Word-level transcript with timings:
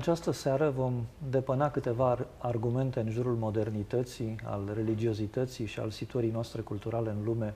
această 0.00 0.30
seară 0.30 0.70
vom 0.70 1.06
depăna 1.30 1.70
câteva 1.70 2.26
argumente 2.38 3.00
în 3.00 3.10
jurul 3.10 3.34
modernității, 3.34 4.36
al 4.44 4.70
religiozității 4.74 5.66
și 5.66 5.80
al 5.80 5.90
situării 5.90 6.30
noastre 6.30 6.60
culturale 6.60 7.10
în 7.10 7.24
lume, 7.24 7.54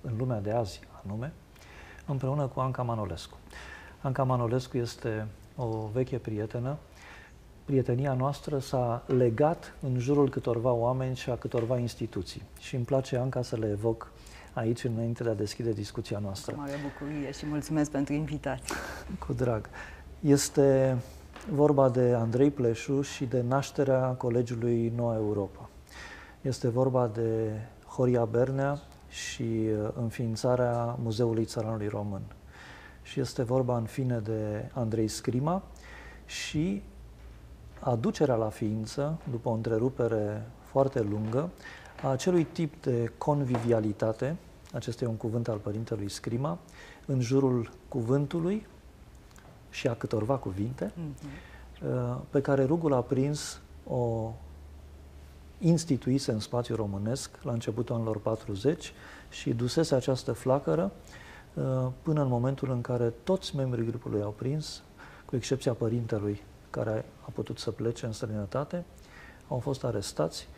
în 0.00 0.16
lumea 0.18 0.40
de 0.40 0.50
azi 0.50 0.80
anume, 1.04 1.32
împreună 2.06 2.46
cu 2.46 2.60
Anca 2.60 2.82
Manolescu. 2.82 3.36
Anca 4.00 4.22
Manolescu 4.22 4.76
este 4.76 5.26
o 5.56 5.88
veche 5.92 6.16
prietenă. 6.16 6.76
Prietenia 7.64 8.12
noastră 8.12 8.58
s-a 8.58 9.04
legat 9.06 9.74
în 9.82 9.98
jurul 9.98 10.30
câtorva 10.30 10.72
oameni 10.72 11.16
și 11.16 11.30
a 11.30 11.36
câtorva 11.36 11.78
instituții. 11.78 12.42
Și 12.58 12.74
îmi 12.74 12.84
place, 12.84 13.16
Anca, 13.16 13.42
să 13.42 13.56
le 13.56 13.70
evoc 13.70 14.12
aici 14.52 14.84
înainte 14.84 15.22
de 15.22 15.28
a 15.28 15.34
deschide 15.34 15.72
discuția 15.72 16.18
noastră. 16.18 16.54
Mare 16.56 16.78
bucurie 16.82 17.32
și 17.32 17.46
mulțumesc 17.46 17.90
pentru 17.90 18.12
invitație. 18.14 18.74
Cu 19.26 19.32
drag. 19.32 19.68
Este 20.20 20.98
vorba 21.52 21.88
de 21.88 22.14
Andrei 22.14 22.50
Pleșu 22.50 23.00
și 23.00 23.24
de 23.24 23.40
nașterea 23.40 24.06
Colegiului 24.06 24.92
Noua 24.96 25.14
Europa. 25.14 25.68
Este 26.40 26.68
vorba 26.68 27.06
de 27.06 27.50
Horia 27.86 28.24
Bernea 28.24 28.80
și 29.08 29.42
uh, 29.42 29.88
înființarea 30.00 30.96
Muzeului 31.02 31.44
Țăranului 31.44 31.88
Român. 31.88 32.22
Și 33.02 33.20
este 33.20 33.42
vorba, 33.42 33.76
în 33.76 33.84
fine, 33.84 34.18
de 34.18 34.70
Andrei 34.72 35.08
Scrima 35.08 35.62
și 36.26 36.82
aducerea 37.80 38.34
la 38.34 38.48
ființă, 38.48 39.18
după 39.30 39.48
o 39.48 39.52
întrerupere 39.52 40.46
foarte 40.62 41.00
lungă, 41.00 41.50
a 42.02 42.08
acelui 42.08 42.44
tip 42.44 42.82
de 42.82 43.12
convivialitate, 43.18 44.36
acesta 44.72 45.04
e 45.04 45.08
un 45.08 45.16
cuvânt 45.16 45.48
al 45.48 45.58
părintelui 45.58 46.08
Scrima, 46.10 46.58
în 47.06 47.20
jurul 47.20 47.70
cuvântului 47.88 48.66
și 49.70 49.88
a 49.88 49.94
câtorva 49.94 50.36
cuvinte, 50.36 50.92
mm-hmm. 50.92 52.16
pe 52.30 52.40
care 52.40 52.64
Rugul 52.64 52.92
a 52.92 53.00
prins 53.00 53.60
o 53.86 54.32
instituise 55.58 56.32
în 56.32 56.40
spațiul 56.40 56.76
românesc 56.76 57.30
la 57.42 57.52
începutul 57.52 57.94
anilor 57.94 58.18
40 58.20 58.92
și 59.30 59.52
dusese 59.52 59.94
această 59.94 60.32
flacără 60.32 60.92
uh, 61.54 61.86
până 62.02 62.22
în 62.22 62.28
momentul 62.28 62.70
în 62.70 62.80
care 62.80 63.12
toți 63.22 63.56
membrii 63.56 63.86
grupului 63.86 64.22
au 64.22 64.34
prins, 64.38 64.82
cu 65.24 65.36
excepția 65.36 65.72
părintelui 65.72 66.42
care 66.70 67.04
a 67.20 67.30
putut 67.34 67.58
să 67.58 67.70
plece 67.70 68.06
în 68.06 68.12
străinătate, 68.12 68.84
au 69.48 69.58
fost 69.58 69.84
arestați 69.84 70.48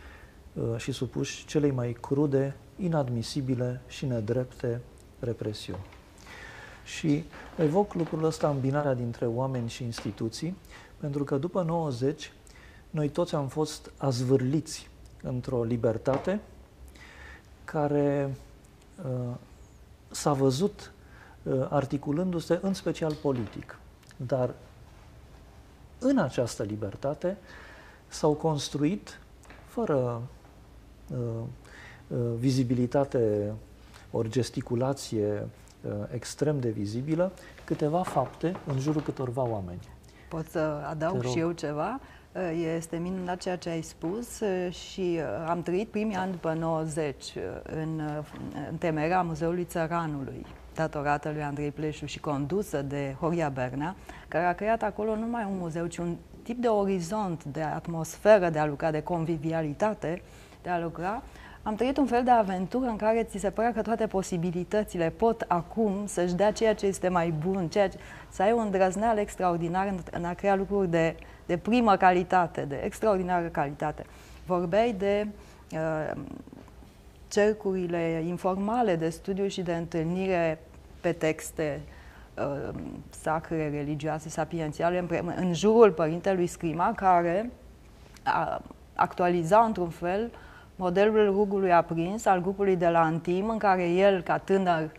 uh, 0.52 0.76
și 0.76 0.92
supuși 0.92 1.46
celei 1.46 1.70
mai 1.70 1.96
crude, 2.00 2.56
inadmisibile 2.76 3.80
și 3.86 4.06
nedrepte 4.06 4.80
represiuni. 5.18 5.86
Și 6.96 7.24
evoc 7.56 7.94
lucrul 7.94 8.24
ăsta, 8.24 8.48
îmbinarea 8.48 8.94
dintre 8.94 9.26
oameni 9.26 9.68
și 9.68 9.84
instituții, 9.84 10.56
pentru 10.96 11.24
că 11.24 11.36
după 11.36 11.62
90 11.62 12.32
noi 12.90 13.08
toți 13.08 13.34
am 13.34 13.48
fost 13.48 13.90
azvârliți 13.96 14.88
într-o 15.22 15.62
libertate 15.62 16.40
care 17.64 18.34
uh, 19.04 19.34
s-a 20.10 20.32
văzut 20.32 20.92
uh, 21.42 21.66
articulându-se 21.68 22.58
în 22.62 22.74
special 22.74 23.14
politic. 23.14 23.78
Dar 24.16 24.54
în 25.98 26.18
această 26.18 26.62
libertate 26.62 27.36
s-au 28.08 28.32
construit, 28.32 29.20
fără 29.66 30.22
uh, 31.08 31.18
uh, 32.08 32.18
vizibilitate 32.36 33.52
ori 34.10 34.30
gesticulație 34.30 35.32
uh, 35.32 35.48
extrem 36.12 36.60
de 36.60 36.68
vizibilă, 36.68 37.32
câteva 37.64 38.02
fapte 38.02 38.56
în 38.66 38.78
jurul 38.78 39.02
câtorva 39.02 39.42
oameni. 39.42 39.80
Pot 40.28 40.46
să 40.46 40.84
adaug 40.88 41.24
și 41.24 41.38
eu 41.38 41.52
ceva? 41.52 42.00
Este 42.76 42.96
minunat 42.96 43.38
ceea 43.38 43.56
ce 43.56 43.68
ai 43.68 43.82
spus 43.82 44.42
și 44.70 45.20
am 45.48 45.62
trăit 45.62 45.88
primii 45.88 46.16
ani 46.16 46.30
după 46.30 46.52
90 46.52 47.34
în, 47.62 48.00
în 48.70 48.76
temerea 48.76 49.22
Muzeului 49.22 49.64
Țăranului, 49.64 50.46
datorată 50.74 51.30
lui 51.30 51.42
Andrei 51.42 51.70
Pleșu 51.70 52.06
și 52.06 52.20
condusă 52.20 52.82
de 52.82 53.16
Horia 53.20 53.48
Bernea, 53.48 53.96
care 54.28 54.44
a 54.44 54.52
creat 54.54 54.82
acolo 54.82 55.14
nu 55.14 55.20
numai 55.20 55.46
un 55.50 55.56
muzeu, 55.58 55.86
ci 55.86 55.96
un 55.96 56.16
tip 56.42 56.58
de 56.58 56.68
orizont, 56.68 57.44
de 57.44 57.62
atmosferă 57.62 58.50
de 58.50 58.58
a 58.58 58.66
lucra, 58.66 58.90
de 58.90 59.02
convivialitate, 59.02 60.22
de 60.62 60.70
a 60.70 60.80
lucra 60.80 61.22
am 61.62 61.74
trăit 61.74 61.96
un 61.96 62.06
fel 62.06 62.24
de 62.24 62.30
aventură 62.30 62.86
în 62.86 62.96
care 62.96 63.22
ți 63.22 63.38
se 63.38 63.50
părea 63.50 63.72
că 63.72 63.82
toate 63.82 64.06
posibilitățile 64.06 65.10
pot 65.10 65.44
acum 65.48 66.06
să-și 66.06 66.34
dea 66.34 66.52
ceea 66.52 66.74
ce 66.74 66.86
este 66.86 67.08
mai 67.08 67.30
bun, 67.30 67.68
ceea 67.68 67.88
ce, 67.88 67.98
să 68.28 68.42
ai 68.42 68.52
un 68.52 68.62
îndrăzneal 68.64 69.18
extraordinar 69.18 69.86
în, 69.86 69.98
în 70.10 70.24
a 70.24 70.34
crea 70.34 70.56
lucruri 70.56 70.88
de, 70.88 71.16
de 71.46 71.56
primă 71.56 71.96
calitate, 71.96 72.60
de 72.60 72.80
extraordinară 72.84 73.46
calitate. 73.46 74.04
Vorbeai 74.46 74.92
de 74.92 75.26
uh, 75.72 76.20
cercurile 77.28 78.22
informale 78.26 78.96
de 78.96 79.08
studiu 79.08 79.46
și 79.46 79.62
de 79.62 79.74
întâlnire 79.74 80.58
pe 81.00 81.12
texte 81.12 81.80
uh, 82.38 82.74
sacre, 83.10 83.70
religioase, 83.70 84.28
sapiențiale, 84.28 84.98
în, 84.98 85.32
în 85.36 85.54
jurul 85.54 85.92
părintelui 85.92 86.46
Scrima, 86.46 86.92
care 86.96 87.50
a, 88.22 88.62
actualiza 88.94 89.58
într-un 89.58 89.88
fel 89.88 90.30
uh, 90.32 90.38
modelul 90.80 91.32
rugului 91.32 91.72
aprins 91.72 92.26
al 92.26 92.40
grupului 92.40 92.76
de 92.76 92.88
la 92.88 93.00
Antim, 93.00 93.48
în 93.48 93.58
care 93.58 93.88
el, 93.88 94.22
ca 94.22 94.38
tânăr 94.38 94.90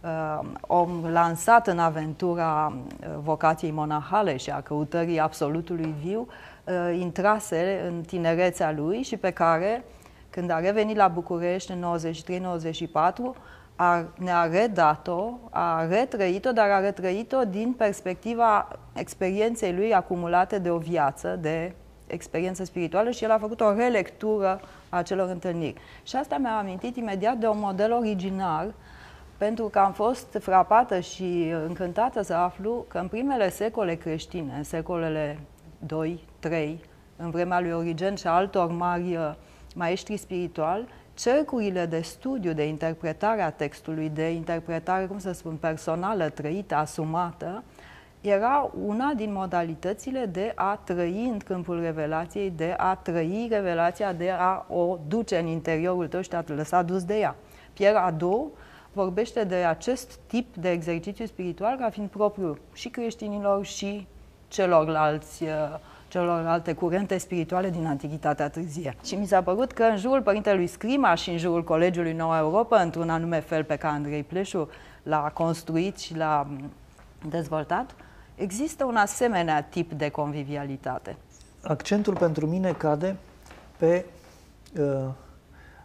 uh, 0.00 0.38
om 0.60 1.04
lansat 1.12 1.66
în 1.66 1.78
aventura 1.78 2.72
uh, 2.72 3.08
vocației 3.22 3.70
monahale 3.70 4.36
și 4.36 4.50
a 4.50 4.60
căutării 4.60 5.20
absolutului 5.20 5.94
viu, 6.02 6.26
uh, 6.64 6.98
intrase 7.00 7.80
în 7.86 8.02
tinerețea 8.02 8.72
lui 8.72 9.02
și 9.02 9.16
pe 9.16 9.30
care, 9.30 9.84
când 10.30 10.50
a 10.50 10.58
revenit 10.58 10.96
la 10.96 11.08
București 11.08 11.72
în 11.72 11.84
93-94, 13.32 13.36
a, 13.76 14.04
ne-a 14.18 14.44
redat-o, 14.44 15.38
a 15.50 15.86
retrăit-o, 15.86 16.52
dar 16.52 16.68
a 16.70 16.80
retrăit-o 16.80 17.44
din 17.44 17.72
perspectiva 17.72 18.68
experienței 18.92 19.74
lui 19.74 19.94
acumulate 19.94 20.58
de 20.58 20.70
o 20.70 20.78
viață, 20.78 21.38
de 21.40 21.72
experiență 22.12 22.64
spirituală 22.64 23.10
și 23.10 23.24
el 23.24 23.30
a 23.30 23.38
făcut 23.38 23.60
o 23.60 23.74
relectură 23.74 24.60
a 24.88 24.96
acelor 24.96 25.28
întâlniri. 25.28 25.80
Și 26.02 26.16
asta 26.16 26.36
mi-a 26.36 26.58
amintit 26.58 26.96
imediat 26.96 27.36
de 27.36 27.46
un 27.46 27.58
model 27.58 27.92
original, 27.92 28.74
pentru 29.36 29.64
că 29.64 29.78
am 29.78 29.92
fost 29.92 30.38
frapată 30.40 31.00
și 31.00 31.52
încântată 31.66 32.22
să 32.22 32.34
aflu 32.34 32.84
că 32.88 32.98
în 32.98 33.08
primele 33.08 33.50
secole 33.50 33.94
creștine, 33.94 34.54
în 34.56 34.64
secolele 34.64 35.38
2-3, 35.86 36.74
în 37.16 37.30
vremea 37.30 37.60
lui 37.60 37.72
Origen 37.72 38.14
și 38.14 38.26
altor 38.26 38.70
mari 38.70 39.16
uh, 39.16 39.34
maestri 39.74 40.16
spirituali, 40.16 40.88
cercurile 41.14 41.86
de 41.86 42.00
studiu, 42.00 42.52
de 42.52 42.66
interpretare 42.66 43.42
a 43.42 43.50
textului, 43.50 44.08
de 44.08 44.30
interpretare, 44.30 45.06
cum 45.06 45.18
să 45.18 45.32
spun, 45.32 45.56
personală, 45.56 46.28
trăită, 46.28 46.74
asumată, 46.74 47.62
era 48.20 48.70
una 48.86 49.12
din 49.16 49.32
modalitățile 49.32 50.26
de 50.26 50.52
a 50.54 50.80
trăi 50.84 51.28
în 51.32 51.38
câmpul 51.38 51.80
revelației, 51.80 52.52
de 52.56 52.74
a 52.76 52.94
trăi 52.94 53.46
revelația, 53.50 54.12
de 54.12 54.30
a 54.30 54.66
o 54.68 54.98
duce 55.08 55.38
în 55.38 55.46
interiorul 55.46 56.08
tău 56.08 56.20
și 56.20 56.28
de 56.28 56.36
a 56.36 56.42
te 56.42 56.52
lăsa 56.52 56.82
dus 56.82 57.04
de 57.04 57.18
ea. 57.18 57.36
Pierre 57.72 57.98
Adou 57.98 58.52
vorbește 58.92 59.44
de 59.44 59.54
acest 59.54 60.18
tip 60.26 60.54
de 60.54 60.70
exercițiu 60.70 61.26
spiritual 61.26 61.76
ca 61.76 61.90
fiind 61.90 62.08
propriu 62.08 62.58
și 62.72 62.88
creștinilor 62.88 63.64
și 63.64 64.06
celorlalți 64.48 65.42
uh, 65.42 65.48
celorlalte 66.08 66.72
curente 66.72 67.18
spirituale 67.18 67.70
din 67.70 67.86
Antichitatea 67.86 68.48
târzie. 68.48 68.96
Și 69.04 69.14
mi 69.14 69.26
s-a 69.26 69.42
părut 69.42 69.72
că 69.72 69.82
în 69.82 69.96
jurul 69.96 70.22
Părintelui 70.22 70.66
Scrima 70.66 71.14
și 71.14 71.30
în 71.30 71.38
jurul 71.38 71.64
Colegiului 71.64 72.12
Noua 72.12 72.38
Europa, 72.38 72.80
într-un 72.80 73.10
anume 73.10 73.40
fel 73.40 73.64
pe 73.64 73.76
care 73.76 73.94
Andrei 73.94 74.22
Pleșu 74.22 74.68
l-a 75.02 75.30
construit 75.34 75.98
și 75.98 76.16
l-a 76.16 76.46
dezvoltat, 77.28 77.94
Există 78.40 78.84
un 78.84 78.96
asemenea 78.96 79.62
tip 79.62 79.92
de 79.92 80.08
convivialitate. 80.08 81.16
Accentul 81.62 82.16
pentru 82.16 82.46
mine 82.46 82.72
cade 82.72 83.16
pe 83.76 84.04
uh, 84.78 85.08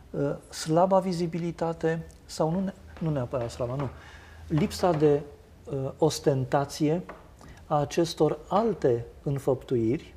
uh, 0.09 0.35
slaba 0.49 0.99
vizibilitate 0.99 2.05
sau 2.25 2.51
nu, 2.51 2.73
nu 2.99 3.09
neapărat 3.09 3.49
slaba, 3.49 3.75
nu, 3.75 3.89
lipsa 4.47 4.91
de 4.91 5.21
uh, 5.63 5.91
ostentație 5.97 7.03
a 7.65 7.79
acestor 7.79 8.37
alte 8.47 9.05
înfăptuiri 9.23 10.13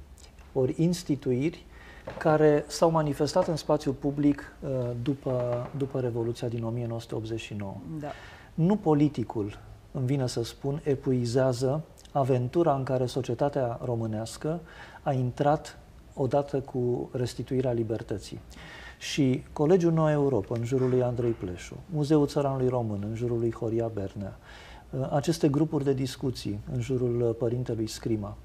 ori 0.52 0.74
instituiri 0.76 1.66
care 2.18 2.64
s-au 2.66 2.90
manifestat 2.90 3.48
în 3.48 3.56
spațiul 3.56 3.94
public 3.94 4.52
uh, 4.60 4.70
după, 5.02 5.66
după 5.76 6.00
Revoluția 6.00 6.48
din 6.48 6.64
1989. 6.64 7.76
Da. 8.00 8.08
Nu 8.54 8.76
politicul, 8.76 9.58
îmi 9.92 10.06
vine 10.06 10.26
să 10.26 10.42
spun, 10.42 10.80
epuizează 10.84 11.84
aventura 12.12 12.74
în 12.74 12.82
care 12.82 13.06
societatea 13.06 13.80
românească 13.84 14.60
a 15.02 15.12
intrat 15.12 15.78
odată 16.14 16.60
cu 16.60 17.10
restituirea 17.12 17.72
libertății. 17.72 18.40
Și 18.98 19.42
Colegiul 19.52 19.92
Noua 19.92 20.10
Europa, 20.10 20.54
în 20.58 20.64
jurul 20.64 20.88
lui 20.88 21.02
Andrei 21.02 21.30
Pleșu, 21.30 21.76
Muzeul 21.90 22.26
Țăranului 22.26 22.68
Român, 22.68 23.04
în 23.08 23.14
jurul 23.14 23.38
lui 23.38 23.52
Horia 23.52 23.90
Bernea, 23.94 24.38
uh, 24.90 25.08
aceste 25.10 25.48
grupuri 25.48 25.84
de 25.84 25.92
discuții 25.92 26.60
în 26.72 26.80
jurul 26.80 27.20
uh, 27.20 27.34
părintelui 27.38 27.86
Scrima, 27.86 28.36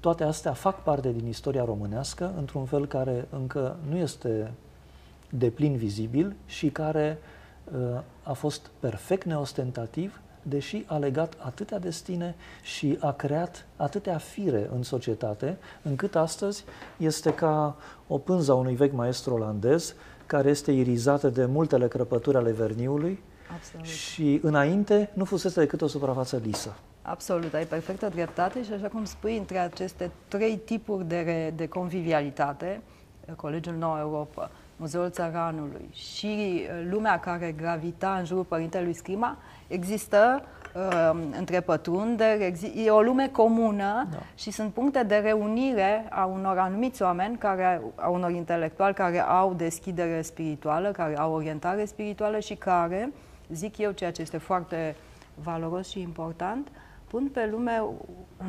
toate 0.00 0.24
astea 0.24 0.52
fac 0.52 0.82
parte 0.82 1.12
din 1.12 1.26
istoria 1.26 1.64
românească 1.64 2.34
într-un 2.36 2.64
fel 2.64 2.86
care 2.86 3.26
încă 3.30 3.76
nu 3.88 3.96
este 3.96 4.52
deplin 5.30 5.76
vizibil 5.76 6.36
și 6.46 6.70
care 6.70 7.18
uh, 7.64 8.00
a 8.22 8.32
fost 8.32 8.70
perfect 8.80 9.24
neostentativ, 9.24 10.20
deși 10.48 10.84
a 10.86 10.96
legat 10.96 11.34
atâtea 11.38 11.78
destine 11.78 12.34
și 12.62 12.98
a 13.00 13.12
creat 13.12 13.66
atâtea 13.76 14.18
fire 14.18 14.68
în 14.74 14.82
societate, 14.82 15.56
încât 15.82 16.16
astăzi 16.16 16.64
este 16.96 17.34
ca 17.34 17.76
o 18.06 18.18
pânză 18.18 18.52
a 18.52 18.54
unui 18.54 18.74
vechi 18.74 18.92
maestru 18.92 19.34
olandez, 19.34 19.94
care 20.26 20.48
este 20.48 20.72
irizată 20.72 21.28
de 21.28 21.44
multele 21.44 21.88
crăpături 21.88 22.36
ale 22.36 22.52
verniului 22.52 23.22
Absolut. 23.54 23.86
și 23.86 24.40
înainte 24.42 25.10
nu 25.14 25.24
fusese 25.24 25.60
decât 25.60 25.80
o 25.80 25.86
suprafață 25.86 26.40
lisă. 26.44 26.76
Absolut, 27.02 27.54
ai 27.54 27.64
perfectă 27.64 28.08
dreptate 28.08 28.64
și 28.64 28.72
așa 28.72 28.88
cum 28.88 29.04
spui, 29.04 29.36
între 29.36 29.58
aceste 29.58 30.10
trei 30.28 30.56
tipuri 30.56 31.08
de, 31.08 31.52
de 31.56 31.66
convivialitate, 31.66 32.80
Colegiul 33.36 33.74
Nou 33.74 33.98
Europa, 33.98 34.50
Muzeul 34.76 35.10
Țăranului 35.10 35.88
și 35.92 36.26
uh, 36.26 36.86
lumea 36.90 37.20
care 37.20 37.54
gravita 37.56 38.16
în 38.18 38.24
jurul 38.24 38.44
Părintelui 38.44 38.92
Scrima, 38.92 39.38
există 39.66 40.42
uh, 40.74 41.10
între 41.38 41.60
pătrunderi, 41.60 42.72
e 42.74 42.90
o 42.90 43.00
lume 43.00 43.28
comună 43.28 44.08
da. 44.10 44.18
și 44.34 44.50
sunt 44.50 44.72
puncte 44.72 45.02
de 45.02 45.16
reunire 45.16 46.06
a 46.10 46.24
unor 46.24 46.58
anumiți 46.58 47.02
oameni, 47.02 47.36
care, 47.36 47.80
a 47.94 48.08
unor 48.08 48.30
intelectuali 48.30 48.94
care 48.94 49.20
au 49.20 49.54
deschidere 49.54 50.22
spirituală, 50.22 50.90
care 50.90 51.18
au 51.18 51.32
orientare 51.32 51.84
spirituală 51.84 52.38
și 52.38 52.54
care, 52.54 53.12
zic 53.52 53.78
eu, 53.78 53.90
ceea 53.90 54.12
ce 54.12 54.22
este 54.22 54.38
foarte 54.38 54.96
valoros 55.34 55.88
și 55.88 56.00
important, 56.00 56.68
pun 57.06 57.28
pe 57.32 57.48
lume 57.50 57.78
o 57.78 57.92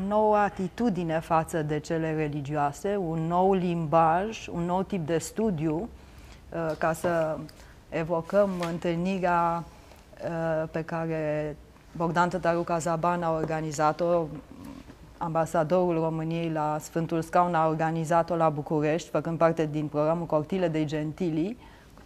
nouă 0.08 0.38
atitudine 0.38 1.20
față 1.20 1.62
de 1.62 1.80
cele 1.80 2.16
religioase, 2.16 2.96
un 2.96 3.20
nou 3.28 3.54
limbaj, 3.54 4.48
un 4.48 4.62
nou 4.62 4.84
tip 4.84 5.06
de 5.06 5.18
studiu, 5.18 5.90
uh, 6.50 6.76
ca 6.78 6.94
să 6.94 7.38
evocăm 7.90 8.50
întâlnirea 8.70 9.64
uh, 9.64 9.75
pe 10.72 10.82
care 10.82 11.56
Bogdan 11.96 12.30
Tătaru 12.30 12.62
Cazaban 12.62 13.24
a 13.24 13.32
organizat-o, 13.32 14.26
ambasadorul 15.18 16.00
României 16.00 16.50
la 16.50 16.78
Sfântul 16.80 17.22
Scaun 17.22 17.56
a 17.56 17.68
organizat-o 17.68 18.36
la 18.36 18.50
București, 18.50 19.10
făcând 19.10 19.38
parte 19.38 19.70
din 19.72 19.88
programul 19.88 20.26
Cortile 20.26 20.68
de 20.68 20.86
Gentili, 20.86 21.58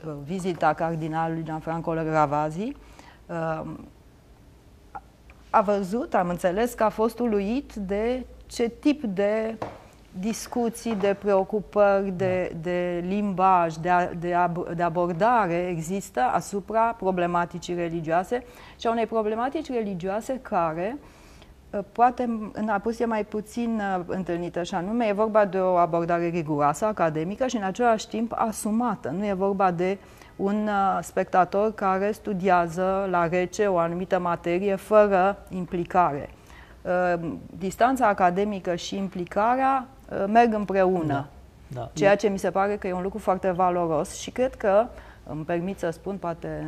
uh, 0.06 0.14
vizita 0.24 0.74
cardinalului 0.74 1.44
Gianfranco 1.44 1.94
Ravasi. 1.94 2.72
A 5.50 5.62
văzut, 5.62 6.14
am 6.14 6.30
înțeles 6.30 6.74
că 6.74 6.84
a 6.84 6.90
fost 6.90 7.20
uluit 7.20 7.74
de 7.74 8.26
ce 8.46 8.70
tip 8.70 9.04
de 9.04 9.58
discuții, 10.20 10.96
de 10.96 11.16
preocupări, 11.20 12.14
de, 12.16 12.56
de 12.62 13.04
limbaj, 13.08 13.74
de, 13.74 13.90
de, 14.20 14.34
ab, 14.34 14.74
de 14.76 14.84
abordare 14.84 15.68
există 15.70 16.22
asupra 16.22 16.82
problematicii 16.82 17.74
religioase 17.74 18.44
și 18.80 18.88
a 18.88 18.92
unei 18.92 19.06
problematici 19.06 19.72
religioase 19.72 20.40
care 20.42 20.98
uh, 21.70 21.80
poate 21.92 22.50
în 22.54 22.70
apusie 22.70 23.06
mai 23.06 23.26
puțin 23.26 23.82
uh, 23.98 24.04
întâlnită 24.08 24.64
și 24.64 24.76
anume 24.76 25.06
e 25.06 25.14
vorba 25.14 25.46
de 25.46 25.60
o 25.60 25.76
abordare 25.76 26.28
riguroasă, 26.28 26.86
academică 26.86 27.48
și 27.48 27.56
în 27.56 27.64
același 27.64 28.08
timp 28.08 28.34
asumată. 28.36 29.10
Nu 29.10 29.26
e 29.26 29.34
vorba 29.34 29.72
de 29.72 29.98
uh, 30.02 30.20
un 30.40 30.68
uh, 30.68 31.00
spectator 31.02 31.74
care 31.74 32.12
studiază 32.12 33.08
la 33.10 33.28
rece 33.28 33.66
o 33.66 33.78
anumită 33.78 34.20
materie 34.20 34.76
fără 34.76 35.38
implicare. 35.50 36.30
Uh, 36.82 37.30
distanța 37.58 38.08
academică 38.08 38.76
și 38.76 38.96
implicarea 38.98 39.88
uh, 39.88 39.99
merg 40.28 40.54
împreună, 40.54 41.14
da. 41.14 41.28
Da. 41.68 41.90
ceea 41.94 42.16
ce 42.16 42.28
mi 42.28 42.40
se 42.40 42.52
pare 42.52 42.76
că 42.76 42.88
e 42.88 42.94
un 42.94 43.02
lucru 43.02 43.18
foarte 43.18 43.52
valoros 43.52 44.16
și 44.20 44.32
cred 44.32 44.56
că, 44.56 44.86
îmi 45.24 45.44
permit 45.44 45.80
să 45.80 45.90
spun, 45.90 46.18
poate 46.18 46.68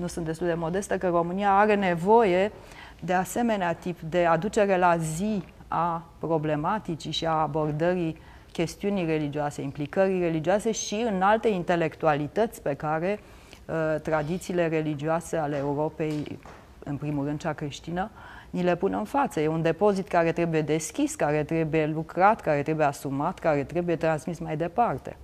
nu 0.00 0.06
sunt 0.06 0.24
destul 0.24 0.46
de 0.46 0.54
modestă, 0.54 0.98
că 0.98 1.08
România 1.08 1.58
are 1.58 1.74
nevoie 1.74 2.52
de 3.00 3.12
asemenea 3.12 3.74
tip 3.74 4.00
de 4.00 4.24
aducere 4.24 4.78
la 4.78 4.96
zi 4.96 5.44
a 5.68 6.02
problematicii 6.18 7.10
și 7.10 7.26
a 7.26 7.30
abordării 7.30 8.18
chestiunii 8.52 9.04
religioase, 9.04 9.62
implicării 9.62 10.20
religioase 10.20 10.72
și 10.72 11.06
în 11.12 11.22
alte 11.22 11.48
intelectualități 11.48 12.62
pe 12.62 12.74
care 12.74 13.20
uh, 13.66 14.00
tradițiile 14.00 14.68
religioase 14.68 15.36
ale 15.36 15.56
Europei, 15.56 16.38
în 16.84 16.96
primul 16.96 17.24
rând 17.24 17.38
cea 17.38 17.52
creștină, 17.52 18.10
ni 18.52 18.62
le 18.62 18.76
pun 18.76 18.92
în 18.92 19.04
față. 19.04 19.40
E 19.40 19.48
un 19.48 19.62
depozit 19.62 20.08
care 20.08 20.32
trebuie 20.32 20.62
deschis, 20.62 21.14
care 21.14 21.44
trebuie 21.44 21.86
lucrat, 21.86 22.40
care 22.40 22.62
trebuie 22.62 22.86
asumat, 22.86 23.38
care 23.38 23.64
trebuie 23.64 23.96
transmis 23.96 24.38
mai 24.38 24.56
departe. 24.56 25.16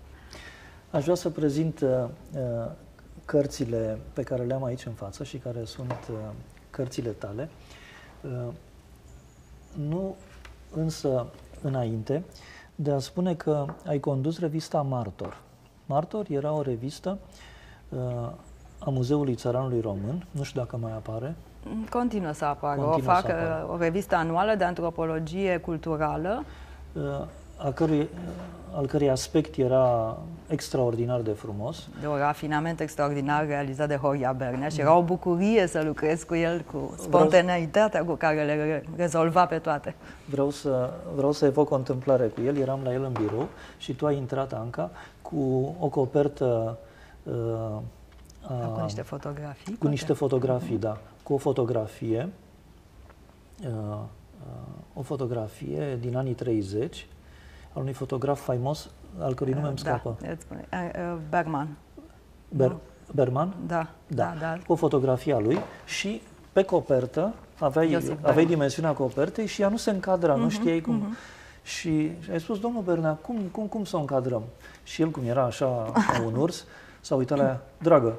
Aș 0.91 1.03
vrea 1.03 1.15
să 1.15 1.31
prezint 1.31 1.81
uh, 1.81 1.89
uh 2.35 2.71
cărțile 3.29 3.99
pe 4.13 4.23
care 4.23 4.43
le 4.43 4.55
am 4.55 4.65
aici 4.65 4.87
în 4.87 4.93
față 4.93 5.25
și 5.25 5.37
care 5.37 5.65
sunt 5.65 6.09
uh, 6.11 6.17
cărțile 6.71 7.11
tale. 7.11 7.49
Uh, 8.23 8.53
nu 9.89 10.17
însă 10.75 11.27
înainte, 11.63 12.25
de 12.75 12.91
a 12.91 12.99
spune 12.99 13.35
că 13.35 13.67
ai 13.87 13.99
condus 13.99 14.39
revista 14.39 14.83
Martor. 14.83 15.41
Martor 15.87 16.27
era 16.31 16.53
o 16.53 16.63
revistă 16.63 17.19
uh, 17.89 17.99
a 18.79 18.91
Muzeului 18.91 19.35
Țăranului 19.35 19.81
Român, 19.81 20.27
nu 20.31 20.43
știu 20.43 20.61
dacă 20.61 20.77
mai 20.77 20.93
apare. 20.93 21.37
Continuă 21.91 22.33
să 22.33 22.45
apară. 22.45 22.81
Continuă 22.81 23.11
o 23.11 23.13
fac, 23.13 23.27
o 23.73 23.77
revistă 23.77 24.15
anuală 24.15 24.55
de 24.55 24.65
antropologie 24.65 25.57
culturală. 25.57 26.45
Uh, 26.93 27.03
a 27.57 27.71
cărui, 27.71 28.09
al 28.75 28.87
cărui 28.87 29.11
aspect 29.11 29.57
era 29.57 30.17
extraordinar 30.49 31.21
de 31.21 31.31
frumos. 31.31 31.89
De 32.01 32.07
un 32.07 32.17
rafinament 32.17 32.81
extraordinar 32.81 33.47
realizat 33.47 33.89
de 33.89 33.97
Horia 33.97 34.33
Bernea 34.33 34.69
și 34.69 34.81
era 34.81 34.97
o 34.97 35.03
bucurie 35.03 35.67
să 35.67 35.83
lucrez 35.83 36.23
cu 36.23 36.35
el, 36.35 36.65
cu 36.73 36.95
spontaneitatea 36.99 38.05
cu 38.05 38.13
care 38.13 38.45
le 38.45 38.85
rezolva 38.97 39.47
pe 39.47 39.59
toate. 39.59 39.95
Vreau 40.25 40.51
să, 40.51 40.91
vreau 41.15 41.33
să 41.33 41.45
evoc 41.45 41.71
o 41.71 41.75
întâmplare 41.75 42.27
cu 42.27 42.41
el. 42.41 42.57
Eram 42.57 42.81
la 42.85 42.93
el 42.93 43.05
în 43.05 43.13
birou 43.13 43.49
și 43.79 43.95
tu 43.95 44.07
ai 44.07 44.17
intrat, 44.17 44.53
Anca, 44.53 44.91
cu 45.23 45.75
o 45.79 45.87
copertă 45.87 46.79
uh, 47.23 47.35
a, 48.43 48.55
cu 48.55 48.81
niște 48.81 49.03
fotografii? 49.03 49.73
Cu 49.73 49.79
poate? 49.79 49.89
niște 49.89 50.13
fotografii, 50.13 50.77
mm-hmm. 50.77 50.81
da. 50.81 50.99
Cu 51.29 51.35
o 51.35 51.37
fotografie, 51.37 52.29
uh, 53.65 53.69
uh, 53.69 53.99
o 54.95 55.03
fotografie 55.03 55.99
din 56.01 56.17
anii 56.17 56.35
30, 56.35 57.07
al 57.73 57.81
unui 57.81 57.93
fotograf 57.93 58.41
faimos, 58.41 58.91
al 59.19 59.35
cărui 59.35 59.53
nume 59.53 59.67
îmi 59.67 59.77
da, 59.77 59.83
scapă. 59.83 60.17
Da, 60.21 60.35
spune. 60.39 60.69
Bergman. 61.31 61.69
Ber, 62.49 62.77
Berman? 63.15 63.55
Da, 63.67 63.89
da, 64.07 64.35
da. 64.41 64.59
Cu 64.67 64.73
o 64.73 64.77
fotografie 64.77 65.35
a 65.35 65.39
lui 65.39 65.59
și 65.85 66.23
pe 66.53 66.63
copertă 66.63 67.35
aveai, 67.59 68.17
aveai 68.23 68.47
dimensiunea 68.47 68.93
copertei 68.93 69.47
și 69.47 69.63
ea 69.63 69.69
nu 69.69 69.77
se 69.77 69.91
încadra, 69.91 70.35
uh-huh, 70.35 70.39
nu 70.39 70.45
mhm, 70.45 70.53
știai 70.53 70.81
cum. 70.81 71.03
Uh-huh. 71.03 71.37
Și 71.63 72.11
ai 72.31 72.41
spus, 72.41 72.61
domnul 72.61 72.83
Bernea, 72.83 73.13
cum, 73.13 73.37
cum, 73.53 73.67
cum 73.67 73.85
să 73.85 73.97
o 73.97 74.01
încadrăm? 74.01 74.43
Și 74.83 75.03
el, 75.03 75.11
cum 75.11 75.23
era 75.25 75.43
așa 75.45 75.93
un 76.27 76.35
urs, 76.35 76.65
s-a 77.01 77.15
uitat 77.15 77.39
la 77.39 77.45
ea, 77.45 77.61
dragă, 77.79 78.19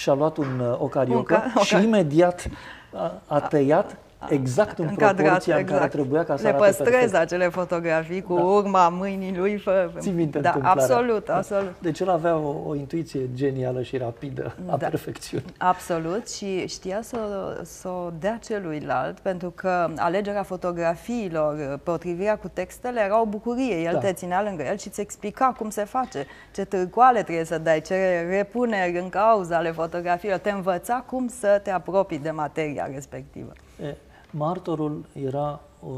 și-a 0.00 0.12
luat 0.12 0.36
un, 0.36 0.76
o 0.78 0.86
cariocă 0.86 1.42
un 1.44 1.52
ca, 1.54 1.60
și 1.60 1.82
imediat 1.82 2.48
a, 2.94 3.22
a 3.26 3.40
tăiat 3.40 3.96
exact 4.28 4.78
în 4.78 4.86
încadrat, 4.88 5.14
proporția 5.14 5.58
exact. 5.58 5.60
în 5.60 5.66
care 5.66 5.84
exact. 5.84 5.92
trebuia 5.92 6.24
ca 6.24 6.36
să 6.36 6.46
Le 6.46 6.52
păstrez 6.52 6.86
perfect. 6.86 7.14
acele 7.14 7.48
fotografii 7.48 8.22
cu 8.22 8.34
da. 8.34 8.42
urma 8.42 8.88
mâinii 8.88 9.36
lui. 9.36 9.58
Fă... 9.58 9.90
Ții 9.98 10.12
minte 10.12 10.38
Da, 10.38 10.54
absolut, 10.62 11.24
da. 11.24 11.36
absolut. 11.36 11.74
Deci 11.78 12.00
el 12.00 12.10
avea 12.10 12.36
o, 12.36 12.54
o 12.66 12.74
intuiție 12.74 13.20
genială 13.34 13.82
și 13.82 13.96
rapidă 13.96 14.54
a 14.66 14.76
da. 14.76 14.86
perfecțiunii. 14.86 15.54
Absolut 15.58 16.30
și 16.30 16.66
știa 16.68 17.02
să, 17.02 17.18
să 17.62 17.88
o 17.88 18.10
dea 18.18 18.38
celuilalt, 18.44 19.18
pentru 19.18 19.50
că 19.50 19.88
alegerea 19.96 20.42
fotografiilor, 20.42 21.80
potrivirea 21.82 22.36
cu 22.36 22.48
textele 22.48 23.00
era 23.00 23.20
o 23.20 23.26
bucurie. 23.26 23.80
El 23.80 23.92
da. 23.92 23.98
te 23.98 24.12
ținea 24.12 24.42
lângă 24.42 24.62
el 24.62 24.78
și 24.78 24.88
îți 24.88 25.00
explica 25.00 25.54
cum 25.58 25.70
se 25.70 25.84
face, 25.84 26.26
ce 26.54 26.64
târcoale 26.64 27.22
trebuie 27.22 27.44
să 27.44 27.58
dai, 27.58 27.80
ce 27.80 28.26
repuneri 28.28 28.98
în 28.98 29.08
cauza 29.08 29.56
ale 29.56 29.70
fotografiilor. 29.70 30.38
Te 30.38 30.50
învăța 30.50 31.04
cum 31.06 31.28
să 31.28 31.60
te 31.62 31.70
apropii 31.70 32.18
de 32.18 32.30
materia 32.30 32.88
respectivă. 32.94 33.52
E, 33.82 33.96
Martorul 34.30 35.04
era 35.12 35.60
uh, 35.80 35.90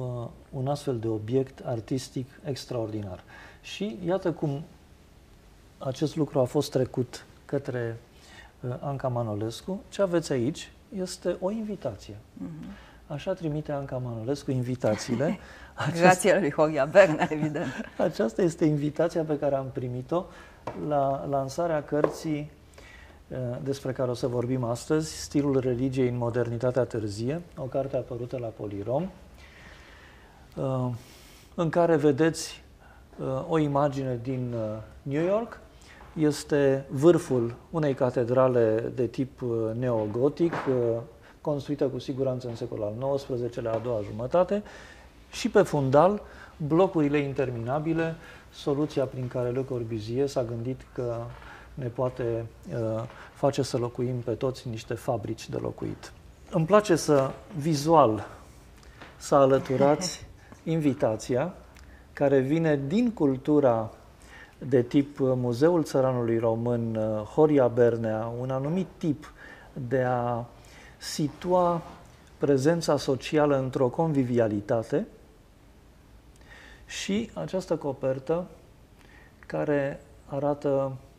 un 0.50 0.66
astfel 0.66 0.98
de 0.98 1.08
obiect 1.08 1.60
artistic 1.64 2.26
extraordinar. 2.44 3.24
Și 3.60 3.98
iată 4.06 4.32
cum 4.32 4.62
acest 5.78 6.16
lucru 6.16 6.38
a 6.38 6.44
fost 6.44 6.70
trecut 6.70 7.24
către 7.44 7.96
uh, 8.60 8.74
Anca 8.80 9.08
Manolescu. 9.08 9.82
Ce 9.88 10.02
aveți 10.02 10.32
aici 10.32 10.72
este 10.98 11.36
o 11.40 11.50
invitație. 11.50 12.14
Mm-hmm. 12.14 12.90
Așa 13.06 13.32
trimite 13.32 13.72
Anca 13.72 13.96
Manolescu 13.96 14.50
invitațiile. 14.50 15.38
Grație 16.00 16.38
lui 16.38 16.52
Horia 16.52 16.84
Berna, 16.84 17.26
evident. 17.28 17.72
Aceasta 17.98 18.42
este 18.42 18.64
invitația 18.64 19.22
pe 19.22 19.38
care 19.38 19.54
am 19.54 19.70
primit-o 19.72 20.24
la 20.88 21.26
lansarea 21.30 21.82
cărții 21.84 22.50
Eh, 22.62 22.62
despre 23.62 23.92
care 23.92 24.10
o 24.10 24.14
să 24.14 24.26
vorbim 24.26 24.64
astăzi, 24.64 25.20
Stilul 25.20 25.60
religiei 25.60 26.08
în 26.08 26.16
modernitatea 26.16 26.84
târzie, 26.84 27.42
o 27.56 27.62
carte 27.62 27.96
apărută 27.96 28.38
la 28.38 28.46
Polirom. 28.46 29.02
Eh, 30.56 30.90
în 31.54 31.68
care 31.68 31.96
vedeți 31.96 32.62
o 33.48 33.58
imagine 33.58 34.20
din 34.22 34.54
New 35.02 35.24
York. 35.24 35.60
Este 36.14 36.84
vârful 36.88 37.54
unei 37.70 37.94
catedrale 37.94 38.92
de 38.94 39.06
tip 39.06 39.40
neogotic, 39.78 40.52
construită 41.40 41.84
cu 41.84 41.98
siguranță 41.98 42.48
în 42.48 42.56
secolul 42.56 42.84
al 42.84 43.16
XIX-lea, 43.16 43.72
a 43.72 43.78
doua 43.78 44.00
jumătate, 44.10 44.62
și 45.30 45.48
pe 45.48 45.62
fundal 45.62 46.22
blocurile 46.56 47.18
interminabile, 47.18 48.14
soluția 48.50 49.04
prin 49.04 49.28
care 49.28 49.50
Le 49.50 49.62
Corbusier 49.62 50.26
s-a 50.26 50.44
gândit 50.44 50.80
că 50.92 51.16
ne 51.74 51.86
poate 51.86 52.46
uh, 52.74 53.02
face 53.34 53.62
să 53.62 53.76
locuim 53.76 54.16
pe 54.16 54.32
toți 54.32 54.68
niște 54.68 54.94
fabrici 54.94 55.48
de 55.48 55.56
locuit. 55.56 56.12
Îmi 56.50 56.66
place 56.66 56.96
să 56.96 57.30
vizual 57.56 58.26
să 59.16 59.34
alăturați 59.34 60.26
invitația 60.64 61.54
care 62.12 62.40
vine 62.40 62.80
din 62.86 63.12
cultura 63.12 63.90
de 64.58 64.82
tip 64.82 65.18
Muzeul 65.18 65.84
Țăranului 65.84 66.38
Român, 66.38 66.94
uh, 66.94 67.22
Horia 67.22 67.68
Bernea, 67.68 68.32
un 68.40 68.50
anumit 68.50 68.86
tip 68.96 69.32
de 69.72 70.02
a 70.02 70.44
situa 70.98 71.82
prezența 72.38 72.96
socială 72.96 73.58
într-o 73.58 73.88
convivialitate 73.88 75.06
și 76.86 77.30
această 77.34 77.76
copertă 77.76 78.46
care 79.46 80.00
arată 80.26 80.68
uh, 80.68 81.10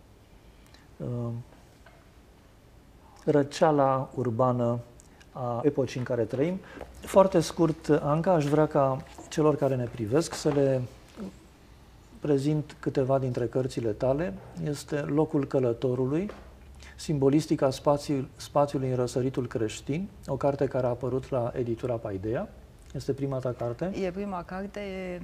răceala 3.25 4.09
urbană 4.15 4.79
a 5.31 5.61
epocii 5.63 5.99
în 5.99 6.05
care 6.05 6.23
trăim. 6.23 6.59
Foarte 6.99 7.39
scurt, 7.39 7.89
Anca, 7.89 8.31
aș 8.31 8.45
vrea 8.45 8.67
ca 8.67 9.03
celor 9.29 9.55
care 9.55 9.75
ne 9.75 9.85
privesc 9.91 10.33
să 10.33 10.49
le 10.49 10.81
prezint 12.19 12.75
câteva 12.79 13.19
dintre 13.19 13.45
cărțile 13.45 13.89
tale. 13.91 14.33
Este 14.63 14.95
Locul 14.95 15.45
Călătorului, 15.45 16.31
Simbolistica 16.95 17.69
spațiul, 17.69 18.27
spațiului 18.35 18.89
în 18.89 18.95
răsăritul 18.95 19.47
creștin, 19.47 20.07
o 20.27 20.35
carte 20.35 20.65
care 20.65 20.85
a 20.85 20.89
apărut 20.89 21.29
la 21.29 21.51
editura 21.55 21.93
Paidea. 21.93 22.49
Este 22.93 23.13
prima 23.13 23.37
ta 23.37 23.53
carte? 23.53 23.91
E 23.93 24.11
prima 24.11 24.43
carte, 24.43 24.79
e 24.79 25.21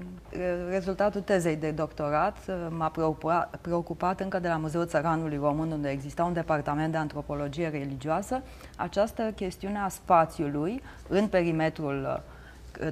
rezultatul 0.69 1.21
tezei 1.21 1.55
de 1.55 1.71
doctorat. 1.71 2.37
M-a 2.69 2.89
preocupat, 2.89 3.55
preocupat 3.61 4.19
încă 4.19 4.39
de 4.39 4.47
la 4.47 4.57
Muzeul 4.57 4.85
Țăranului 4.85 5.37
Român, 5.37 5.71
unde 5.71 5.89
exista 5.89 6.23
un 6.23 6.33
departament 6.33 6.91
de 6.91 6.97
antropologie 6.97 7.67
religioasă, 7.67 8.41
această 8.77 9.31
chestiune 9.35 9.77
a 9.77 9.87
spațiului 9.87 10.81
în 11.07 11.27
perimetrul 11.27 12.23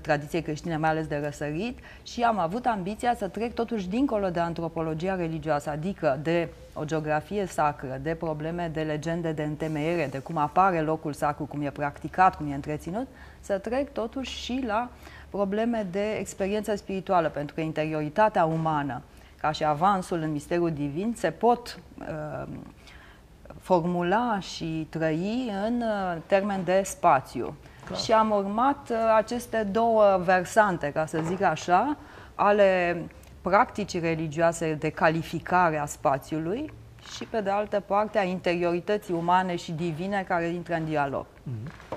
tradiției 0.02 0.42
creștine, 0.42 0.78
mai 0.78 0.90
ales 0.90 1.08
de 1.08 1.22
răsărit, 1.24 1.80
și 2.04 2.24
am 2.24 2.40
avut 2.40 2.66
ambiția 2.66 3.16
să 3.16 3.28
trec 3.28 3.54
totuși 3.54 3.90
dincolo 3.90 4.30
de 4.30 4.40
antropologia 4.40 5.16
religioasă, 5.16 5.70
adică 5.70 6.20
de 6.24 6.50
o 6.74 6.86
geografie 6.86 7.46
sacră, 7.46 8.00
de 8.02 8.16
probleme 8.16 8.72
de 8.74 8.82
legende 8.82 9.32
de 9.32 9.44
întemeiere, 9.44 10.08
de 10.12 10.20
cum 10.20 10.38
apare 10.38 10.82
locul 10.82 11.14
sacru, 11.14 11.46
cum 11.46 11.62
e 11.62 11.70
practicat, 11.70 12.36
cum 12.36 12.52
e 12.52 12.56
întreținut, 12.56 13.08
să 13.40 13.58
trec 13.58 13.94
totuși 13.94 14.38
și 14.38 14.64
la 14.66 14.90
probleme 15.30 15.88
de 15.92 16.16
experiență 16.20 16.76
spirituală, 16.76 17.30
pentru 17.30 17.56
că 17.56 17.62
interioritatea 17.62 18.46
umană, 18.46 19.02
ca 19.38 19.52
și 19.52 19.64
avansul 19.64 20.22
în 20.22 20.32
misterul 20.32 20.72
divin, 20.72 21.14
se 21.18 21.32
pot 21.32 21.80
uh, 22.00 22.48
formula 23.60 24.40
și 24.40 24.88
trăi 24.90 25.52
în 25.66 25.82
uh, 25.82 26.22
termen 26.26 26.64
de 26.64 26.82
spațiu. 26.86 27.56
Clar. 27.88 28.00
Și 28.00 28.12
am 28.12 28.32
urmat 28.32 28.90
uh, 28.90 28.98
aceste 29.16 29.68
două 29.72 30.22
versante, 30.24 30.92
ca 30.92 31.06
să 31.06 31.22
zic 31.26 31.42
așa, 31.42 31.98
ale 32.36 33.02
practicii 33.42 34.00
religioase 34.00 34.74
de 34.74 34.90
calificare 34.90 35.78
a 35.78 35.86
spațiului 35.86 36.74
și, 37.16 37.24
pe 37.24 37.42
de 37.42 37.50
altă 37.50 37.84
parte, 37.86 38.18
a 38.18 38.24
interiorității 38.24 39.14
umane 39.14 39.56
și 39.56 39.72
divine 39.72 40.26
care 40.28 40.46
intră 40.46 40.74
în 40.74 40.86
dialog. 40.86 41.26
Mm-hmm. 41.26 41.88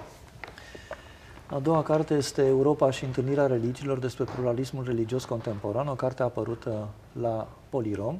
A 1.52 1.58
doua 1.58 1.82
carte 1.82 2.14
este 2.14 2.46
Europa 2.46 2.90
și 2.90 3.04
întâlnirea 3.04 3.46
religiilor 3.46 3.98
despre 3.98 4.24
pluralismul 4.24 4.84
religios 4.84 5.24
contemporan, 5.24 5.88
o 5.88 5.94
carte 5.94 6.22
apărută 6.22 6.88
la 7.20 7.48
Polirom. 7.68 8.18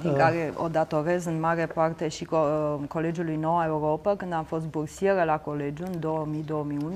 Din 0.00 0.10
uh. 0.10 0.16
care 0.16 0.52
o 0.56 0.68
datorez 0.68 1.24
în 1.24 1.40
mare 1.40 1.66
parte 1.66 2.08
și 2.08 2.24
co 2.24 2.38
Colegiului 2.88 3.36
Noua 3.36 3.64
Europa, 3.64 4.16
când 4.16 4.32
am 4.32 4.44
fost 4.44 4.66
bursieră 4.66 5.22
la 5.22 5.38
colegiu 5.38 5.84
în 5.84 6.44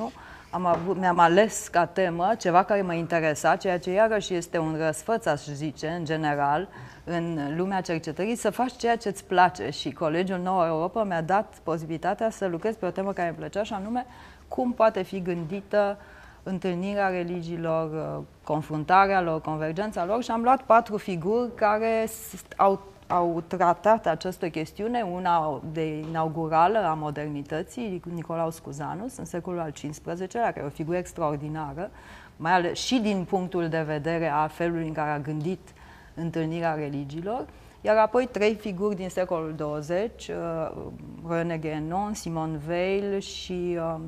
2000-2001, 0.09 0.12
am 0.50 0.67
avut, 0.67 0.97
mi-am 0.97 1.19
ales 1.19 1.69
ca 1.69 1.87
temă 1.87 2.33
ceva 2.38 2.62
care 2.62 2.83
mă 2.83 2.95
interesa, 2.95 3.57
ceea 3.57 3.78
ce 3.78 3.90
iarăși 3.90 4.35
este 4.35 4.59
un 4.59 4.76
răsfăț, 4.85 5.26
aș 5.26 5.45
zice, 5.45 5.87
în 5.87 6.05
general, 6.05 6.69
în 7.05 7.55
lumea 7.57 7.81
cercetării, 7.81 8.37
să 8.37 8.50
faci 8.50 8.76
ceea 8.76 8.97
ce 8.97 9.09
îți 9.09 9.25
place. 9.25 9.71
Și 9.71 9.93
Colegiul 9.93 10.38
Noua 10.38 10.67
Europa 10.67 11.05
mi-a 11.05 11.23
dat 11.23 11.55
posibilitatea 11.62 12.31
să 12.31 12.47
lucrez 12.47 12.75
pe 12.75 12.87
o 12.87 12.90
temă 12.90 13.12
care 13.12 13.28
îmi 13.28 13.37
plăcea, 13.37 13.62
și 13.62 13.73
anume 13.73 14.07
cum 14.49 14.73
poate 14.73 15.02
fi 15.02 15.23
gândită 15.23 15.97
întâlnirea 16.49 17.09
religiilor, 17.09 18.23
confruntarea 18.45 19.21
lor, 19.23 19.40
convergența 19.40 20.05
lor 20.05 20.23
și 20.23 20.31
am 20.31 20.43
luat 20.43 20.62
patru 20.62 20.97
figuri 20.97 21.55
care 21.55 22.09
au 22.57 22.81
au 23.09 23.43
tratat 23.47 24.07
această 24.07 24.49
chestiune, 24.49 25.02
una 25.02 25.61
de 25.73 25.99
inaugurală 25.99 26.78
a 26.78 26.95
modernității, 26.95 28.02
Nicolaus 28.14 28.55
Scuzanus, 28.55 29.17
în 29.17 29.25
secolul 29.25 29.61
al 29.61 29.71
XV-lea, 29.71 30.52
care 30.52 30.61
e 30.61 30.67
o 30.67 30.69
figură 30.69 30.97
extraordinară, 30.97 31.90
mai 32.37 32.52
ales 32.52 32.78
și 32.78 32.99
din 32.99 33.25
punctul 33.25 33.69
de 33.69 33.83
vedere 33.83 34.28
a 34.28 34.47
felului 34.47 34.87
în 34.87 34.93
care 34.93 35.11
a 35.11 35.19
gândit 35.19 35.61
întâlnirea 36.14 36.75
religiilor, 36.75 37.47
iar 37.81 37.97
apoi 37.97 38.26
trei 38.26 38.55
figuri 38.55 38.97
din 38.97 39.09
secolul 39.09 39.55
20, 39.57 40.28
uh, 40.28 40.71
René 41.28 41.59
Guénon, 41.59 42.14
Simon 42.14 42.61
Weil 42.69 43.19
și 43.19 43.78
um, 43.78 44.02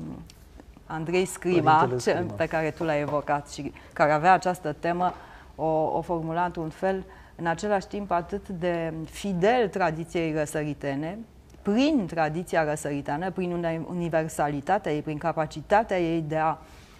Andrei 0.91 1.25
Scrima, 1.25 1.89
ce, 2.01 2.25
pe 2.35 2.45
care 2.45 2.71
tu 2.71 2.83
l-ai 2.83 3.01
evocat 3.01 3.49
și 3.49 3.73
care 3.93 4.11
avea 4.11 4.33
această 4.33 4.75
temă, 4.79 5.13
o, 5.55 5.65
o 5.65 6.01
formula 6.01 6.45
într-un 6.45 6.69
fel 6.69 6.97
uh, 6.97 7.03
în 7.41 7.47
același 7.47 7.87
timp 7.87 8.11
atât 8.11 8.47
de 8.47 8.93
fidel 9.09 9.67
tradiției 9.67 10.33
răsăritene, 10.33 11.19
prin 11.61 12.05
tradiția 12.07 12.63
răsăriteană, 12.63 13.31
prin 13.31 13.65
universalitatea 13.89 14.91
ei, 14.91 15.01
prin 15.01 15.17
capacitatea 15.17 15.99
ei 15.99 16.23
de 16.27 16.37
a 16.37 16.57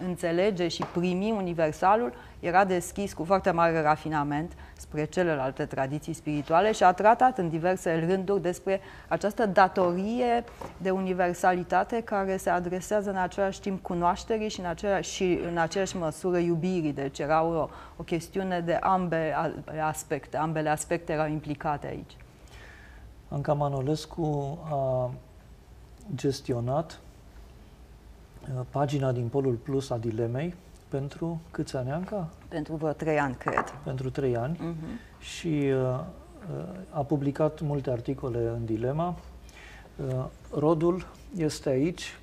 înțelege 0.07 0.67
și 0.67 0.83
primi 0.93 1.31
universalul, 1.31 2.13
era 2.41 2.65
deschis 2.65 3.13
cu 3.13 3.23
foarte 3.23 3.51
mare 3.51 3.81
rafinament 3.81 4.51
spre 4.77 5.05
celelalte 5.05 5.65
tradiții 5.65 6.13
spirituale 6.13 6.71
și 6.71 6.83
a 6.83 6.93
tratat 6.93 7.37
în 7.37 7.49
diverse 7.49 8.05
rânduri 8.07 8.41
despre 8.41 8.79
această 9.07 9.45
datorie 9.45 10.43
de 10.77 10.89
universalitate 10.89 12.01
care 12.01 12.37
se 12.37 12.49
adresează 12.49 13.09
în 13.09 13.15
același 13.15 13.61
timp 13.61 13.81
cunoașterii 13.81 14.49
și 14.49 14.59
în, 14.59 14.65
același, 14.65 15.11
și 15.11 15.39
în 15.51 15.57
aceeași 15.57 15.97
măsură 15.97 16.37
iubirii. 16.37 16.93
Deci 16.93 17.19
era 17.19 17.43
o, 17.43 17.69
o 17.97 18.03
chestiune 18.03 18.59
de 18.59 18.73
ambele 18.73 19.35
aspecte, 19.81 20.37
ambele 20.37 20.69
aspecte 20.69 21.13
erau 21.13 21.27
implicate 21.27 21.87
aici. 21.87 22.15
Anca 23.27 23.53
Manolescu 23.53 24.59
a 24.69 25.11
gestionat 26.15 26.99
uh, 28.43 28.61
pagina 28.69 29.11
din 29.11 29.27
Polul 29.27 29.55
Plus 29.55 29.89
a 29.89 29.97
Dilemei, 29.97 30.55
pentru 30.91 31.41
câți 31.51 31.75
ani, 31.75 31.91
Anca? 31.91 32.29
Pentru 32.47 32.75
vreo 32.75 32.91
trei 32.91 33.19
ani, 33.19 33.35
cred. 33.35 33.73
Pentru 33.83 34.09
trei 34.09 34.37
ani. 34.37 34.55
Uh-huh. 34.55 35.19
Și 35.19 35.47
uh, 35.47 35.73
uh, 35.73 36.63
a 36.89 37.01
publicat 37.01 37.61
multe 37.61 37.89
articole 37.89 38.39
în 38.39 38.65
Dilema. 38.65 39.15
Uh, 39.95 40.25
rodul 40.53 41.07
este 41.37 41.69
aici. 41.69 42.17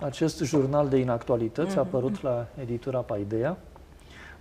Acest 0.00 0.42
jurnal 0.42 0.88
de 0.88 0.96
inactualități 0.96 1.74
uh-huh. 1.74 1.78
a 1.78 1.82
mhm. 1.82 1.88
apărut 1.88 2.22
la 2.22 2.46
editura 2.60 2.98
Paideia. 2.98 3.56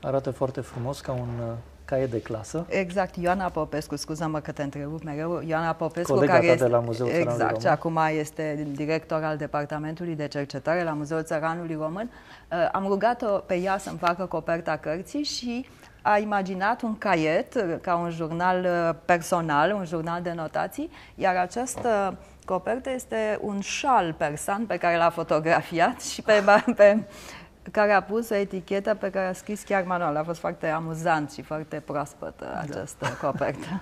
Arată 0.02 0.32
foarte 0.32 0.62
frumos 0.62 1.02
ca 1.02 1.12
un 1.12 1.56
uh, 1.88 1.96
caiet 1.96 2.12
de 2.12 2.22
clasă. 2.22 2.66
Exact, 2.70 3.16
Ioana 3.16 3.50
Popescu, 3.50 3.96
scuză-mă 3.96 4.40
că 4.40 4.52
te 4.52 4.64
întrerup 4.64 5.04
mereu, 5.04 5.42
Ioana 5.48 5.74
Popescu, 5.74 6.14
Colega 6.14 6.34
care 6.34 6.46
este, 6.46 6.64
de 6.64 6.70
la 6.70 6.80
Muzeul 6.80 7.10
exact, 7.10 7.32
Țăranului 7.32 7.62
și 7.62 7.68
acum 7.68 8.00
este 8.20 8.68
director 8.72 9.24
al 9.24 9.38
Departamentului 9.38 10.16
de 10.16 10.28
Cercetare 10.28 10.84
la 10.84 10.92
Muzeul 10.92 11.24
Țăranului 11.24 11.78
Român. 11.80 12.10
Uh, 12.52 12.70
am 12.72 12.86
rugat-o 12.88 13.28
pe 13.28 13.56
ea 13.56 13.78
să-mi 13.78 13.98
facă 13.98 14.26
coperta 14.26 14.78
cărții 14.78 15.24
și 15.24 15.66
a 16.02 16.18
imaginat 16.18 16.82
un 16.82 16.98
caiet 16.98 17.56
uh, 17.56 17.76
ca 17.82 17.96
un 17.96 18.10
jurnal 18.10 18.66
uh, 18.66 18.96
personal, 19.06 19.74
un 19.74 19.86
jurnal 19.86 20.22
de 20.22 20.34
notații, 20.36 20.90
iar 21.16 21.36
această 21.36 22.18
copertă 22.46 22.90
este 22.90 23.40
un 23.42 23.60
șal 23.60 24.14
persan 24.14 24.66
pe 24.66 24.78
care 24.78 24.98
l-a 24.98 25.10
fotografiat 25.10 26.02
și 26.02 26.22
pe, 26.22 26.44
pe 26.76 26.98
care 27.72 27.92
a 27.92 28.02
pus 28.02 28.30
o 28.30 28.36
etichetă 28.36 28.96
pe 28.96 29.10
care 29.10 29.28
a 29.28 29.34
scris 29.34 29.64
chiar 29.64 29.84
manual. 29.84 30.16
A 30.16 30.24
fost 30.24 30.40
foarte 30.40 30.68
amuzant 30.68 31.32
și 31.32 31.42
foarte 31.42 31.82
proaspătă 31.86 32.46
da. 32.54 32.60
această 32.60 33.06
copertă. 33.22 33.82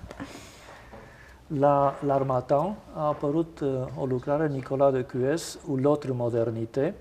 La 1.46 1.94
l'Armatan 2.06 2.74
a 2.94 3.06
apărut 3.06 3.60
uh, 3.60 3.68
o 3.98 4.06
lucrare, 4.06 4.48
Nicolas 4.48 4.92
de 4.92 5.02
Cues, 5.02 5.58
ou 5.68 5.76
l'autre 5.76 6.12
modernité. 6.12 6.94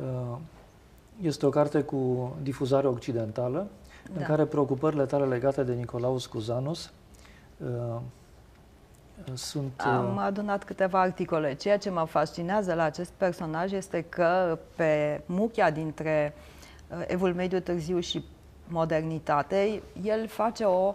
Uh, 0.00 0.36
este 1.22 1.46
o 1.46 1.48
carte 1.48 1.82
cu 1.82 2.32
difuzare 2.42 2.86
occidentală, 2.86 3.66
da. 4.12 4.20
în 4.20 4.26
care 4.26 4.44
preocupările 4.44 5.04
tale 5.04 5.24
legate 5.24 5.62
de 5.62 5.72
Nicolaus 5.72 6.26
Cuzanos 6.26 6.92
uh, 7.58 8.00
sunt... 9.34 9.80
Am 9.80 10.16
uh, 10.16 10.22
adunat 10.24 10.64
câteva 10.64 11.00
articole. 11.00 11.54
Ceea 11.54 11.78
ce 11.78 11.90
mă 11.90 12.04
fascinează 12.04 12.74
la 12.74 12.82
acest 12.82 13.10
personaj 13.10 13.72
este 13.72 14.02
că 14.02 14.58
pe 14.76 15.22
muchia 15.26 15.70
dintre 15.70 16.34
uh, 16.88 17.04
evul 17.06 17.34
mediu 17.34 17.60
târziu 17.60 18.00
și 18.00 18.24
modernitate, 18.68 19.82
el 20.02 20.28
face 20.28 20.64
o 20.64 20.94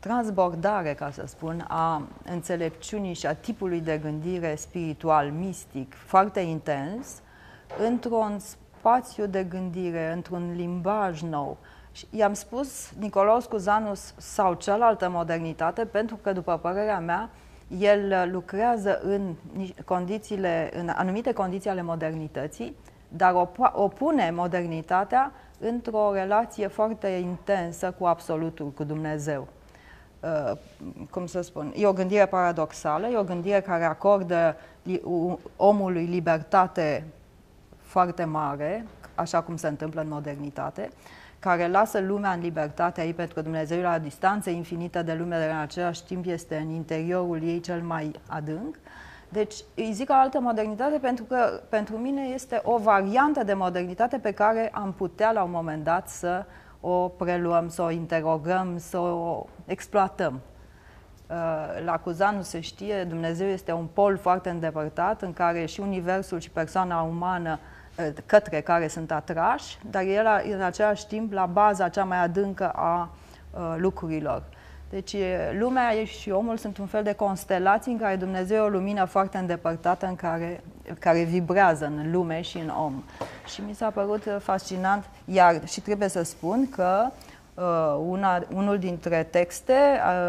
transbordare, 0.00 0.94
ca 0.94 1.10
să 1.10 1.24
spun, 1.26 1.64
a 1.68 2.02
înțelepciunii 2.24 3.14
și 3.14 3.26
a 3.26 3.34
tipului 3.34 3.80
de 3.80 3.98
gândire 3.98 4.54
spiritual, 4.54 5.30
mistic, 5.30 5.94
foarte 5.94 6.40
intens, 6.40 7.06
într-un 7.86 8.38
spațiu 8.38 9.26
de 9.26 9.44
gândire, 9.44 10.12
într-un 10.12 10.52
limbaj 10.56 11.22
nou. 11.22 11.58
I-am 12.10 12.32
spus 12.32 12.90
Nicolaus 12.98 13.44
Cuzanus 13.44 14.14
sau 14.16 14.54
cealaltă 14.54 15.08
modernitate 15.08 15.84
pentru 15.84 16.16
că, 16.16 16.32
după 16.32 16.58
părerea 16.62 17.00
mea, 17.00 17.30
el 17.78 18.30
lucrează 18.32 19.00
în 19.02 19.34
condițiile, 19.84 20.70
în 20.74 20.88
anumite 20.88 21.32
condiții 21.32 21.70
ale 21.70 21.82
modernității, 21.82 22.76
dar 23.08 23.48
opune 23.72 24.30
modernitatea 24.30 25.32
într-o 25.58 26.12
relație 26.12 26.66
foarte 26.66 27.08
intensă 27.08 27.94
cu 27.98 28.04
Absolutul, 28.04 28.66
cu 28.66 28.84
Dumnezeu. 28.84 29.48
Uh, 30.20 30.52
cum 31.10 31.26
să 31.26 31.40
spun, 31.40 31.72
e 31.76 31.86
o 31.86 31.92
gândire 31.92 32.26
paradoxală, 32.26 33.06
e 33.06 33.16
o 33.16 33.24
gândire 33.24 33.60
care 33.60 33.84
acordă 33.84 34.56
omului 35.56 36.04
libertate 36.04 37.04
foarte 37.76 38.24
mare, 38.24 38.86
așa 39.14 39.42
cum 39.42 39.56
se 39.56 39.68
întâmplă 39.68 40.00
în 40.00 40.08
modernitate, 40.08 40.90
care 41.40 41.68
lasă 41.68 42.00
lumea 42.00 42.32
în 42.32 42.40
libertate 42.40 43.00
aici, 43.00 43.14
pentru 43.14 43.34
că 43.34 43.42
Dumnezeu 43.42 43.78
e 43.78 43.82
la 43.82 43.94
o 43.94 43.98
distanță 43.98 44.50
infinită 44.50 45.02
de 45.02 45.14
lume, 45.14 45.38
dar 45.38 45.48
în 45.48 45.60
același 45.60 46.04
timp 46.04 46.26
este 46.26 46.56
în 46.56 46.68
interiorul 46.68 47.42
ei 47.42 47.60
cel 47.60 47.82
mai 47.82 48.10
adânc. 48.26 48.78
Deci 49.28 49.54
îi 49.74 49.92
zic 49.92 50.10
o 50.10 50.14
altă 50.14 50.40
modernitate 50.40 50.98
pentru 50.98 51.24
că 51.24 51.60
pentru 51.68 51.96
mine 51.96 52.22
este 52.22 52.60
o 52.64 52.78
variantă 52.78 53.44
de 53.44 53.54
modernitate 53.54 54.18
pe 54.18 54.32
care 54.32 54.70
am 54.72 54.92
putea 54.92 55.32
la 55.32 55.42
un 55.42 55.50
moment 55.50 55.84
dat 55.84 56.08
să 56.08 56.44
o 56.80 57.08
preluăm, 57.08 57.68
să 57.68 57.82
o 57.82 57.90
interogăm, 57.90 58.78
să 58.78 58.98
o 58.98 59.46
exploatăm. 59.66 60.40
Uh, 61.30 61.36
la 61.84 61.98
Cuzanu 61.98 62.42
se 62.42 62.60
știe, 62.60 63.04
Dumnezeu 63.04 63.48
este 63.48 63.72
un 63.72 63.86
pol 63.92 64.16
foarte 64.16 64.50
îndepărtat 64.50 65.22
în 65.22 65.32
care 65.32 65.64
și 65.64 65.80
universul 65.80 66.40
și 66.40 66.50
persoana 66.50 67.00
umană 67.00 67.58
uh, 67.62 67.69
către 68.26 68.60
care 68.60 68.88
sunt 68.88 69.12
atrași, 69.12 69.78
dar 69.90 70.02
el 70.02 70.26
în 70.52 70.62
același 70.62 71.06
timp 71.06 71.32
la 71.32 71.46
baza 71.46 71.88
cea 71.88 72.04
mai 72.04 72.22
adâncă 72.22 72.68
a 72.68 73.10
uh, 73.50 73.74
lucrurilor. 73.76 74.42
Deci 74.90 75.16
lumea 75.58 76.04
și 76.04 76.30
omul 76.30 76.56
sunt 76.56 76.78
un 76.78 76.86
fel 76.86 77.02
de 77.02 77.12
constelații 77.12 77.92
în 77.92 77.98
care 77.98 78.16
Dumnezeu 78.16 78.56
e 78.56 78.66
o 78.66 78.68
lumină 78.68 79.04
foarte 79.04 79.38
îndepărtată 79.38 80.06
în 80.06 80.16
care, 80.16 80.60
care 80.98 81.22
vibrează 81.22 81.84
în 81.84 82.10
lume 82.12 82.40
și 82.40 82.58
în 82.58 82.68
om. 82.68 83.02
Și 83.46 83.62
mi 83.66 83.74
s-a 83.74 83.90
părut 83.90 84.22
fascinant, 84.38 85.04
iar 85.24 85.66
și 85.66 85.80
trebuie 85.80 86.08
să 86.08 86.22
spun 86.22 86.68
că 86.70 87.06
uh, 87.54 87.64
una, 88.08 88.42
unul 88.54 88.78
dintre 88.78 89.22
texte 89.22 89.72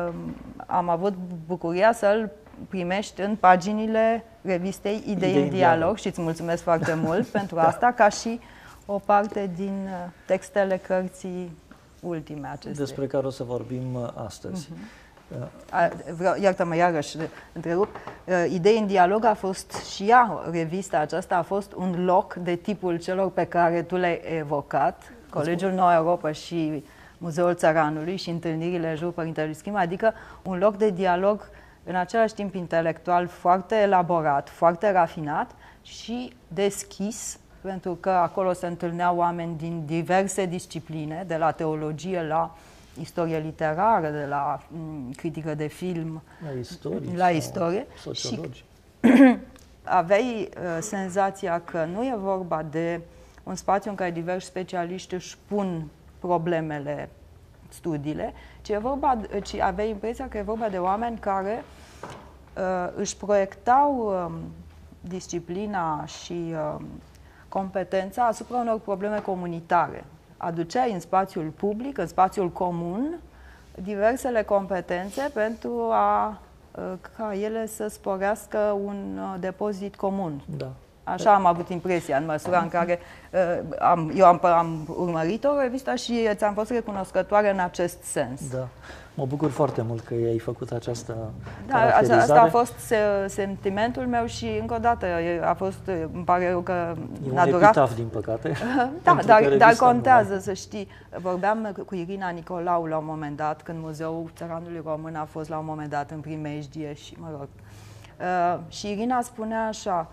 uh, 0.08 0.14
am 0.66 0.90
avut 0.90 1.14
bucuria 1.48 1.94
să-l 1.94 2.32
primești 2.70 3.22
în 3.22 3.36
paginile 3.36 4.24
revistei 4.42 5.04
Idei, 5.06 5.12
Idei 5.12 5.44
în 5.44 5.50
dialog, 5.50 5.54
dialog 5.54 5.98
și 5.98 6.08
îți 6.08 6.22
mulțumesc 6.22 6.64
foarte 6.64 6.94
mult 7.06 7.28
pentru 7.28 7.60
asta, 7.60 7.94
ca 7.96 8.10
și 8.10 8.40
o 8.86 9.00
parte 9.00 9.52
din 9.56 9.88
uh, 9.90 10.12
textele 10.26 10.78
cărții 10.78 11.58
ultime 12.00 12.48
acestea. 12.48 12.86
Despre 12.86 13.08
care 13.08 13.26
o 13.26 13.30
să 13.30 13.44
vorbim 13.44 13.94
uh, 13.94 14.08
astăzi. 14.26 14.70
Uh-huh. 14.72 15.02
Vreau, 16.18 16.36
iartă-mă 16.42 16.76
iarăși, 16.76 17.18
întrerup. 17.54 17.96
Uh, 18.26 18.46
Idei 18.50 18.78
în 18.78 18.88
dialog 18.88 19.26
a 19.26 19.34
fost 19.34 19.72
și 19.72 20.04
ea, 20.10 20.44
revista 20.52 20.98
aceasta 20.98 21.36
a 21.36 21.42
fost 21.42 21.74
un 21.74 22.06
loc 22.06 22.34
de 22.34 22.56
tipul 22.56 22.98
celor 22.98 23.32
pe 23.32 23.46
care 23.46 23.82
tu 23.82 23.96
le-ai 23.96 24.22
evocat, 24.38 25.14
Colegiul 25.30 25.72
Noua 25.72 25.96
Europa 25.96 26.32
și 26.32 26.84
Muzeul 27.18 27.56
Țăranului 27.56 28.16
și 28.16 28.30
întâlnirile 28.30 28.94
jurul 28.98 29.12
Părintelui 29.12 29.54
Schimb, 29.54 29.76
adică 29.76 30.14
un 30.44 30.58
loc 30.58 30.78
de 30.78 30.90
dialog 30.90 31.50
în 31.84 31.96
același 31.96 32.34
timp 32.34 32.56
intelectual 32.56 33.28
foarte 33.28 33.76
elaborat, 33.76 34.50
foarte 34.50 34.92
rafinat 34.92 35.52
și 35.82 36.34
deschis 36.48 37.40
pentru 37.62 37.94
că 37.94 38.10
acolo 38.10 38.54
se 38.54 38.68
întâlneau 38.68 39.18
oameni 39.18 39.58
din 39.58 39.86
diverse 39.86 40.46
discipline, 40.46 41.24
de 41.28 41.38
la 41.38 41.52
teologie 41.52 42.24
la 42.24 42.56
istorie 43.00 43.38
literară, 43.38 44.10
de 44.10 44.26
la 44.26 44.62
m, 44.68 45.12
critică 45.12 45.56
de 45.56 45.68
film, 45.68 46.22
la 46.44 46.60
istorie, 46.60 47.16
la 47.16 47.30
istorie. 47.30 47.88
și 48.14 48.40
aveai 49.84 50.50
uh, 50.50 50.78
senzația 50.80 51.62
că 51.62 51.86
nu 51.94 52.04
e 52.04 52.16
vorba 52.18 52.64
de 52.64 53.02
un 53.44 53.56
spațiu 53.56 53.90
în 53.90 53.96
care 53.96 54.12
diversi 54.12 54.46
specialiști 54.46 55.14
își 55.14 55.38
pun 55.48 55.88
problemele, 56.20 57.10
studiile, 57.70 58.34
ci, 58.62 58.70
e 58.70 58.78
vorba, 58.78 59.20
ci 59.44 59.56
aveai 59.56 59.90
impresia 59.90 60.28
că 60.28 60.38
e 60.38 60.42
vorba 60.42 60.70
de 60.70 60.78
oameni 60.78 61.18
care 61.18 61.64
uh, 62.58 62.94
își 62.96 63.18
proiectau 63.18 63.98
uh, 63.98 64.32
disciplina 65.02 66.06
și 66.06 66.54
uh, 66.54 66.76
competența 67.50 68.26
asupra 68.26 68.58
unor 68.58 68.80
probleme 68.80 69.20
comunitare. 69.20 70.04
Aduceai 70.38 70.92
în 70.94 71.00
spațiul 71.00 71.50
public, 71.50 71.98
în 71.98 72.08
spațiul 72.08 72.50
comun, 72.50 73.20
diversele 73.76 74.44
competențe 74.44 75.30
pentru 75.34 75.90
a 75.92 76.40
ă, 76.78 76.98
ca 77.18 77.34
ele 77.36 77.66
să 77.66 77.88
sporească 77.88 78.58
un 78.58 79.18
ă, 79.18 79.38
depozit 79.40 79.96
comun. 79.96 80.42
Da. 80.58 80.72
Așa 81.04 81.34
am 81.34 81.46
avut 81.46 81.70
impresia, 81.70 82.18
în 82.18 82.26
măsura 82.26 82.60
în 82.60 82.70
care 82.70 83.00
uh, 83.32 83.78
am, 83.80 84.12
eu 84.16 84.26
am, 84.26 84.40
am 84.44 84.96
urmărit-o 84.98 85.60
revista 85.60 85.96
și 85.96 86.30
ți-am 86.34 86.54
fost 86.54 86.70
recunoscătoare 86.70 87.52
în 87.52 87.60
acest 87.60 88.04
sens. 88.04 88.50
Da. 88.52 88.68
Mă 89.14 89.26
bucur 89.26 89.50
foarte 89.50 89.82
mult 89.82 90.04
că 90.04 90.14
ai 90.14 90.40
făcut 90.40 90.72
această 90.72 91.32
Da, 91.68 91.78
asta 92.18 92.42
a 92.42 92.48
fost 92.48 92.94
sentimentul 93.28 94.08
meu 94.08 94.26
și 94.26 94.58
încă 94.60 94.74
o 94.74 94.78
dată 94.78 95.06
a 95.44 95.54
fost, 95.54 95.80
îmi 96.14 96.24
pare 96.24 96.50
rău 96.50 96.60
că 96.60 96.96
e 97.28 97.34
n-a 97.34 97.44
un 97.44 97.50
durat. 97.50 97.76
Epitaf, 97.76 97.96
din 97.96 98.08
păcate. 98.08 98.54
da, 99.04 99.18
dar, 99.26 99.56
dar 99.58 99.76
contează 99.76 100.40
să 100.40 100.54
știi. 100.54 100.88
Vorbeam 101.22 101.74
cu 101.86 101.96
Irina 101.96 102.30
Nicolau 102.30 102.86
la 102.86 102.98
un 102.98 103.06
moment 103.06 103.38
dat, 103.38 103.62
când 103.62 103.78
Muzeul 103.82 104.32
Țăranului 104.36 104.82
Român 104.86 105.16
a 105.16 105.26
fost 105.26 105.50
la 105.50 105.58
un 105.58 105.66
moment 105.66 105.90
dat 105.90 106.12
în 106.12 106.20
primejdie 106.20 106.94
și, 106.94 107.16
mă 107.20 107.28
rog. 107.32 107.48
Uh, 108.20 108.60
și 108.70 108.92
Irina 108.92 109.22
spunea 109.22 109.68
așa, 109.68 110.08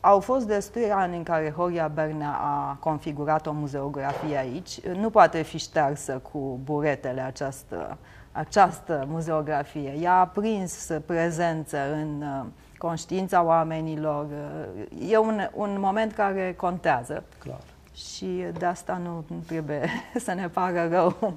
au 0.00 0.20
fost 0.20 0.46
destui 0.46 0.90
ani 0.92 1.16
în 1.16 1.22
care 1.22 1.52
Horia 1.56 1.88
Bernea 1.88 2.38
a 2.42 2.76
configurat 2.80 3.46
o 3.46 3.52
muzeografie 3.52 4.36
aici. 4.36 4.80
Nu 4.80 5.10
poate 5.10 5.42
fi 5.42 5.58
ștearsă 5.58 6.20
cu 6.32 6.60
buretele 6.64 7.20
această, 7.20 7.98
această 8.32 9.04
muzeografie. 9.08 9.98
Ea 10.00 10.14
a 10.14 10.26
prins 10.26 10.88
prezență 11.06 11.78
în 11.92 12.22
uh, 12.22 12.46
conștiința 12.78 13.42
oamenilor. 13.42 14.26
E 15.08 15.16
un, 15.16 15.48
un 15.54 15.76
moment 15.80 16.12
care 16.12 16.54
contează. 16.56 17.22
Clar. 17.38 17.60
Și 17.94 18.44
de 18.58 18.64
asta 18.64 19.00
nu, 19.02 19.24
nu 19.26 19.42
trebuie 19.46 19.90
să 20.24 20.32
ne 20.32 20.48
pară 20.48 20.88
rău. 20.90 21.34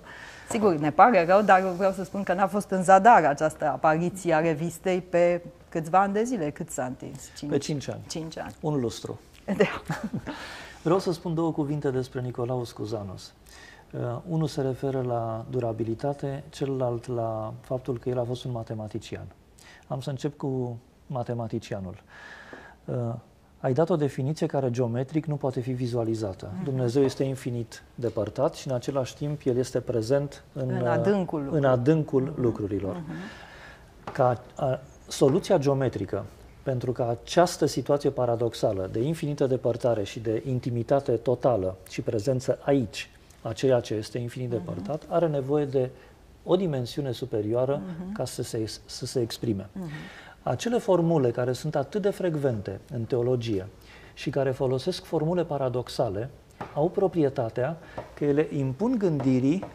Sigur, 0.50 0.76
ne 0.76 0.92
pare 0.92 1.26
rău, 1.26 1.42
dar 1.42 1.62
vreau 1.62 1.92
să 1.92 2.04
spun 2.04 2.24
că 2.24 2.34
n-a 2.34 2.48
fost 2.48 2.70
în 2.70 2.84
zadar 2.84 3.24
această 3.24 3.66
apariție 3.66 4.34
a 4.34 4.40
revistei 4.40 5.02
pe 5.02 5.42
câțiva 5.72 6.02
ani 6.02 6.14
de 6.14 6.24
zile. 6.24 6.50
Cât 6.50 6.70
s-a 6.70 6.86
întins? 6.86 7.30
Cinci, 7.38 7.52
pe 7.52 7.58
cinci 7.58 7.90
ani. 7.90 8.02
Cinci 8.08 8.38
ani. 8.38 8.56
Un 8.62 8.80
lustru. 8.80 9.20
De. 9.46 9.68
Vreau 10.84 11.00
să 11.00 11.12
spun 11.12 11.34
două 11.34 11.52
cuvinte 11.52 11.92
despre 11.92 12.22
Nicolaus 12.22 12.72
Cuzanos. 12.72 13.34
Uh, 13.92 14.00
unul 14.28 14.48
se 14.48 14.62
referă 14.62 15.02
la 15.02 15.46
durabilitate, 15.50 16.44
celălalt 16.50 17.08
la 17.08 17.54
faptul 17.62 17.98
că 17.98 18.10
el 18.10 18.20
a 18.20 18.24
fost 18.24 18.44
un 18.44 18.52
matematician. 18.52 19.26
Am 19.88 20.02
să 20.02 20.10
încep 20.10 20.38
cu 20.38 20.78
matematicianul. 21.08 22.04
Uh, 22.86 23.14
ai 23.60 23.74
dat 23.74 23.90
o 23.90 23.96
definiție 23.96 24.46
care 24.48 24.70
geometric 24.70 25.26
nu 25.26 25.36
poate 25.36 25.60
fi 25.60 25.72
vizualizată. 25.72 26.52
Mm. 26.58 26.64
Dumnezeu 26.64 27.04
este 27.04 27.24
infinit 27.24 27.84
depărtat 27.96 28.54
și 28.56 28.68
în 28.68 28.74
același 28.74 29.16
timp 29.16 29.42
El 29.44 29.58
este 29.58 29.80
prezent 29.80 30.44
în, 30.54 30.70
în 30.70 30.88
adâncul, 30.88 31.50
în 31.52 31.66
adâncul 31.66 32.32
mm-hmm. 32.32 32.42
lucrurilor. 32.42 32.96
Mm-hmm. 32.96 34.14
Ca 34.14 34.42
a, 34.56 34.80
soluția 35.12 35.58
geometrică 35.58 36.26
pentru 36.64 36.92
că 36.92 37.04
această 37.04 37.66
situație 37.66 38.10
paradoxală 38.10 38.90
de 38.92 39.00
infinită 39.00 39.48
depărtare 39.48 40.04
și 40.04 40.20
de 40.20 40.44
intimitate 40.48 41.12
totală 41.12 41.78
și 41.90 42.02
prezență 42.02 42.60
aici, 42.62 43.10
a 43.42 43.54
ceea 43.54 43.80
ce 43.80 43.94
este 43.94 44.18
infinit 44.18 44.48
uh-huh. 44.48 44.52
depărtat, 44.52 45.04
are 45.08 45.28
nevoie 45.28 45.66
de 45.66 45.90
o 46.44 46.56
dimensiune 46.56 47.12
superioară 47.12 47.82
uh-huh. 47.82 48.14
ca 48.14 48.26
să 48.26 48.44
se, 48.44 48.72
să 48.86 49.06
se 49.06 49.22
exprime. 49.22 49.64
Uh-huh. 49.64 50.44
Acele 50.44 50.78
formule 50.78 51.32
care 51.32 51.52
sunt 51.52 51.76
atât 51.76 52.02
de 52.02 52.10
frecvente 52.10 52.80
în 52.94 53.04
teologie 53.04 53.68
și 54.14 54.30
care 54.30 54.52
folosesc 54.52 55.04
formule 55.04 55.44
paradoxale, 55.44 56.30
au 56.74 56.90
proprietatea 56.90 57.78
că 58.14 58.26
ele 58.26 58.48
impun 58.58 58.96
gândirii 58.98 59.66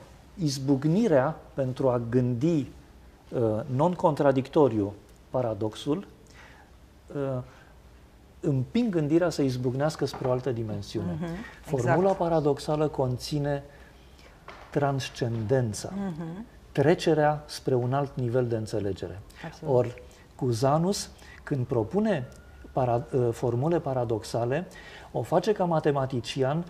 izbucnirea 0.42 1.37
pentru 1.55 1.88
a 1.88 2.03
gândi 2.09 2.66
uh, 3.33 3.61
non-contradictoriu 3.66 4.94
paradoxul, 5.37 6.07
uh, 7.14 7.42
împing 8.40 8.92
gândirea 8.92 9.31
să 9.31 9.42
izbucnească 9.42 10.05
spre 10.05 10.29
o 10.29 10.31
altă 10.31 10.51
dimensiune. 10.51 11.14
Mm-hmm, 11.14 11.61
Formula 11.61 12.01
exact. 12.01 12.18
paradoxală 12.18 12.88
conține 12.88 13.62
transcendența, 14.70 15.92
mm-hmm. 15.92 16.44
trecerea 16.72 17.42
spre 17.46 17.75
un 17.75 17.92
alt 17.92 18.16
nivel 18.16 18.46
de 18.46 18.57
înțelegere. 18.57 19.20
Absolut. 19.44 19.75
Ori 19.75 20.03
Cuzanus, 20.35 21.11
când 21.42 21.66
propune 21.66 22.29
para, 22.72 23.07
uh, 23.12 23.29
formule 23.33 23.81
paradoxale, 23.81 24.66
o 25.12 25.22
face 25.22 25.53
ca 25.53 25.64
matematician 25.64 26.64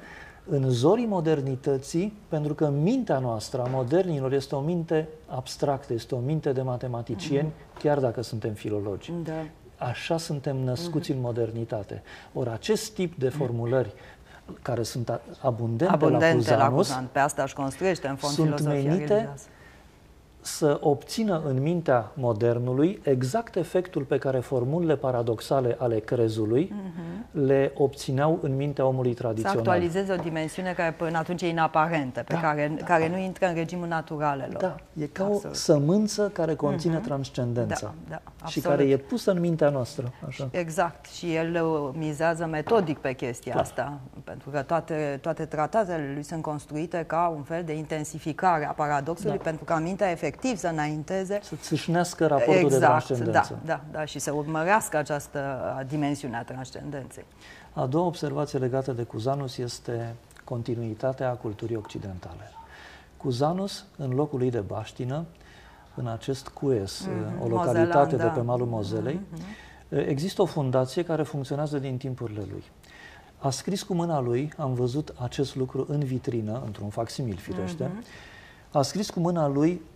în 0.49 0.71
zorii 0.71 1.07
modernității, 1.07 2.19
pentru 2.29 2.55
că 2.55 2.69
mintea 2.69 3.19
noastră 3.19 3.63
a 3.63 3.69
modernilor 3.69 4.33
este 4.33 4.55
o 4.55 4.61
minte 4.61 5.09
abstractă, 5.27 5.93
este 5.93 6.15
o 6.15 6.19
minte 6.19 6.53
de 6.53 6.63
matematicieni, 6.63 7.49
mm-hmm. 7.49 7.79
chiar 7.79 7.99
dacă 7.99 8.23
suntem 8.23 8.53
filologi. 8.53 9.13
Da. 9.25 9.47
Așa 9.87 10.17
suntem 10.17 10.57
născuți 10.57 11.13
mm-hmm. 11.13 11.15
în 11.17 11.21
modernitate. 11.21 12.03
Ori 12.33 12.51
acest 12.51 12.95
tip 12.95 13.19
de 13.19 13.29
formulări 13.29 13.93
care 14.63 14.83
sunt 14.83 15.21
abundente, 15.41 15.93
abundente 15.93 16.57
la 16.57 16.69
Cuzanus, 16.69 16.69
la 16.69 16.69
Cuzan. 16.69 17.09
pe 17.13 17.19
asta 17.19 17.43
își 17.43 17.55
construiește 17.55 18.09
în 18.09 18.17
fond 18.17 18.33
sunt 18.33 18.61
menite 18.61 19.15
religioasă 19.15 19.47
să 20.47 20.79
obțină 20.81 21.43
în 21.47 21.63
mintea 21.63 22.11
modernului 22.15 23.01
exact 23.03 23.57
efectul 23.57 24.03
pe 24.03 24.19
care 24.19 24.39
formulele 24.39 24.97
paradoxale 24.97 25.77
ale 25.79 25.99
crezului 25.99 26.73
uh-huh. 26.73 27.45
le 27.47 27.73
obțineau 27.77 28.39
în 28.43 28.57
mintea 28.57 28.87
omului 28.87 29.15
tradițional. 29.15 29.53
Să 29.53 29.59
actualizeze 29.59 30.13
o 30.13 30.17
dimensiune 30.17 30.73
care 30.73 30.93
până 30.93 31.19
atunci 31.19 31.43
e 31.43 31.49
inaparentă, 31.49 32.23
pe 32.27 32.35
da, 32.35 32.41
care, 32.41 32.73
da, 32.79 32.85
care 32.85 33.09
da. 33.09 33.17
nu 33.17 33.23
intră 33.23 33.47
în 33.47 33.55
regimul 33.55 33.87
naturalelor. 33.87 34.61
Da, 34.61 34.77
e 34.93 35.07
ca 35.07 35.25
absolut. 35.25 35.45
o 35.45 35.59
sămânță 35.59 36.31
care 36.33 36.55
conține 36.55 36.99
uh-huh. 36.99 37.05
transcendența 37.05 37.95
da, 38.09 38.23
da, 38.41 38.47
și 38.47 38.61
care 38.61 38.83
e 38.83 38.97
pusă 38.97 39.31
în 39.31 39.41
mintea 39.41 39.69
noastră. 39.69 40.13
Așa. 40.27 40.49
Exact, 40.51 41.07
și 41.07 41.35
el 41.35 41.65
uh, 41.65 41.95
mizează 41.99 42.47
metodic 42.47 42.99
pe 42.99 43.13
chestia 43.13 43.53
Clar. 43.53 43.65
asta, 43.65 44.01
pentru 44.25 44.51
că 44.51 44.63
toate, 44.63 45.19
toate 45.23 45.45
tratatele 45.45 46.11
lui 46.15 46.23
sunt 46.23 46.43
construite 46.43 47.05
ca 47.07 47.33
un 47.37 47.43
fel 47.43 47.65
de 47.65 47.73
intensificare 47.73 48.67
a 48.67 48.73
paradoxului, 48.73 49.37
da. 49.37 49.43
pentru 49.43 49.65
ca 49.65 49.79
mintea 49.79 50.11
efectiv 50.11 50.35
efectiv 50.37 50.59
să 50.59 50.69
înainteze. 50.69 51.41
Să 51.43 51.55
țâșnească 51.57 52.27
raportul 52.27 52.55
exact, 52.55 52.81
de 52.81 52.87
transcendență. 52.87 53.59
Da, 53.65 53.75
da, 53.75 53.99
da, 53.99 54.05
și 54.05 54.19
să 54.19 54.33
urmărească 54.33 54.97
această 54.97 55.61
dimensiune 55.89 56.37
a 56.37 56.43
transcendenței. 56.43 57.25
A 57.73 57.87
doua 57.87 58.07
observație 58.07 58.59
legată 58.59 58.93
de 58.93 59.03
Cuzanus 59.03 59.57
este 59.57 60.15
continuitatea 60.45 61.31
culturii 61.31 61.77
occidentale. 61.77 62.51
Cuzanus, 63.17 63.85
în 63.97 64.11
locul 64.11 64.39
lui 64.39 64.51
de 64.51 64.61
baștină, 64.61 65.25
în 65.95 66.07
acest 66.07 66.49
Cues, 66.49 67.09
mm-hmm, 67.09 67.43
o 67.43 67.49
localitate 67.49 67.97
Mozelan, 67.97 68.09
de 68.09 68.17
da. 68.17 68.29
pe 68.29 68.41
malul 68.41 68.67
Mozelei, 68.67 69.21
mm-hmm. 69.21 70.09
există 70.09 70.43
o 70.43 70.45
fundație 70.45 71.05
care 71.05 71.23
funcționează 71.23 71.79
din 71.79 71.97
timpurile 71.97 72.43
lui. 72.51 72.65
A 73.39 73.51
scris 73.51 73.83
cu 73.83 73.95
mâna 73.95 74.21
lui, 74.21 74.53
am 74.57 74.75
văzut 74.75 75.15
acest 75.19 75.57
lucru 75.57 75.87
în 75.89 75.99
vitrină, 75.99 76.63
într-un 76.65 76.89
facsimil 76.89 77.37
firește, 77.37 77.85
mm-hmm. 77.85 78.71
a 78.71 78.83
scris 78.83 79.11
cu 79.11 79.21
mâna 79.21 79.49
lui 79.49 79.71
uh, 79.71 79.79
uh, 79.81 79.96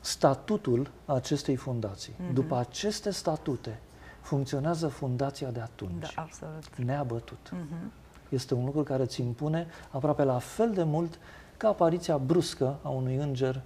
statutul 0.00 0.90
acestei 1.04 1.56
fundații. 1.56 2.12
Mm-hmm. 2.12 2.32
După 2.32 2.56
aceste 2.56 3.10
statute 3.10 3.80
funcționează 4.20 4.88
fundația 4.88 5.50
de 5.50 5.60
atunci. 5.60 6.14
Da, 6.14 6.22
absolut. 6.22 6.76
Neabătut. 6.76 7.52
Mm-hmm. 7.54 7.92
Este 8.28 8.54
un 8.54 8.64
lucru 8.64 8.82
care 8.82 9.02
îți 9.02 9.20
impune 9.20 9.66
aproape 9.90 10.22
la 10.22 10.38
fel 10.38 10.72
de 10.72 10.82
mult 10.82 11.18
ca 11.56 11.68
apariția 11.68 12.18
bruscă 12.18 12.78
a 12.82 12.88
unui 12.88 13.16
înger 13.16 13.62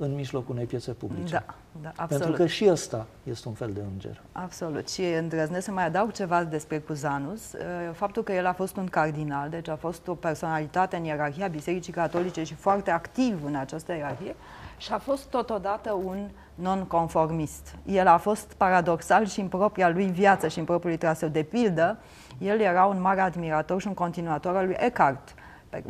în 0.00 0.14
mijlocul 0.14 0.54
unei 0.54 0.66
piețe 0.66 0.92
publice. 0.92 1.32
Da, 1.32 1.54
da, 1.82 1.88
absolut. 1.96 2.22
Pentru 2.22 2.42
că 2.42 2.46
și 2.46 2.68
ăsta 2.70 3.06
este 3.22 3.48
un 3.48 3.54
fel 3.54 3.70
de 3.72 3.80
înger. 3.92 4.20
Absolut. 4.32 4.90
Și 4.90 5.02
îndrăznesc 5.02 5.64
să 5.64 5.70
mai 5.70 5.86
adaug 5.86 6.12
ceva 6.12 6.44
despre 6.44 6.78
Cuzanus. 6.78 7.52
Uh, 7.52 7.60
faptul 7.92 8.22
că 8.22 8.32
el 8.32 8.46
a 8.46 8.52
fost 8.52 8.76
un 8.76 8.86
cardinal, 8.86 9.48
deci 9.48 9.68
a 9.68 9.76
fost 9.76 10.08
o 10.08 10.14
personalitate 10.14 10.96
în 10.96 11.04
ierarhia 11.04 11.46
Bisericii 11.46 11.92
Catolice 11.92 12.42
și 12.44 12.54
foarte 12.54 12.90
activ 12.90 13.44
în 13.44 13.54
această 13.54 13.92
ierarhie 13.92 14.34
și 14.76 14.92
a 14.92 14.98
fost 14.98 15.24
totodată 15.24 15.92
un 15.92 16.28
nonconformist. 16.54 17.74
El 17.86 18.06
a 18.06 18.16
fost 18.16 18.52
paradoxal 18.56 19.26
și 19.26 19.40
în 19.40 19.48
propria 19.48 19.88
lui 19.88 20.06
viață 20.06 20.48
și 20.48 20.58
în 20.58 20.64
propriul 20.64 20.96
traseu. 20.96 21.28
De 21.28 21.42
pildă, 21.42 21.98
el 22.38 22.60
era 22.60 22.84
un 22.84 23.00
mare 23.00 23.20
admirator 23.20 23.80
și 23.80 23.86
un 23.86 23.94
continuator 23.94 24.56
al 24.56 24.66
lui 24.66 24.76
Eckhart, 24.78 25.34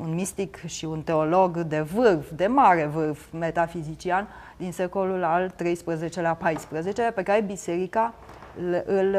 un 0.00 0.14
mistic 0.14 0.64
și 0.66 0.84
un 0.84 1.02
teolog 1.02 1.58
de 1.58 1.80
vârf, 1.80 2.30
de 2.34 2.46
mare 2.46 2.86
vârf 2.86 3.20
metafizician 3.32 4.28
din 4.56 4.72
secolul 4.72 5.24
al 5.24 5.54
XIII-lea, 5.56 6.38
XIV, 6.70 7.10
pe 7.14 7.22
care 7.22 7.40
biserica 7.40 8.14
îl, 8.58 8.82
îl, 8.86 9.16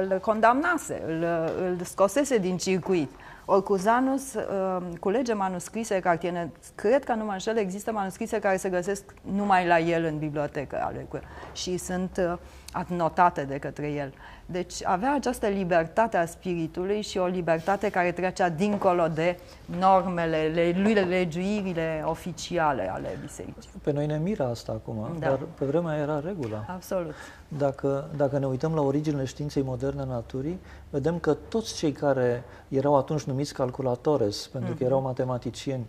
îl 0.00 0.18
condamnase, 0.18 1.02
îl, 1.06 1.24
îl 1.64 1.84
scosese 1.84 2.38
din 2.38 2.56
circuit. 2.56 3.10
Orcuzanus 3.44 4.34
uh, 4.34 4.76
culege 5.00 5.32
manuscrise 5.32 6.00
cartiene. 6.00 6.52
Cred 6.74 7.04
că 7.04 7.14
nu 7.14 7.24
mă 7.24 7.32
înșel, 7.32 7.56
există 7.56 7.92
manuscrise 7.92 8.38
care 8.38 8.56
se 8.56 8.68
găsesc 8.68 9.14
numai 9.22 9.66
la 9.66 9.78
el 9.78 10.04
în 10.04 10.18
bibliotecă 10.18 10.82
ale 10.84 11.06
și 11.52 11.76
sunt 11.76 12.20
uh, 12.32 12.38
adnotate 12.74 13.42
de 13.42 13.58
către 13.58 13.92
el. 13.92 14.12
Deci 14.46 14.84
avea 14.84 15.14
această 15.14 15.46
libertate 15.46 16.16
a 16.16 16.26
spiritului 16.26 17.02
și 17.02 17.18
o 17.18 17.26
libertate 17.26 17.90
care 17.90 18.12
trecea 18.12 18.48
dincolo 18.48 19.08
de 19.08 19.38
normele, 19.78 20.72
legiuirile 21.08 22.02
oficiale 22.06 22.90
ale 22.92 23.18
bisericii. 23.22 23.70
Pe 23.82 23.92
noi 23.92 24.06
ne 24.06 24.18
miră 24.18 24.46
asta 24.46 24.72
acum, 24.72 25.16
da. 25.18 25.28
dar 25.28 25.38
pe 25.58 25.64
vremea 25.64 25.96
era 25.96 26.20
regula. 26.20 26.64
Absolut. 26.68 27.14
Dacă, 27.48 28.10
dacă 28.16 28.38
ne 28.38 28.46
uităm 28.46 28.74
la 28.74 28.80
originile 28.80 29.24
științei 29.24 29.62
moderne 29.62 30.00
a 30.00 30.04
naturii, 30.04 30.58
vedem 30.90 31.18
că 31.18 31.36
toți 31.48 31.74
cei 31.74 31.92
care 31.92 32.42
erau 32.68 32.96
atunci 32.96 33.22
numiți 33.22 33.54
calculatores, 33.54 34.46
pentru 34.46 34.68
mm-hmm. 34.68 34.76
că 34.76 34.84
mhm. 34.84 34.92
erau 34.92 35.02
matematicieni, 35.02 35.86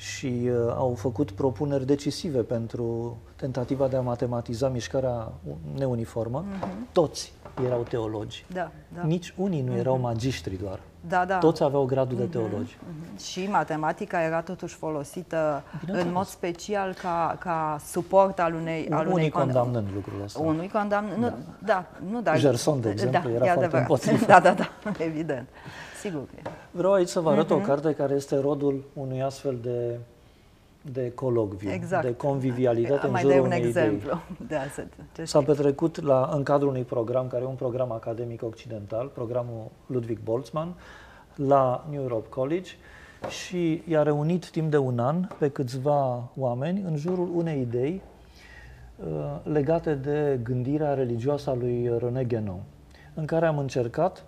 și 0.00 0.26
uh, 0.26 0.72
au 0.76 0.94
făcut 0.94 1.30
propuneri 1.30 1.86
decisive 1.86 2.40
pentru 2.40 3.16
tentativa 3.36 3.88
de 3.88 3.96
a 3.96 4.00
matematiza 4.00 4.68
mișcarea 4.68 5.32
neuniformă, 5.74 6.44
mm-hmm. 6.44 6.92
toți 6.92 7.32
erau 7.64 7.82
teologi. 7.82 8.44
Da, 8.52 8.72
da. 8.94 9.02
Nici 9.02 9.34
unii 9.36 9.60
nu 9.62 9.76
erau 9.76 9.96
mm-hmm. 9.98 10.00
magiștri 10.00 10.56
doar. 10.56 10.80
Da, 11.08 11.24
da. 11.24 11.38
Toți 11.38 11.62
aveau 11.62 11.84
gradul 11.84 12.16
mm-hmm. 12.16 12.30
de 12.30 12.38
mhm, 12.38 12.48
teologi. 12.48 12.76
Mm-hmm. 12.76 13.22
Și 13.22 13.48
matematica 13.50 14.22
era 14.22 14.40
totuși 14.40 14.74
folosită 14.74 15.62
în 15.86 16.12
mod 16.12 16.26
special 16.26 16.94
ca, 17.02 17.36
ca 17.38 17.76
suport 17.86 18.40
al 18.40 18.54
unei... 18.54 18.86
Un, 18.90 18.96
al 18.96 19.06
unei 19.06 19.16
unii 19.16 19.30
condamnând 19.30 19.86
lucrul 19.94 20.22
ăsta. 20.24 20.40
Unui 20.40 20.68
condamnând, 20.68 21.16
nu, 21.22 21.28
da, 21.28 21.36
da 21.58 21.86
nu, 22.10 22.20
dar... 22.20 22.38
Gerson, 22.38 22.80
de 22.80 22.90
exemplu, 22.90 23.20
da, 23.20 23.28
era 23.28 23.44
foarte 23.44 23.64
adevărat. 23.64 23.88
împotrivă. 23.88 24.26
Da, 24.32 24.40
da, 24.40 24.52
da, 24.52 24.68
evident. 24.98 25.48
Sigur. 26.00 26.22
Vreau 26.70 26.92
aici 26.92 27.08
să 27.08 27.20
vă 27.20 27.30
arăt 27.30 27.46
mm-hmm. 27.46 27.50
o 27.50 27.56
mhm. 27.56 27.66
carte 27.66 27.94
care 27.94 28.14
este 28.14 28.38
rodul 28.40 28.84
unui 28.92 29.22
astfel 29.22 29.58
de 29.62 29.98
de 30.82 31.12
colocviu, 31.14 31.70
exact. 31.70 32.04
de 32.04 32.16
convivialitate 32.16 33.06
Mai 33.06 33.22
în 33.22 33.28
jurul 33.28 33.44
un 33.44 33.46
unei 33.46 33.66
exemplu 33.66 34.10
idei. 34.46 34.48
de 35.14 35.24
S-a 35.24 35.42
petrecut 35.42 36.02
la, 36.02 36.30
în 36.34 36.42
cadrul 36.42 36.68
unui 36.68 36.82
program, 36.82 37.28
care 37.28 37.42
e 37.42 37.46
un 37.46 37.54
program 37.54 37.92
academic 37.92 38.42
occidental, 38.42 39.06
programul 39.06 39.70
Ludwig 39.86 40.18
Boltzmann, 40.18 40.74
la 41.34 41.86
New 41.90 42.02
Europe 42.02 42.28
College 42.28 42.70
și 43.28 43.82
i-a 43.88 44.02
reunit 44.02 44.50
timp 44.50 44.70
de 44.70 44.76
un 44.76 44.98
an 44.98 45.28
pe 45.38 45.48
câțiva 45.48 46.30
oameni 46.36 46.80
în 46.80 46.96
jurul 46.96 47.30
unei 47.34 47.60
idei 47.60 48.02
uh, 48.96 49.52
legate 49.52 49.94
de 49.94 50.40
gândirea 50.42 50.94
religioasă 50.94 51.50
a 51.50 51.54
lui 51.54 51.90
René 51.98 52.24
Guénon, 52.24 52.60
în 53.14 53.24
care 53.24 53.46
am 53.46 53.58
încercat, 53.58 54.24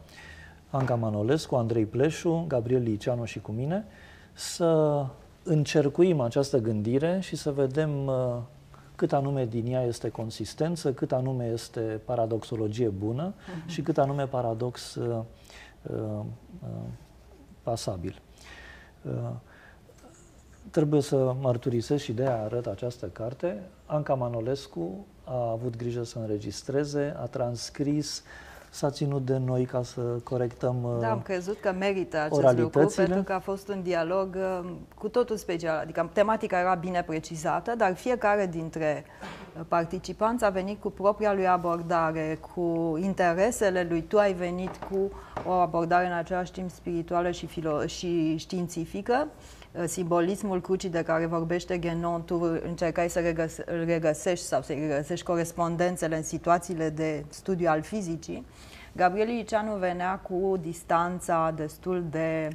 Anca 0.71 0.95
Manolescu, 0.95 1.55
Andrei 1.55 1.85
Pleșu, 1.85 2.45
Gabriel 2.49 2.83
Liceanu 2.83 3.25
și 3.25 3.41
cu 3.41 3.53
mine, 3.53 3.85
să 4.33 5.05
încercuim 5.43 6.21
această 6.21 6.59
gândire 6.59 7.21
și 7.21 7.37
să 7.37 7.51
vedem 7.51 8.07
uh, 8.07 8.37
cât 8.95 9.13
anume 9.13 9.47
din 9.47 9.67
ea 9.67 9.83
este 9.83 10.09
consistență, 10.09 10.93
cât 10.93 11.13
anume 11.13 11.51
este 11.53 11.81
paradoxologie 12.05 12.89
bună 12.89 13.33
uh-huh. 13.33 13.67
și 13.67 13.83
cât 13.83 13.99
anume 13.99 14.27
paradox 14.27 14.95
uh, 14.95 15.19
uh, 15.83 15.97
uh, 16.63 16.69
pasabil. 17.63 18.21
Uh, 19.03 19.13
trebuie 20.71 21.01
să 21.01 21.35
mărturisesc 21.41 22.03
și 22.03 22.13
de 22.13 22.25
a 22.25 22.43
arăt 22.43 22.67
această 22.67 23.07
carte. 23.07 23.63
Anca 23.87 24.15
Manolescu 24.15 25.07
a 25.25 25.51
avut 25.51 25.77
grijă 25.77 26.03
să 26.03 26.19
înregistreze, 26.19 27.15
a 27.17 27.27
transcris 27.27 28.23
s-a 28.73 28.91
ținut 28.91 29.25
de 29.25 29.37
noi 29.37 29.65
ca 29.65 29.83
să 29.83 30.01
corectăm 30.01 30.99
Da, 31.01 31.11
am 31.11 31.21
crezut 31.21 31.61
că 31.61 31.73
merită 31.79 32.19
acest 32.19 32.59
lucru 32.59 32.93
pentru 32.97 33.23
că 33.23 33.33
a 33.33 33.39
fost 33.39 33.69
un 33.69 33.83
dialog 33.83 34.37
uh, 34.37 34.71
cu 34.95 35.09
totul 35.09 35.37
special. 35.37 35.79
Adică 35.79 36.11
tematica 36.13 36.59
era 36.59 36.75
bine 36.75 37.03
precizată, 37.03 37.75
dar 37.77 37.95
fiecare 37.95 38.47
dintre 38.47 39.05
participanți 39.69 40.45
a 40.45 40.49
venit 40.49 40.81
cu 40.81 40.91
propria 40.91 41.33
lui 41.33 41.49
abordare, 41.49 42.39
cu 42.55 42.99
interesele 43.03 43.87
lui. 43.89 44.03
Tu 44.03 44.19
ai 44.19 44.33
venit 44.33 44.77
cu 44.91 45.11
o 45.47 45.51
abordare 45.51 46.07
în 46.07 46.13
același 46.13 46.53
timp 46.53 46.71
spirituală 46.71 47.31
și, 47.31 47.47
filo- 47.47 47.87
și 47.87 48.37
științifică 48.37 49.29
Uh, 49.72 49.72
simbolismul 49.87 50.61
crucii 50.61 50.89
de 50.89 51.03
care 51.03 51.27
vorbește 51.27 51.79
Genon, 51.79 52.25
tu 52.25 52.61
încercai 52.63 53.11
să 53.11 53.21
regăse, 53.21 53.65
îl 53.67 53.85
regăsești 53.85 54.45
sau 54.45 54.63
să 54.63 54.73
regăsești 54.73 55.25
corespondențele 55.25 56.17
în 56.17 56.23
situațiile 56.23 56.89
de 56.91 57.25
studiu 57.29 57.69
al 57.69 57.83
fizicii. 57.83 58.47
Gabriel 58.93 59.29
Iliceanu 59.29 59.77
venea 59.77 60.19
cu 60.19 60.59
distanța 60.61 61.53
destul 61.57 62.05
de 62.11 62.49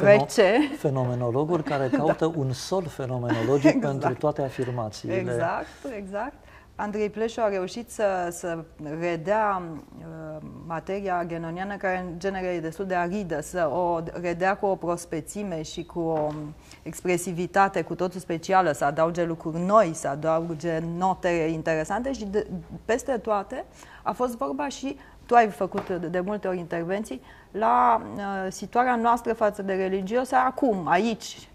rece. 0.00 0.58
Fenomenologuri 0.78 1.62
care 1.62 1.88
caută 1.96 2.26
da. 2.26 2.38
un 2.38 2.52
sol 2.52 2.84
fenomenologic 2.86 3.74
exact. 3.74 3.80
pentru 3.80 4.14
toate 4.18 4.42
afirmațiile. 4.42 5.14
Exact, 5.14 5.66
exact. 5.96 6.34
Andrei 6.80 7.10
Pleșu 7.10 7.40
a 7.40 7.48
reușit 7.48 7.90
să, 7.90 8.28
să 8.30 8.64
redea 9.00 9.62
uh, 9.98 10.42
materia 10.66 11.24
genoniană, 11.26 11.76
care 11.76 11.98
în 11.98 12.18
genere 12.18 12.46
e 12.46 12.60
destul 12.60 12.86
de 12.86 12.94
aridă, 12.94 13.40
să 13.40 13.70
o 13.72 14.00
redea 14.20 14.56
cu 14.56 14.66
o 14.66 14.76
prospețime 14.76 15.62
și 15.62 15.84
cu 15.84 16.00
o 16.00 16.28
expresivitate 16.82 17.82
cu 17.82 17.94
totul 17.94 18.20
specială, 18.20 18.72
să 18.72 18.84
adauge 18.84 19.24
lucruri 19.24 19.58
noi, 19.58 19.90
să 19.94 20.08
adauge 20.08 20.78
note 20.96 21.28
interesante 21.28 22.12
și 22.12 22.24
de, 22.24 22.46
peste 22.84 23.12
toate 23.12 23.64
a 24.02 24.12
fost 24.12 24.36
vorba 24.36 24.68
și 24.68 24.96
tu 25.26 25.34
ai 25.34 25.48
făcut 25.48 25.88
de, 25.88 26.06
de 26.06 26.20
multe 26.20 26.48
ori 26.48 26.58
intervenții 26.58 27.20
la 27.50 28.02
uh, 28.14 28.22
situarea 28.52 28.96
noastră 28.96 29.32
față 29.32 29.62
de 29.62 29.74
religioase 29.74 30.34
acum, 30.34 30.88
aici, 30.88 31.47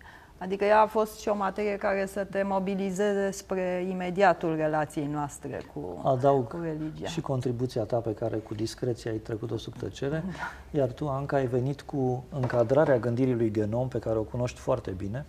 Adică 0.44 0.66
ea 0.66 0.82
a 0.82 0.86
fost 0.86 1.20
și 1.20 1.28
o 1.28 1.36
materie 1.36 1.78
care 1.78 2.06
să 2.06 2.24
te 2.24 2.44
mobilizeze 2.44 3.32
spre 3.32 3.86
imediatul 3.90 4.56
relației 4.56 5.06
noastre 5.06 5.62
cu, 5.74 6.02
Adaug 6.04 6.48
cu 6.48 6.60
religia. 6.62 7.08
și 7.08 7.22
contribuția 7.22 7.84
ta 7.84 7.98
pe 7.98 8.14
care 8.14 8.36
cu 8.36 8.54
discreție 8.54 9.10
ai 9.10 9.18
trecut-o 9.18 9.58
sub 9.58 9.78
tăcere, 9.78 10.24
da. 10.26 10.80
iar 10.80 10.92
tu, 10.92 11.08
Anca, 11.08 11.38
ai 11.38 11.46
venit 11.46 11.82
cu 11.82 12.24
încadrarea 12.30 12.98
gândirii 12.98 13.34
lui 13.34 13.52
Genom, 13.52 13.88
pe 13.88 14.00
care 14.00 14.18
o 14.18 14.22
cunoști 14.22 14.60
foarte 14.60 14.92
bine. 14.92 15.26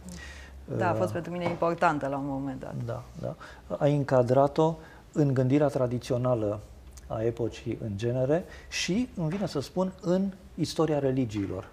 Da, 0.77 0.91
a 0.91 0.95
fost 0.95 1.07
uh, 1.07 1.13
pentru 1.13 1.33
mine 1.33 1.45
importantă 1.45 2.07
la 2.07 2.17
un 2.17 2.27
moment 2.27 2.61
dat. 2.61 2.75
Da, 2.85 3.03
da. 3.21 3.35
Ai 3.77 3.97
încadrat-o 3.97 4.75
în 5.13 5.35
gândirea 5.35 5.69
tradițională 5.69 6.61
a 7.07 7.23
epocii 7.23 7.79
în 7.83 7.91
genere 7.97 8.45
și, 8.69 9.09
îmi 9.17 9.29
vine 9.29 9.47
să 9.47 9.61
spun, 9.61 9.93
în 10.01 10.31
istoria 10.55 10.99
religiilor. 10.99 11.69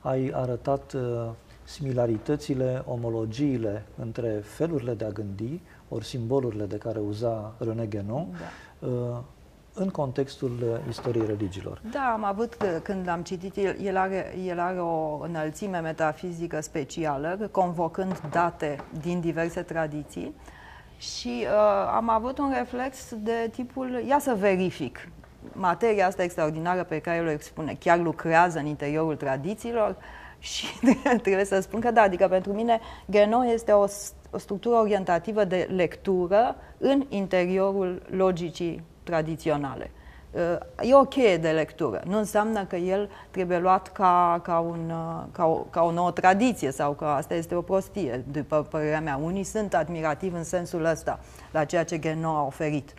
Ai 0.00 0.30
arătat 0.34 0.92
uh, 0.92 1.28
similaritățile, 1.64 2.82
omologiile 2.86 3.84
între 3.96 4.28
felurile 4.44 4.94
de 4.94 5.04
a 5.04 5.10
gândi, 5.10 5.60
ori 5.88 6.04
simbolurile 6.04 6.64
de 6.64 6.76
care 6.76 6.98
uza 6.98 7.54
René 7.58 7.86
Guénon, 7.86 8.26
da. 8.30 8.88
Uh, 8.88 9.18
în 9.74 9.88
contextul 9.88 10.58
uh, 10.62 10.88
istoriei 10.88 11.26
religiilor. 11.26 11.80
Da, 11.90 12.12
am 12.12 12.24
avut, 12.24 12.56
când 12.82 13.08
am 13.08 13.22
citit, 13.22 13.56
el, 13.56 13.76
el, 13.80 13.96
are, 13.96 14.34
el 14.44 14.60
are 14.60 14.78
o 14.78 15.18
înălțime 15.22 15.78
metafizică 15.78 16.60
specială, 16.60 17.48
convocând 17.50 18.20
date 18.30 18.76
din 19.00 19.20
diverse 19.20 19.62
tradiții 19.62 20.34
și 20.98 21.46
uh, 21.46 21.92
am 21.94 22.08
avut 22.08 22.38
un 22.38 22.52
reflex 22.56 23.14
de 23.18 23.50
tipul, 23.52 24.02
ia 24.08 24.18
să 24.18 24.36
verific, 24.38 25.08
materia 25.52 26.06
asta 26.06 26.22
extraordinară 26.22 26.82
pe 26.82 26.98
care 26.98 27.20
o 27.20 27.30
expune, 27.30 27.76
chiar 27.80 27.98
lucrează 27.98 28.58
în 28.58 28.66
interiorul 28.66 29.16
tradițiilor, 29.16 29.90
uh, 29.90 29.96
și 30.44 30.66
trebuie 31.22 31.44
să 31.44 31.60
spun 31.60 31.80
că 31.80 31.90
da, 31.90 32.02
adică 32.02 32.28
pentru 32.28 32.52
mine 32.52 32.80
Geno 33.10 33.46
este 33.46 33.72
o, 33.72 33.84
o 34.30 34.38
structură 34.38 34.76
orientativă 34.76 35.44
de 35.44 35.68
lectură 35.74 36.56
în 36.78 37.06
interiorul 37.08 38.02
logicii 38.10 38.82
tradiționale. 39.02 39.90
Uh, 40.30 40.88
e 40.88 40.94
o 40.94 41.04
cheie 41.04 41.36
de 41.36 41.50
lectură. 41.50 42.02
Nu 42.06 42.18
înseamnă 42.18 42.64
că 42.64 42.76
el 42.76 43.10
trebuie 43.30 43.58
luat 43.58 43.92
ca, 43.92 44.40
ca, 44.42 44.58
un, 44.58 44.90
uh, 44.90 45.24
ca, 45.32 45.46
o, 45.46 45.54
ca 45.54 45.82
o 45.82 45.92
nouă 45.92 46.10
tradiție 46.10 46.70
sau 46.70 46.92
că 46.92 47.04
asta 47.04 47.34
este 47.34 47.54
o 47.54 47.62
prostie, 47.62 48.24
după 48.30 48.66
părerea 48.70 49.00
mea. 49.00 49.20
Unii 49.22 49.44
sunt 49.44 49.74
admirativi 49.74 50.36
în 50.36 50.44
sensul 50.44 50.84
ăsta 50.84 51.20
la 51.52 51.64
ceea 51.64 51.84
ce 51.84 51.98
Geno 51.98 52.28
a 52.28 52.46
oferit. 52.46 52.94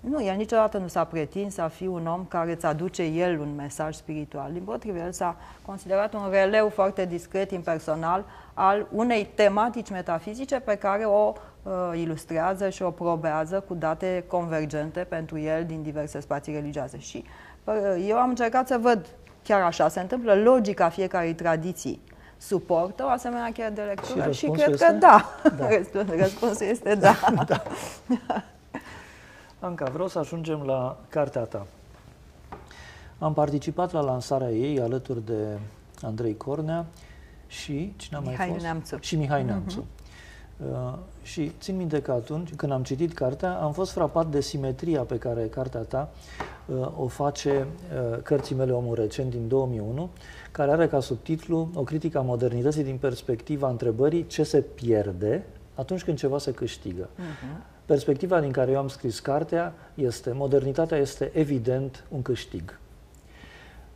Nu, 0.00 0.24
el 0.24 0.36
niciodată 0.36 0.78
nu 0.78 0.88
s-a 0.88 1.04
pretins 1.04 1.54
să 1.54 1.70
fie 1.74 1.88
un 1.88 2.06
om 2.06 2.24
care 2.24 2.52
îți 2.52 2.66
aduce 2.66 3.02
el 3.02 3.40
un 3.40 3.54
mesaj 3.54 3.94
spiritual. 3.94 4.52
Din 4.52 4.62
potrivă, 4.62 4.98
el 4.98 5.12
s-a 5.12 5.36
considerat 5.66 6.14
un 6.14 6.30
releu 6.30 6.68
foarte 6.68 7.04
discret, 7.04 7.50
impersonal, 7.50 8.24
al 8.54 8.86
unei 8.92 9.30
tematici 9.34 9.90
metafizice 9.90 10.60
pe 10.60 10.74
care 10.74 11.04
o 11.04 11.32
uh, 11.62 11.72
ilustrează 11.94 12.68
și 12.68 12.82
o 12.82 12.90
probează 12.90 13.64
cu 13.68 13.74
date 13.74 14.24
convergente 14.26 15.00
pentru 15.00 15.38
el 15.38 15.64
din 15.64 15.82
diverse 15.82 16.20
spații 16.20 16.54
religioase. 16.54 16.98
Și 16.98 17.24
uh, 17.64 17.74
eu 18.08 18.16
am 18.16 18.28
încercat 18.28 18.66
să 18.66 18.78
văd 18.80 19.06
chiar 19.42 19.62
așa 19.62 19.88
se 19.88 20.00
întâmplă, 20.00 20.34
logica 20.34 20.88
fiecarei 20.88 21.34
tradiții 21.34 22.00
suportă 22.36 23.04
o 23.04 23.08
asemenea 23.08 23.52
cheie 23.52 23.68
de 23.74 23.80
lectură 23.80 24.30
și, 24.30 24.38
și 24.38 24.50
cred 24.50 24.68
este? 24.68 24.84
că 24.86 24.92
da. 24.92 25.24
da. 25.56 25.66
Răspunsul 26.22 26.66
este 26.66 26.94
da. 26.94 27.14
da. 27.48 27.62
Anca, 29.60 29.90
vreau 29.90 30.08
să 30.08 30.18
ajungem 30.18 30.62
la 30.62 30.98
cartea 31.08 31.42
ta. 31.42 31.66
Am 33.18 33.32
participat 33.32 33.92
la 33.92 34.00
lansarea 34.00 34.50
ei 34.50 34.80
alături 34.80 35.26
de 35.26 35.58
Andrei 36.02 36.36
Cornea 36.36 36.86
și 37.46 37.92
cine 37.96 38.16
a 38.16 38.20
mai 38.20 38.30
Mihai 38.30 38.48
fost? 38.48 38.62
Neamțu. 38.62 38.96
Și 39.00 39.16
Mihai 39.16 39.38
mhm. 39.38 39.48
Neamțu. 39.48 39.80
Uh-huh. 39.80 39.98
Uh, 40.72 40.94
și 41.22 41.52
țin 41.60 41.76
minte 41.76 42.02
că 42.02 42.12
atunci, 42.12 42.54
când 42.54 42.72
am 42.72 42.82
citit 42.82 43.12
cartea, 43.12 43.52
am 43.52 43.72
fost 43.72 43.90
frapat 43.90 44.26
de 44.26 44.40
simetria 44.40 45.02
pe 45.02 45.18
care 45.18 45.46
cartea 45.46 45.80
ta 45.80 46.10
uh, 46.66 46.88
o 46.96 47.06
face 47.06 47.66
uh, 48.12 48.18
cărții 48.22 48.54
mele 48.54 48.72
Omul 48.72 48.94
Recent 48.94 49.30
din 49.30 49.48
2001, 49.48 50.10
care 50.50 50.70
are 50.70 50.88
ca 50.88 51.00
subtitlu 51.00 51.70
o 51.74 51.82
critică 51.82 52.18
a 52.18 52.22
modernității 52.22 52.84
din 52.84 52.96
perspectiva 52.96 53.68
întrebării 53.68 54.26
ce 54.26 54.42
se 54.42 54.60
pierde 54.60 55.44
atunci 55.74 56.04
când 56.04 56.18
ceva 56.18 56.38
se 56.38 56.52
câștigă. 56.52 57.08
Uh-huh. 57.08 57.77
Perspectiva 57.88 58.40
din 58.40 58.50
care 58.50 58.70
eu 58.70 58.78
am 58.78 58.88
scris 58.88 59.20
cartea 59.20 59.74
este, 59.94 60.32
modernitatea 60.32 60.98
este 60.98 61.30
evident 61.34 62.04
un 62.08 62.22
câștig. 62.22 62.78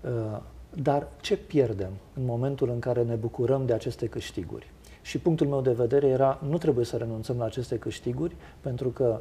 Uh, 0.01 0.41
dar 0.75 1.09
ce 1.21 1.37
pierdem 1.37 1.91
în 2.15 2.25
momentul 2.25 2.71
în 2.71 2.79
care 2.79 3.03
ne 3.03 3.15
bucurăm 3.15 3.67
de 3.67 3.73
aceste 3.73 4.07
câștiguri? 4.07 4.71
Și 5.03 5.19
punctul 5.19 5.47
meu 5.47 5.61
de 5.61 5.73
vedere 5.73 6.07
era, 6.07 6.41
nu 6.49 6.59
trebuie 6.59 6.85
să 6.85 6.97
renunțăm 6.97 7.39
la 7.39 7.45
aceste 7.45 7.77
câștiguri, 7.77 8.37
pentru 8.61 8.89
că 8.89 9.21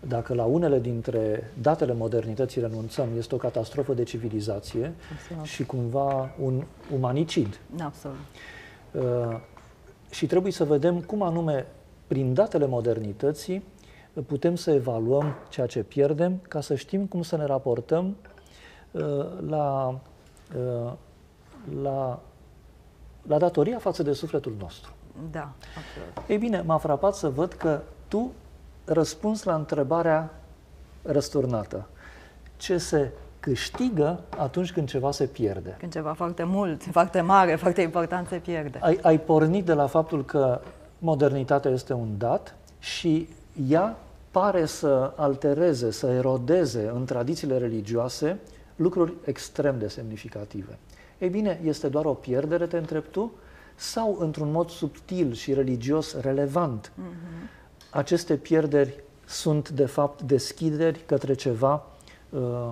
dacă 0.00 0.34
la 0.34 0.44
unele 0.44 0.80
dintre 0.80 1.52
datele 1.62 1.92
modernității 1.92 2.60
renunțăm, 2.60 3.08
este 3.16 3.34
o 3.34 3.38
catastrofă 3.38 3.94
de 3.94 4.02
civilizație 4.02 4.94
Absolut. 5.12 5.44
și 5.44 5.66
cumva 5.66 6.34
un 6.42 6.64
umanicid. 6.94 7.60
Absolut. 7.80 8.16
Uh, 8.92 9.40
și 10.10 10.26
trebuie 10.26 10.52
să 10.52 10.64
vedem 10.64 11.00
cum 11.00 11.22
anume, 11.22 11.66
prin 12.06 12.34
datele 12.34 12.66
modernității, 12.66 13.62
putem 14.20 14.54
să 14.54 14.70
evaluăm 14.70 15.34
ceea 15.48 15.66
ce 15.66 15.82
pierdem 15.82 16.40
ca 16.48 16.60
să 16.60 16.74
știm 16.74 17.06
cum 17.06 17.22
să 17.22 17.36
ne 17.36 17.44
raportăm 17.44 18.16
uh, 18.90 19.02
la, 19.48 19.98
uh, 20.56 20.92
la, 21.82 22.20
la 23.26 23.38
datoria 23.38 23.78
față 23.78 24.02
de 24.02 24.12
sufletul 24.12 24.54
nostru. 24.58 24.92
Da, 25.30 25.52
absolut. 25.76 26.30
Ei 26.30 26.38
bine, 26.38 26.62
m-a 26.66 26.78
frapat 26.78 27.14
să 27.14 27.28
văd 27.28 27.52
că 27.52 27.80
tu 28.08 28.32
răspunzi 28.84 29.46
la 29.46 29.54
întrebarea 29.54 30.34
răsturnată. 31.02 31.88
Ce 32.56 32.78
se 32.78 33.12
câștigă 33.40 34.20
atunci 34.36 34.72
când 34.72 34.88
ceva 34.88 35.10
se 35.10 35.26
pierde? 35.26 35.76
Când 35.78 35.92
ceva 35.92 36.12
foarte 36.12 36.44
mult, 36.44 36.82
foarte 36.82 37.20
mare, 37.20 37.54
foarte 37.54 37.82
important 37.82 38.28
se 38.28 38.36
pierde. 38.36 38.78
Ai, 38.80 38.98
ai 39.02 39.20
pornit 39.20 39.64
de 39.64 39.72
la 39.72 39.86
faptul 39.86 40.24
că 40.24 40.60
modernitatea 40.98 41.70
este 41.70 41.92
un 41.92 42.18
dat 42.18 42.54
și 42.78 43.28
ea 43.68 43.96
pare 44.38 44.66
să 44.66 45.12
altereze, 45.16 45.90
să 45.90 46.06
erodeze 46.06 46.90
în 46.94 47.04
tradițiile 47.04 47.58
religioase 47.58 48.38
lucruri 48.76 49.14
extrem 49.24 49.78
de 49.78 49.88
semnificative. 49.88 50.78
Ei 51.18 51.28
bine, 51.28 51.60
este 51.64 51.88
doar 51.88 52.04
o 52.04 52.12
pierdere, 52.12 52.66
te 52.66 52.76
întreb 52.76 53.04
tu, 53.10 53.32
sau 53.74 54.16
într-un 54.20 54.50
mod 54.50 54.70
subtil 54.70 55.32
și 55.32 55.54
religios 55.54 56.20
relevant, 56.20 56.92
mm-hmm. 56.92 57.90
aceste 57.90 58.36
pierderi 58.36 59.02
sunt 59.26 59.68
de 59.68 59.86
fapt 59.86 60.22
deschideri 60.22 61.00
către 61.06 61.34
ceva 61.34 61.86
uh, 62.30 62.70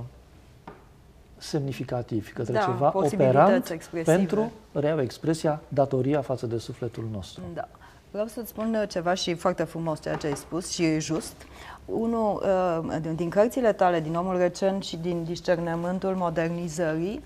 semnificativ, 1.36 2.32
către 2.32 2.52
da, 2.52 2.60
ceva 2.60 2.92
operant 2.94 3.90
pentru, 4.04 4.52
reau 4.72 5.00
expresia, 5.00 5.60
datoria 5.68 6.20
față 6.20 6.46
de 6.46 6.58
sufletul 6.58 7.08
nostru. 7.12 7.42
Da. 7.54 7.68
Vreau 8.16 8.30
să-ți 8.30 8.48
spun 8.48 8.86
ceva 8.88 9.14
și 9.14 9.34
foarte 9.34 9.64
frumos 9.64 10.02
ceea 10.02 10.14
ce 10.14 10.26
ai 10.26 10.36
spus 10.36 10.70
și 10.70 10.84
e 10.84 10.98
just. 10.98 11.46
Unul 11.84 12.42
uh, 12.88 13.12
din 13.14 13.28
cărțile 13.28 13.72
tale, 13.72 14.00
din 14.00 14.14
Omul 14.14 14.36
Recent 14.36 14.84
și 14.84 14.96
din 14.96 15.24
discernământul 15.24 16.14
modernizării, 16.14 17.22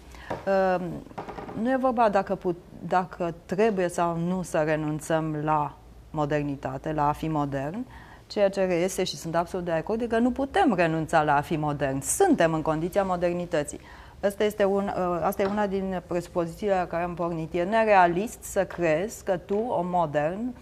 uh, 0.46 0.80
nu 1.62 1.70
e 1.70 1.76
vorba 1.76 2.08
dacă, 2.08 2.34
put, 2.34 2.56
dacă 2.88 3.34
trebuie 3.46 3.88
sau 3.88 4.16
nu 4.16 4.42
să 4.42 4.58
renunțăm 4.58 5.40
la 5.42 5.76
modernitate, 6.10 6.92
la 6.92 7.08
a 7.08 7.12
fi 7.12 7.28
modern, 7.28 7.86
ceea 8.26 8.48
ce 8.48 8.64
reiese 8.64 9.04
și 9.04 9.16
sunt 9.16 9.34
absolut 9.34 9.64
de 9.64 9.72
acord, 9.72 10.00
e 10.00 10.06
că 10.06 10.18
nu 10.18 10.30
putem 10.30 10.74
renunța 10.74 11.22
la 11.22 11.36
a 11.36 11.40
fi 11.40 11.56
modern. 11.56 12.00
Suntem 12.00 12.54
în 12.54 12.62
condiția 12.62 13.02
modernității. 13.02 13.80
Asta 14.22 14.44
este, 14.44 14.64
un, 14.64 14.84
uh, 14.96 15.20
asta 15.22 15.42
e 15.42 15.46
una 15.46 15.66
din 15.66 16.02
presupozițiile 16.06 16.74
la 16.74 16.86
care 16.86 17.02
am 17.02 17.14
pornit. 17.14 17.54
E 17.54 17.62
nerealist 17.62 18.42
să 18.42 18.64
crezi 18.64 19.24
că 19.24 19.36
tu, 19.36 19.56
om 19.68 19.86
modern, 19.86 20.46
uh, 20.46 20.54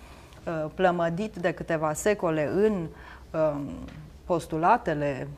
plămădit 0.75 1.37
de 1.37 1.53
câteva 1.53 1.93
secole 1.93 2.51
în 2.55 2.87
um, 3.31 3.71
postulatele 4.25 5.29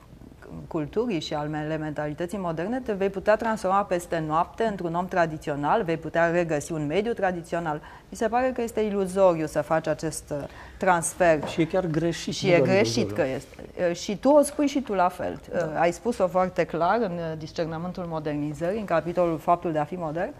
culturii 0.68 1.20
și 1.20 1.34
ale 1.34 1.76
mentalității 1.76 2.38
moderne, 2.38 2.80
te 2.80 2.92
vei 2.92 3.10
putea 3.10 3.36
transforma 3.36 3.84
peste 3.84 4.18
noapte 4.26 4.64
într-un 4.64 4.94
om 4.94 5.06
tradițional, 5.06 5.82
vei 5.82 5.96
putea 5.96 6.30
regăsi 6.30 6.72
un 6.72 6.86
mediu 6.86 7.12
tradițional. 7.12 7.80
Mi 8.08 8.16
se 8.16 8.28
pare 8.28 8.52
că 8.54 8.62
este 8.62 8.80
iluzoriu 8.80 9.46
să 9.46 9.62
faci 9.62 9.86
acest 9.86 10.30
uh, 10.30 10.44
transfer. 10.78 11.48
Și 11.48 11.60
e 11.60 11.64
chiar 11.64 11.86
greșit. 11.86 12.34
Și 12.34 12.50
e 12.50 12.60
greșit 12.60 13.12
că 13.12 13.24
este. 13.26 13.56
Uh, 13.88 13.96
și 13.96 14.16
tu 14.16 14.28
o 14.28 14.42
spui 14.42 14.66
și 14.66 14.80
tu 14.80 14.92
la 14.92 15.08
fel. 15.08 15.40
Da. 15.52 15.64
Uh, 15.64 15.80
ai 15.80 15.92
spus-o 15.92 16.26
foarte 16.26 16.64
clar 16.64 16.98
în 17.00 17.18
discernământul 17.38 18.04
modernizării, 18.08 18.78
în 18.78 18.84
capitolul 18.84 19.38
Faptul 19.38 19.72
de 19.72 19.78
a 19.78 19.84
fi 19.84 19.94
modern. 19.94 20.32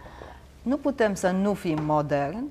Nu 0.61 0.77
putem 0.77 1.13
să 1.13 1.29
nu 1.29 1.53
fim 1.53 1.77
modern, 1.81 2.43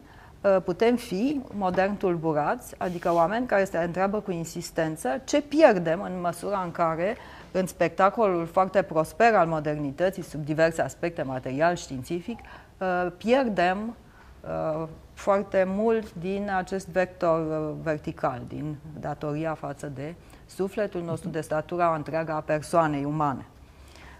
putem 0.64 0.96
fi 0.96 1.40
modern 1.52 1.96
tulburați, 1.96 2.74
adică 2.78 3.12
oameni 3.12 3.46
care 3.46 3.64
se 3.64 3.78
întreabă 3.78 4.20
cu 4.20 4.30
insistență 4.30 5.20
ce 5.24 5.42
pierdem 5.42 6.02
în 6.02 6.20
măsura 6.20 6.62
în 6.64 6.70
care 6.70 7.16
în 7.52 7.66
spectacolul 7.66 8.46
foarte 8.46 8.82
prosper 8.82 9.34
al 9.34 9.46
modernității, 9.46 10.22
sub 10.22 10.44
diverse 10.44 10.82
aspecte 10.82 11.22
material, 11.22 11.74
științific, 11.74 12.38
uh, 12.78 13.06
pierdem 13.16 13.96
uh, 14.40 14.88
foarte 15.12 15.64
mult 15.66 16.14
din 16.14 16.50
acest 16.56 16.88
vector 16.88 17.70
uh, 17.70 17.76
vertical, 17.82 18.42
din 18.48 18.76
datoria 19.00 19.54
față 19.54 19.86
de 19.94 20.14
sufletul 20.46 21.02
nostru, 21.02 21.28
de 21.28 21.40
statura 21.40 21.94
întreagă 21.94 22.32
a 22.32 22.40
persoanei 22.40 23.04
umane. 23.04 23.46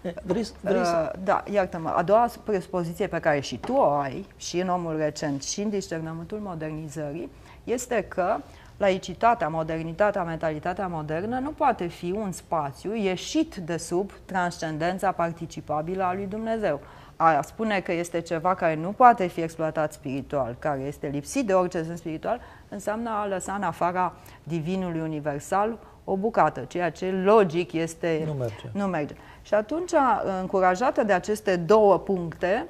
Vrei, 0.01 0.47
vrei 0.61 0.85
să... 0.85 1.13
Da, 1.23 1.43
iartă-mă. 1.51 1.89
A 1.89 2.03
doua 2.03 2.29
presupoziție 2.43 3.07
pe 3.07 3.19
care 3.19 3.39
și 3.39 3.57
tu 3.57 3.73
o 3.73 3.89
ai, 3.89 4.27
și 4.37 4.59
în 4.59 4.69
omul 4.69 4.97
recent, 4.97 5.43
și 5.43 5.61
în 5.61 5.69
discernământul 5.69 6.37
modernizării, 6.37 7.29
este 7.63 8.05
că 8.07 8.37
laicitatea, 8.77 9.47
modernitatea, 9.47 10.23
mentalitatea 10.23 10.87
modernă 10.87 11.39
nu 11.39 11.49
poate 11.49 11.87
fi 11.87 12.11
un 12.11 12.31
spațiu 12.31 12.95
ieșit 12.95 13.55
de 13.55 13.77
sub 13.77 14.11
transcendența 14.25 15.11
participabilă 15.11 16.03
a 16.03 16.13
lui 16.13 16.25
Dumnezeu. 16.25 16.79
A 17.15 17.41
spune 17.41 17.79
că 17.79 17.91
este 17.91 18.21
ceva 18.21 18.55
care 18.55 18.75
nu 18.75 18.89
poate 18.89 19.27
fi 19.27 19.41
exploatat 19.41 19.93
spiritual, 19.93 20.55
care 20.59 20.79
este 20.79 21.07
lipsit 21.07 21.47
de 21.47 21.53
orice 21.53 21.83
sens 21.83 21.99
spiritual, 21.99 22.39
înseamnă 22.69 23.09
a 23.09 23.27
lăsa 23.27 23.53
în 23.53 23.63
afara 23.63 24.13
divinului 24.43 24.99
universal 24.99 25.77
o 26.03 26.15
bucată, 26.15 26.59
ceea 26.67 26.91
ce 26.91 27.11
logic 27.11 27.71
este... 27.71 28.23
Nu 28.25 28.33
merge. 28.33 28.65
Nu 28.71 28.85
merge. 28.85 29.13
Și 29.41 29.53
atunci, 29.53 29.91
încurajată 30.39 31.03
de 31.03 31.13
aceste 31.13 31.55
două 31.55 31.97
puncte, 31.97 32.67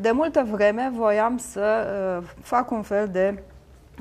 de 0.00 0.10
multă 0.10 0.46
vreme 0.50 0.92
voiam 0.96 1.36
să 1.36 1.86
uh, 2.20 2.28
fac 2.42 2.70
un 2.70 2.82
fel 2.82 3.08
de 3.08 3.42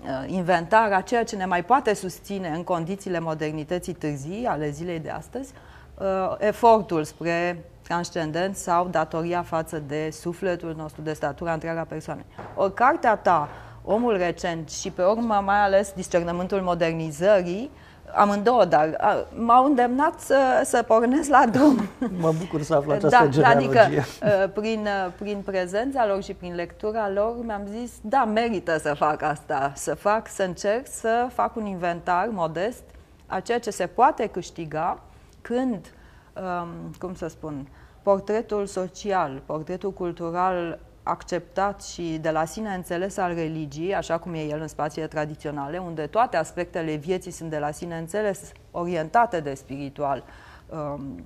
Uh, 0.02 0.24
inventar 0.28 0.92
a 0.92 1.02
ceea 1.02 1.24
ce 1.24 1.36
ne 1.36 1.46
mai 1.46 1.64
poate 1.64 1.94
susține 1.94 2.48
în 2.48 2.64
condițiile 2.64 3.20
modernității 3.20 3.94
târzii 3.94 4.46
ale 4.46 4.70
zilei 4.70 5.00
de 5.00 5.10
astăzi, 5.10 5.54
uh, 5.98 6.36
efortul 6.38 7.04
spre 7.04 7.66
transcendent 7.82 8.56
sau 8.56 8.88
datoria 8.88 9.42
față 9.42 9.84
de 9.88 10.10
sufletul 10.12 10.74
nostru, 10.78 11.02
de 11.02 11.14
statura 11.14 11.54
întreaga 11.54 11.84
persoanei. 11.84 12.26
O 12.56 12.70
cartea 12.70 13.16
ta, 13.16 13.50
Omul 13.86 14.18
recent 14.18 14.70
și 14.70 14.92
pe 14.92 15.04
urmă 15.04 15.42
mai 15.46 15.64
ales 15.64 15.92
discernământul 15.96 16.62
modernizării, 16.62 17.72
amândouă, 18.16 18.66
dar 18.66 18.98
m-au 19.36 19.66
îndemnat 19.66 20.20
să, 20.20 20.62
să 20.64 20.84
pornesc 20.88 21.30
la 21.30 21.46
drum. 21.52 21.88
Mă 22.20 22.34
bucur 22.40 22.62
să 22.62 22.76
aflu 22.76 22.92
această 22.92 23.18
da, 23.24 23.28
genealogie. 23.28 23.82
Adică, 23.82 24.52
prin, 24.54 24.88
prin 25.20 25.42
prezența 25.46 26.08
lor 26.08 26.24
și 26.24 26.34
prin 26.34 26.56
lectura 26.56 27.10
lor, 27.10 27.36
mi-am 27.46 27.68
zis, 27.80 27.92
da, 28.02 28.26
merită 28.26 28.78
să 28.78 28.94
fac 28.94 29.22
asta, 29.22 29.72
să 29.76 29.96
fac, 29.96 30.28
să 30.28 30.44
încerc 30.44 30.88
să 30.88 31.28
fac 31.34 31.56
un 31.56 31.66
inventar 31.66 32.28
modest 32.32 32.84
a 33.28 33.40
ceea 33.40 33.60
ce 33.60 33.70
se 33.70 33.88
poate 33.88 34.28
câștiga 34.28 35.00
când, 35.42 35.94
um, 36.36 36.92
cum 37.00 37.16
să 37.16 37.28
spun, 37.28 37.68
portretul 38.02 38.66
social, 38.66 39.42
portretul 39.46 39.92
cultural 39.92 40.80
acceptat 41.04 41.84
și 41.84 42.18
de 42.22 42.30
la 42.32 42.46
sine 42.46 42.74
înțeles 42.74 43.18
al 43.18 43.34
religiei, 43.34 43.96
așa 43.96 44.18
cum 44.18 44.34
e 44.34 44.40
el 44.40 44.62
în 44.62 44.68
spațiile 44.68 45.08
tradiționale, 45.08 45.78
unde 45.78 46.08
toate 46.08 46.38
aspectele 46.38 46.96
vieții 46.96 47.32
sunt 47.32 47.50
de 47.50 47.60
la 47.60 47.72
sine 47.72 47.98
înțeles, 47.98 48.52
orientate 48.72 49.40
de 49.40 49.54
spiritual, 49.54 50.24
um, 50.70 51.24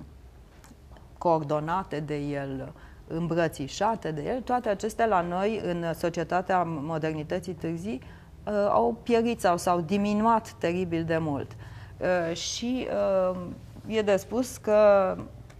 coordonate 1.18 2.00
de 2.00 2.16
el, 2.16 2.72
îmbrățișate 3.06 4.10
de 4.10 4.22
el, 4.22 4.40
toate 4.40 4.68
acestea 4.68 5.06
la 5.06 5.20
noi, 5.20 5.60
în 5.64 5.94
societatea 5.94 6.62
modernității 6.62 7.52
târzii, 7.52 8.02
uh, 8.46 8.52
au 8.68 8.96
pierit 9.02 9.40
sau 9.40 9.56
s-au 9.56 9.80
diminuat 9.80 10.50
teribil 10.50 11.04
de 11.04 11.18
mult. 11.18 11.50
Uh, 11.98 12.36
și 12.36 12.88
uh, 13.32 13.40
e 13.86 14.02
de 14.02 14.16
spus 14.16 14.56
că 14.56 15.16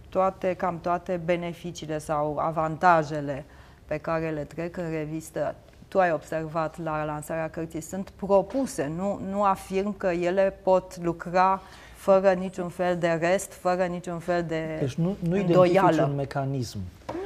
toate, 0.09 0.53
cam 0.53 0.79
toate 0.79 1.21
beneficiile 1.25 1.97
sau 1.97 2.37
avantajele 2.37 3.45
uh, 3.47 3.57
pe 3.89 3.97
care 3.97 4.29
le 4.29 4.43
trec 4.43 4.77
în 4.77 4.89
revistă, 4.89 5.55
tu 5.87 5.99
ai 5.99 6.11
observat 6.11 6.83
la 6.83 7.05
lansarea 7.05 7.49
cărții, 7.49 7.81
sunt 7.81 8.09
propuse, 8.09 8.91
nu, 8.95 9.19
nu 9.29 9.43
afirm 9.43 9.97
că 9.97 10.07
ele 10.07 10.57
pot 10.63 10.97
lucra 11.03 11.61
fără 11.95 12.31
niciun 12.31 12.69
fel 12.69 12.97
de 12.97 13.17
rest, 13.21 13.53
fără 13.53 13.83
niciun 13.83 14.19
fel 14.19 14.43
de 14.43 14.77
Deci 14.79 14.93
nu, 14.93 15.15
nu 15.19 15.37
identifici 15.37 15.97
un 15.97 16.15
mecanism 16.15 16.79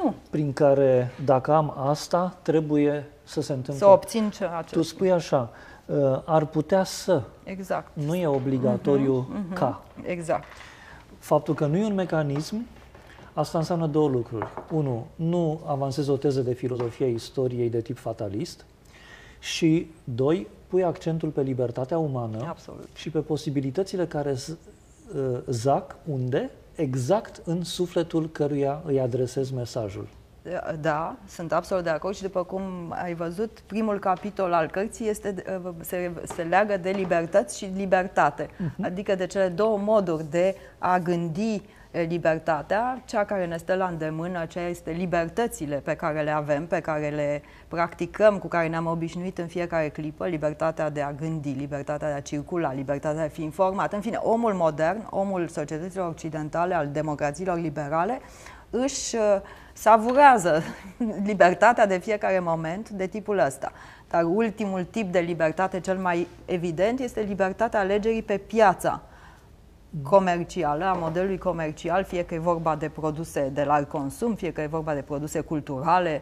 nu. 0.04 0.14
prin 0.30 0.54
care 0.54 1.12
dacă 1.26 1.54
am 1.54 1.74
asta, 1.88 2.38
trebuie 2.42 3.06
să 3.24 3.42
se 3.42 3.54
întâmple. 3.54 3.86
Să 3.86 3.92
obțin 3.92 4.30
ce 4.30 4.46
acest. 4.46 4.74
Tu 4.74 4.82
spui 4.82 5.12
așa, 5.12 5.50
uh, 5.86 6.22
ar 6.26 6.46
putea 6.46 6.84
să. 6.84 7.22
Exact. 7.44 7.88
Nu 7.94 8.16
e 8.16 8.28
obligatoriu 8.28 9.28
uh-huh, 9.28 9.52
uh-huh. 9.52 9.58
ca. 9.58 9.82
Exact. 10.02 10.44
Faptul 11.20 11.54
că 11.54 11.66
nu 11.66 11.78
e 11.78 11.86
un 11.86 11.94
mecanism 11.94 12.66
Asta 13.34 13.58
înseamnă 13.58 13.88
două 13.88 14.10
lucruri. 14.10 14.48
Unu, 14.72 15.08
nu 15.16 15.62
avansezi 15.66 16.10
o 16.10 16.18
teză 16.18 16.42
de 16.42 16.54
filozofie 16.54 17.06
a 17.06 17.10
istoriei 17.10 17.70
de 17.70 17.82
tip 17.82 17.98
fatalist 17.98 18.66
și, 19.40 19.92
doi, 20.04 20.48
pui 20.68 20.84
accentul 20.84 21.30
pe 21.30 21.42
libertatea 21.42 21.98
umană 21.98 22.46
Absolut. 22.48 22.90
și 22.96 23.10
pe 23.10 23.20
posibilitățile 23.20 24.06
care 24.06 24.32
uh, 24.32 25.40
zac 25.48 25.96
unde? 26.06 26.50
Exact 26.76 27.42
în 27.46 27.64
sufletul 27.64 28.30
căruia 28.30 28.82
îi 28.86 29.00
adresez 29.00 29.50
mesajul. 29.50 30.08
Da, 30.82 31.16
sunt 31.28 31.54
absolut 31.54 31.84
de 31.84 31.90
acord 31.90 32.16
și 32.16 32.22
după 32.22 32.44
cum 32.44 32.62
ai 33.04 33.14
văzut, 33.14 33.64
primul 33.66 34.00
capitol 34.00 34.54
al 34.54 34.68
cărții 34.68 35.10
este, 35.10 35.44
uh, 35.66 35.72
se, 35.80 36.12
se 36.24 36.42
leagă 36.42 36.78
de 36.78 36.90
libertăți 36.90 37.58
și 37.58 37.72
libertate, 37.76 38.46
uh-huh. 38.46 38.82
adică 38.82 39.16
de 39.16 39.28
cele 39.28 39.48
două 39.48 39.78
moduri 39.78 40.30
de 40.30 40.56
a 40.78 41.00
gândi 41.00 41.62
libertatea, 42.02 43.02
cea 43.06 43.26
care 43.26 43.46
ne 43.46 43.58
stă 43.58 43.76
la 43.76 43.86
îndemână, 43.86 44.40
aceea 44.40 44.68
este 44.68 44.92
libertățile 44.92 45.76
pe 45.76 45.96
care 45.96 46.22
le 46.22 46.32
avem, 46.32 46.68
pe 46.68 46.80
care 46.80 47.10
le 47.10 47.42
practicăm, 47.68 48.38
cu 48.38 48.48
care 48.48 48.68
ne-am 48.68 48.86
obișnuit 48.86 49.38
în 49.38 49.48
fiecare 49.48 49.90
clipă, 49.90 50.28
libertatea 50.28 50.90
de 50.90 51.02
a 51.02 51.12
gândi, 51.12 51.52
libertatea 51.52 52.08
de 52.08 52.14
a 52.14 52.22
circula, 52.22 52.74
libertatea 52.74 53.20
de 53.20 53.26
a 53.26 53.30
fi 53.30 53.44
informat. 53.44 53.94
În 53.94 54.02
fine, 54.02 54.18
omul 54.22 54.54
modern, 54.54 55.08
omul 55.10 55.48
societăților 55.48 56.10
occidentale, 56.10 56.76
al 56.76 56.88
democrațiilor 56.88 57.58
liberale, 57.60 58.20
își 58.70 59.16
uh, 59.16 59.22
savurează 59.74 60.62
libertatea 61.30 61.86
de 61.86 61.98
fiecare 61.98 62.40
moment 62.40 62.90
de 62.90 63.08
tipul 63.08 63.38
ăsta. 63.38 63.72
Dar 64.10 64.24
ultimul 64.24 64.84
tip 64.84 65.12
de 65.12 65.20
libertate, 65.20 65.80
cel 65.80 65.98
mai 65.98 66.28
evident, 66.46 67.00
este 67.00 67.22
libertatea 67.22 67.80
alegerii 67.80 68.24
pe 68.24 68.38
piața 68.38 69.02
comercială, 70.02 70.86
a 70.86 70.94
modelului 70.94 71.38
comercial, 71.38 72.04
fie 72.04 72.26
că 72.26 72.34
e 72.34 72.40
vorba 72.40 72.76
de 72.76 72.90
produse 72.90 73.50
de 73.54 73.64
larg 73.64 73.88
consum, 73.88 74.36
fie 74.36 74.52
că 74.52 74.62
e 74.62 74.68
vorba 74.68 74.94
de 74.94 75.02
produse 75.02 75.40
culturale, 75.40 76.22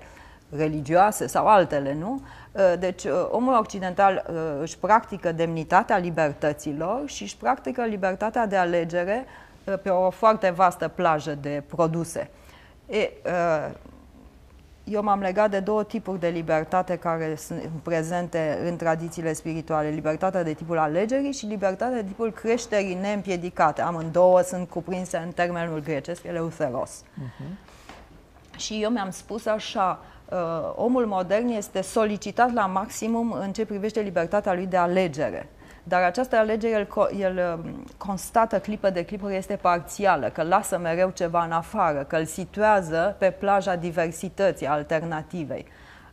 religioase 0.56 1.28
sau 1.28 1.48
altele, 1.48 1.94
nu? 1.94 2.22
Uh, 2.52 2.74
deci 2.80 3.04
uh, 3.04 3.28
omul 3.32 3.58
occidental 3.60 4.26
uh, 4.28 4.36
își 4.62 4.78
practică 4.78 5.32
demnitatea 5.32 5.98
libertăților 5.98 7.02
și 7.06 7.24
își 7.24 7.38
practică 7.38 7.82
libertatea 7.84 8.46
de 8.46 8.56
alegere 8.56 9.26
pe 9.82 9.90
o 9.90 10.10
foarte 10.10 10.50
vastă 10.50 10.88
plajă 10.88 11.38
de 11.42 11.64
produse. 11.68 12.30
E, 12.88 13.10
eu 14.84 15.04
m-am 15.04 15.20
legat 15.20 15.50
de 15.50 15.60
două 15.60 15.84
tipuri 15.84 16.20
de 16.20 16.28
libertate 16.28 16.96
care 16.96 17.36
sunt 17.36 17.70
prezente 17.84 18.60
în 18.66 18.76
tradițiile 18.76 19.34
spirituale. 19.34 19.90
Libertatea 19.90 20.44
de 20.44 20.54
tipul 20.54 20.78
alegerii 20.78 21.32
și 21.32 21.46
libertatea 21.46 22.02
de 22.02 22.08
tipul 22.08 22.32
creșterii 22.32 22.94
neîmpiedicate. 22.94 23.82
Amândouă 23.82 24.42
sunt 24.42 24.70
cuprinse 24.70 25.18
în 25.18 25.32
termenul 25.32 25.80
grecesc, 25.80 26.24
eleutheros. 26.24 27.04
Uh-huh. 27.04 27.70
Și 28.58 28.82
eu 28.82 28.90
mi-am 28.90 29.10
spus 29.10 29.46
așa, 29.46 30.00
uh, 30.30 30.38
omul 30.76 31.06
modern 31.06 31.48
este 31.48 31.82
solicitat 31.82 32.54
la 32.54 32.66
maximum 32.66 33.32
în 33.32 33.52
ce 33.52 33.66
privește 33.66 34.00
libertatea 34.00 34.54
lui 34.54 34.66
de 34.66 34.78
alegere. 34.78 35.50
Dar 35.84 36.02
această 36.02 36.36
alegere 36.36 36.74
el, 36.74 36.88
el 37.20 37.60
um, 37.64 37.86
constată 37.98 38.60
clipă 38.60 38.90
de 38.90 39.06
clipă 39.06 39.34
este 39.34 39.56
parțială, 39.56 40.30
că 40.30 40.44
lasă 40.44 40.78
mereu 40.78 41.10
ceva 41.10 41.44
în 41.44 41.52
afară, 41.52 42.04
că 42.04 42.16
îl 42.16 42.26
situează 42.26 43.16
pe 43.20 43.32
plaja 43.32 43.76
diversității, 43.76 44.68
alternativei. 44.68 45.66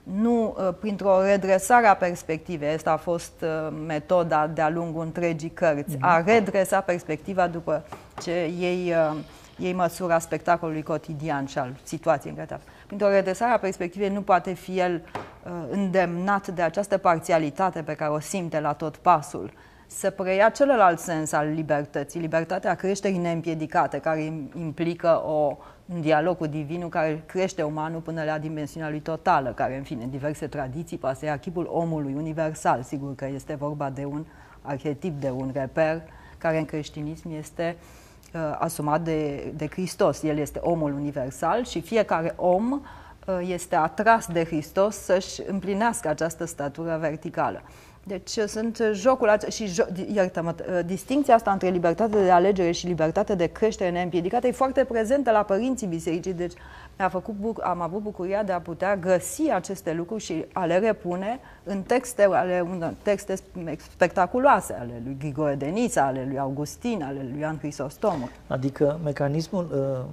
Nu 0.03 0.57
uh, 0.59 0.75
printr-o 0.81 1.23
redresare 1.23 1.87
a 1.87 1.95
perspectivei, 1.97 2.75
asta 2.75 2.93
a 2.93 2.97
fost 2.97 3.33
uh, 3.43 3.77
metoda 3.87 4.47
de-a 4.47 4.69
lungul 4.69 5.03
întregii 5.03 5.51
cărți, 5.51 5.97
a 6.01 6.17
mhm. 6.19 6.27
redresa 6.27 6.81
perspectiva 6.81 7.47
după 7.47 7.85
ce 8.23 8.31
ei, 8.59 8.93
uh, 9.11 9.19
ei 9.59 9.73
măsura 9.73 10.19
spectacolului 10.19 10.83
cotidian 10.83 11.47
și 11.47 11.59
al 11.59 11.75
situației 11.83 12.33
în 12.37 12.45
care 12.45 12.61
te 12.61 12.71
Printr-o 12.89 13.09
redresare 13.09 13.53
a 13.53 13.59
perspectivei 13.59 14.09
nu 14.09 14.23
poate 14.23 14.53
fi 14.53 14.79
el 14.79 15.03
uh, 15.05 15.53
îndemnat 15.71 16.49
de 16.49 16.63
această 16.63 16.99
parțialitate 16.99 17.83
pe 17.83 17.95
care 17.95 18.11
o 18.11 18.21
simte 18.21 18.61
la 18.61 18.73
tot 18.73 18.97
pasul 18.97 19.53
să 19.87 20.11
preia 20.11 20.49
celălalt 20.49 20.99
sens 20.99 21.33
al 21.33 21.49
libertății, 21.49 22.21
libertatea 22.21 22.75
creșterii 22.75 23.19
neîmpiedicate, 23.19 23.99
care 23.99 24.23
implică 24.55 25.23
o, 25.27 25.57
un 25.87 26.01
dialog 26.01 26.37
cu 26.37 26.47
divinul 26.47 26.89
care 26.89 27.23
crește 27.27 27.63
umanul 27.63 28.01
până 28.01 28.25
la 28.25 28.39
dimensiunea 28.39 28.91
lui 28.91 29.01
totală, 29.01 29.53
care, 29.53 29.77
în 29.77 29.83
fine, 29.83 30.07
diverse 30.11 30.47
tradiții, 30.47 30.99
poate 30.99 31.27
să 31.27 31.31
arhipul 31.31 31.69
omului 31.73 32.15
universal. 32.15 32.83
Sigur 32.83 33.15
că 33.15 33.27
este 33.27 33.55
vorba 33.55 33.91
de 33.91 34.05
un 34.05 34.25
arhetip, 34.63 35.21
de 35.21 35.31
un 35.31 35.51
reper, 35.55 36.03
care 36.39 36.59
în 36.59 36.65
creștinism 36.65 37.31
este 37.31 37.77
uh, 37.79 37.98
asumat 38.59 39.01
de, 39.01 39.53
de 39.57 39.67
Hristos. 39.67 40.23
El 40.23 40.39
este 40.39 40.59
omul 40.63 40.93
universal 40.93 41.65
și 41.65 41.81
fiecare 41.81 42.33
om 42.37 42.73
uh, 42.73 43.39
este 43.41 43.77
atras 43.77 44.27
de 44.27 44.45
Hristos 44.45 44.97
să-și 44.97 45.43
împlinească 45.47 46.09
această 46.09 46.45
statură 46.45 46.99
verticală. 47.01 47.63
Deci 48.09 48.37
uh, 48.37 48.45
sunt 48.47 48.79
uh, 48.79 48.91
jocul 48.93 49.29
acesta 49.29 49.51
și 49.51 49.67
jo, 49.67 49.83
iartă-mă, 50.13 50.55
uh, 50.59 50.81
distinția 50.87 51.35
asta 51.35 51.51
între 51.51 51.69
libertate 51.69 52.23
de 52.23 52.31
alegere 52.31 52.71
și 52.71 52.87
libertate 52.87 53.35
de 53.35 53.47
creștere 53.47 53.91
neîmpiedicată 53.91 54.47
e 54.47 54.51
foarte 54.53 54.85
prezentă 54.85 55.31
la 55.31 55.43
părinții 55.43 55.87
bisericii, 55.87 56.33
deci 56.33 56.53
a 56.97 57.09
făcut, 57.09 57.35
am 57.63 57.81
avut 57.81 58.03
bucuria 58.03 58.43
de 58.43 58.53
a 58.53 58.61
putea 58.61 58.97
găsi 58.97 59.51
aceste 59.51 59.93
lucruri 59.93 60.23
și 60.23 60.45
a 60.53 60.65
le 60.65 60.79
repune 60.79 61.41
în 61.65 61.83
texte, 61.83 62.23
ale, 62.23 62.59
în 62.59 62.95
texte 63.03 63.35
spectaculoase 63.93 64.77
ale 64.81 65.03
lui 65.05 65.17
Grigore 65.19 65.55
de 65.55 65.67
Nisa, 65.67 66.07
ale 66.07 66.25
lui 66.29 66.39
Augustin, 66.39 67.03
ale 67.03 67.27
lui 67.31 67.41
Ioan 67.41 67.59
Crisostomu. 67.59 68.29
Adică 68.47 68.99
mecanismul 69.05 69.69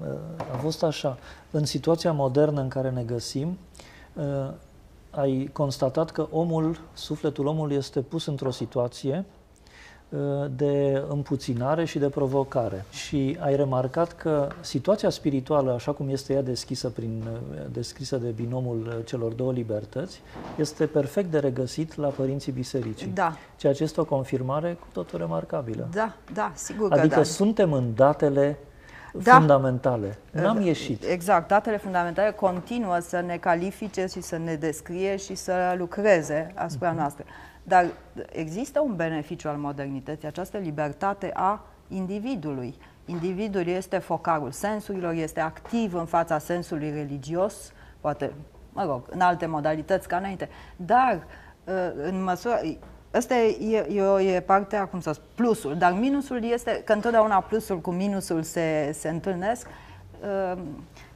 uh, 0.08 0.54
a 0.54 0.58
fost 0.58 0.84
așa, 0.84 1.18
în 1.52 1.66
situația 1.66 2.12
modernă 2.12 2.62
în 2.62 2.68
care 2.68 2.90
ne 2.90 3.04
găsim, 3.04 3.58
uh, 4.14 4.24
ai 5.16 5.50
constatat 5.54 6.12
că 6.12 6.28
omul, 6.32 6.80
sufletul 6.94 7.46
omului 7.46 7.76
este 7.76 8.02
pus 8.02 8.26
într-o 8.26 8.52
situație 8.52 9.26
uh, 10.10 10.20
de 10.56 11.04
împuținare 11.10 11.86
și 11.86 12.00
de 12.00 12.10
provocare. 12.10 12.86
Și 12.90 13.38
ai 13.40 13.56
remarcat 13.56 14.14
că 14.14 14.48
situația 14.62 15.10
spirituală, 15.10 15.72
așa 15.72 15.92
cum 15.92 16.10
este 16.10 16.34
ea 16.34 16.42
deschisă, 16.42 16.90
prin, 16.90 17.24
uh, 17.32 17.62
descrisă 17.72 18.18
de 18.18 18.30
binomul 18.30 18.88
uh, 18.88 19.06
celor 19.06 19.32
două 19.32 19.52
libertăți, 19.52 20.22
este 20.58 20.86
perfect 20.86 21.32
de 21.32 21.40
regăsit 21.40 21.96
la 21.96 22.08
părinții 22.08 22.52
bisericii. 22.52 23.08
Da. 23.08 23.34
Ceea 23.58 23.74
ce 23.74 23.84
este 23.84 24.02
o 24.02 24.06
confirmare 24.06 24.78
cu 24.80 24.88
totul 24.94 25.20
remarcabilă. 25.20 25.88
Da, 25.92 26.16
da, 26.34 26.52
sigur 26.56 26.92
adică 26.92 27.08
că 27.08 27.16
da. 27.16 27.24
suntem 27.24 27.74
în 27.74 27.96
datele 27.96 28.58
da. 29.24 29.36
fundamentale. 29.36 30.18
N-am 30.32 30.62
ieșit. 30.62 31.04
Exact. 31.04 31.48
Datele 31.48 31.78
fundamentale 31.78 32.32
continuă 32.32 33.00
să 33.00 33.20
ne 33.20 33.38
califice 33.38 34.06
și 34.06 34.22
să 34.22 34.38
ne 34.38 34.56
descrie 34.56 35.16
și 35.16 35.36
să 35.36 35.76
lucreze 35.78 36.52
asupra 36.56 36.94
uh-huh. 36.94 36.98
noastră. 36.98 37.26
Dar 37.64 37.86
există 38.32 38.80
un 38.80 38.96
beneficiu 38.96 39.50
al 39.50 39.56
modernității, 39.56 40.28
această 40.28 40.58
libertate 40.58 41.32
a 41.34 41.66
individului. 41.88 42.76
Individul 43.06 43.68
este 43.68 43.98
focarul 43.98 44.52
sensurilor, 44.52 45.14
este 45.14 45.40
activ 45.40 45.94
în 45.94 46.06
fața 46.06 46.38
sensului 46.38 46.92
religios, 46.92 47.72
poate, 48.00 48.34
mă 48.74 48.84
rog, 48.84 49.06
în 49.10 49.20
alte 49.20 49.46
modalități 49.46 50.08
ca 50.08 50.18
înainte, 50.18 50.50
dar 50.76 51.24
în 51.96 52.24
măsură, 52.24 52.60
Asta 53.16 53.36
e, 53.36 53.78
e, 54.20 54.36
e 54.36 54.40
partea, 54.40 54.86
cum 54.86 55.00
să 55.00 55.12
spun, 55.12 55.28
plusul, 55.36 55.76
dar 55.78 55.94
minusul 55.94 56.44
este 56.44 56.82
că 56.86 56.94
întotdeauna 56.94 57.40
plusul 57.40 57.80
cu 57.80 57.92
minusul 57.92 58.44
se, 58.44 58.92
se 58.94 59.10
întâlnesc. 59.10 59.68
Uh, 60.22 60.62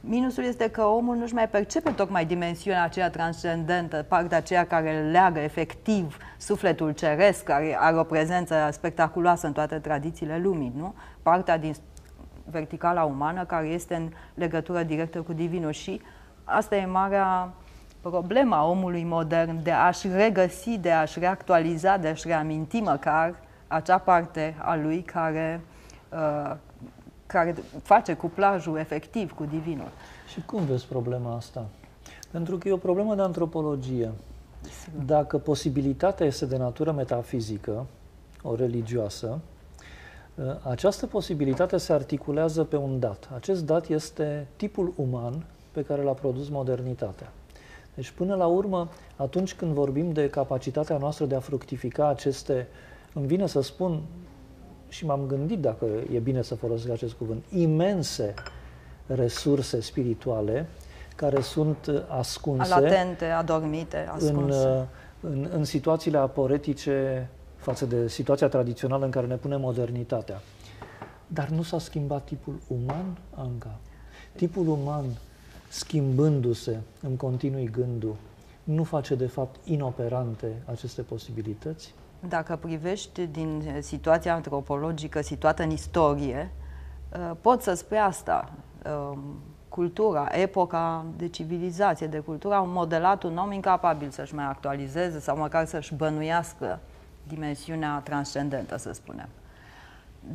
minusul 0.00 0.44
este 0.44 0.70
că 0.70 0.82
omul 0.82 1.16
nu-și 1.16 1.34
mai 1.34 1.48
percepe 1.48 1.90
tocmai 1.90 2.24
dimensiunea 2.24 2.84
aceea 2.84 3.10
transcendentă, 3.10 4.04
partea 4.08 4.36
aceea 4.36 4.66
care 4.66 5.08
leagă 5.10 5.38
efectiv 5.40 6.16
sufletul 6.38 6.90
ceresc, 6.90 7.44
care 7.44 7.76
are 7.78 7.96
o 7.96 8.04
prezență 8.04 8.68
spectaculoasă 8.72 9.46
în 9.46 9.52
toate 9.52 9.78
tradițiile 9.78 10.38
lumii, 10.42 10.72
nu? 10.76 10.94
Partea 11.22 11.58
din 11.58 11.74
verticala 12.44 13.04
umană 13.04 13.44
care 13.44 13.66
este 13.66 13.94
în 13.94 14.10
legătură 14.34 14.82
directă 14.82 15.20
cu 15.20 15.32
divinul 15.32 15.72
și 15.72 16.00
asta 16.44 16.76
e 16.76 16.86
marea 16.86 17.52
problema 18.00 18.68
omului 18.68 19.04
modern 19.04 19.62
de 19.62 19.70
a-și 19.70 20.08
regăsi, 20.08 20.78
de 20.78 20.90
a-și 20.90 21.18
reactualiza, 21.18 21.96
de 21.96 22.08
a-și 22.08 22.26
reaminti 22.26 22.80
măcar 22.80 23.34
acea 23.66 23.98
parte 23.98 24.56
a 24.58 24.76
lui 24.76 25.02
care, 25.02 25.60
uh, 26.12 26.56
care 27.26 27.54
face 27.82 28.14
cuplajul 28.14 28.78
efectiv 28.78 29.32
cu 29.32 29.44
divinul. 29.44 29.88
Și 30.28 30.42
cum 30.44 30.64
vezi 30.64 30.86
problema 30.86 31.36
asta? 31.36 31.66
Pentru 32.30 32.58
că 32.58 32.68
e 32.68 32.72
o 32.72 32.76
problemă 32.76 33.14
de 33.14 33.22
antropologie. 33.22 34.10
Dacă 35.04 35.38
posibilitatea 35.38 36.26
este 36.26 36.46
de 36.46 36.56
natură 36.56 36.92
metafizică, 36.92 37.86
o 38.42 38.54
religioasă, 38.54 39.38
uh, 40.34 40.44
această 40.68 41.06
posibilitate 41.06 41.76
se 41.76 41.92
articulează 41.92 42.64
pe 42.64 42.76
un 42.76 42.98
dat. 42.98 43.28
Acest 43.34 43.64
dat 43.64 43.88
este 43.88 44.46
tipul 44.56 44.92
uman 44.96 45.44
pe 45.72 45.82
care 45.82 46.02
l-a 46.02 46.12
produs 46.12 46.48
modernitatea. 46.48 47.32
Deci, 47.94 48.10
până 48.10 48.34
la 48.34 48.46
urmă, 48.46 48.88
atunci 49.16 49.54
când 49.54 49.72
vorbim 49.72 50.12
de 50.12 50.30
capacitatea 50.30 50.96
noastră 50.96 51.24
de 51.24 51.34
a 51.34 51.40
fructifica 51.40 52.08
aceste, 52.08 52.66
îmi 53.12 53.26
vine 53.26 53.46
să 53.46 53.60
spun, 53.60 54.02
și 54.88 55.06
m-am 55.06 55.26
gândit 55.26 55.60
dacă 55.60 55.86
e 56.12 56.18
bine 56.18 56.42
să 56.42 56.54
folosesc 56.54 56.92
acest 56.92 57.12
cuvânt, 57.12 57.44
imense 57.48 58.34
resurse 59.06 59.80
spirituale 59.80 60.66
care 61.16 61.40
sunt 61.40 62.04
ascunse. 62.08 62.68
Latente, 62.68 63.24
adormite, 63.24 64.08
ascunse. 64.14 64.66
În, 64.66 64.86
în, 65.20 65.48
în 65.52 65.64
situațiile 65.64 66.18
aporetice 66.18 67.28
față 67.56 67.86
de 67.86 68.08
situația 68.08 68.48
tradițională 68.48 69.04
în 69.04 69.10
care 69.10 69.26
ne 69.26 69.36
pune 69.36 69.56
modernitatea. 69.56 70.40
Dar 71.26 71.48
nu 71.48 71.62
s-a 71.62 71.78
schimbat 71.78 72.24
tipul 72.24 72.58
uman, 72.66 73.18
Anca. 73.34 73.78
Tipul 74.36 74.68
uman 74.68 75.04
schimbându-se 75.70 76.80
în 77.02 77.16
continui 77.16 77.70
gândul, 77.70 78.14
nu 78.64 78.84
face 78.84 79.14
de 79.14 79.26
fapt 79.26 79.56
inoperante 79.64 80.46
aceste 80.64 81.02
posibilități? 81.02 81.94
Dacă 82.28 82.56
privești 82.56 83.26
din 83.26 83.62
situația 83.80 84.34
antropologică 84.34 85.20
situată 85.20 85.62
în 85.62 85.70
istorie, 85.70 86.50
uh, 87.12 87.36
pot 87.40 87.62
să 87.62 87.74
spui 87.74 87.98
asta. 87.98 88.52
Um, 89.10 89.18
cultura, 89.68 90.28
epoca 90.30 91.04
de 91.16 91.28
civilizație, 91.28 92.06
de 92.06 92.18
cultură, 92.18 92.54
au 92.54 92.66
modelat 92.66 93.22
un 93.22 93.36
om 93.36 93.52
incapabil 93.52 94.10
să-și 94.10 94.34
mai 94.34 94.44
actualizeze 94.44 95.20
sau 95.20 95.36
măcar 95.36 95.66
să-și 95.66 95.94
bănuiască 95.94 96.78
dimensiunea 97.28 98.00
transcendentă, 98.04 98.76
să 98.76 98.92
spunem. 98.92 99.28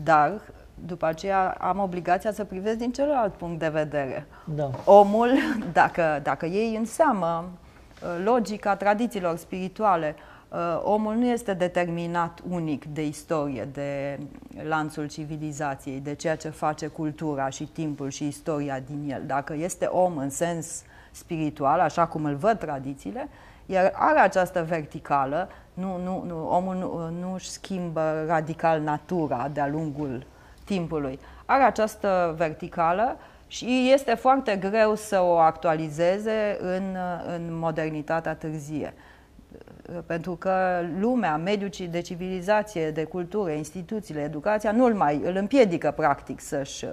Dar 0.04 0.42
după 0.86 1.06
aceea 1.06 1.56
am 1.60 1.80
obligația 1.80 2.32
să 2.32 2.44
privesc 2.44 2.78
din 2.78 2.92
celălalt 2.92 3.34
punct 3.34 3.60
de 3.60 3.70
vedere. 3.70 4.28
Da. 4.56 4.70
Omul, 4.86 5.32
dacă, 5.74 6.20
dacă 6.24 6.46
iei 6.46 6.76
în 6.76 6.86
seamă 6.86 7.50
uh, 7.50 8.24
logica 8.24 8.76
tradițiilor 8.76 9.38
spirituale, 9.38 10.16
uh, 10.50 10.58
omul 10.84 11.16
nu 11.16 11.26
este 11.26 11.54
determinat 11.54 12.40
unic 12.50 12.86
de 12.86 13.06
istorie, 13.06 13.68
de 13.74 14.20
lanțul 14.68 15.08
civilizației, 15.08 16.00
de 16.00 16.14
ceea 16.14 16.36
ce 16.36 16.50
face 16.50 16.88
cultura 16.88 17.50
și 17.50 17.64
timpul 17.64 18.10
și 18.10 18.28
istoria 18.28 18.80
din 18.80 19.12
el. 19.12 19.24
Dacă 19.26 19.54
este 19.54 19.86
om 19.86 20.18
în 20.18 20.30
sens 20.30 20.84
spiritual, 21.12 21.80
așa 21.80 22.08
cum 22.08 22.26
îl 22.26 22.36
văd 22.36 22.60
tradițiile, 22.60 23.30
iar 23.66 23.92
are 23.96 24.20
această 24.20 24.66
verticală, 24.68 25.50
nu, 25.74 25.98
nu, 26.04 26.24
nu, 26.28 26.48
omul 26.48 26.76
nu, 26.76 27.20
nu 27.20 27.34
își 27.34 27.50
schimbă 27.50 28.24
radical 28.28 28.82
natura 28.82 29.50
de-a 29.54 29.68
lungul 29.68 30.26
timpului. 30.66 31.20
Are 31.46 31.64
această 31.64 32.34
verticală 32.38 33.18
și 33.48 33.90
este 33.94 34.14
foarte 34.14 34.56
greu 34.56 34.96
să 34.96 35.22
o 35.22 35.38
actualizeze 35.38 36.58
în, 36.62 36.96
în 37.36 37.58
modernitatea 37.58 38.36
târzie. 38.36 38.94
Pentru 40.06 40.36
că 40.36 40.84
lumea, 41.00 41.38
mediul 41.38 41.90
de 41.90 42.02
civilizație, 42.02 42.92
de 42.92 43.04
cultură, 43.04 43.52
instituțiile, 43.52 44.22
educația, 44.22 44.72
nu 44.72 44.86
îl 44.86 44.94
mai 44.94 45.22
îl 45.24 45.36
împiedică 45.36 45.92
practic 45.92 46.40
să-și, 46.40 46.86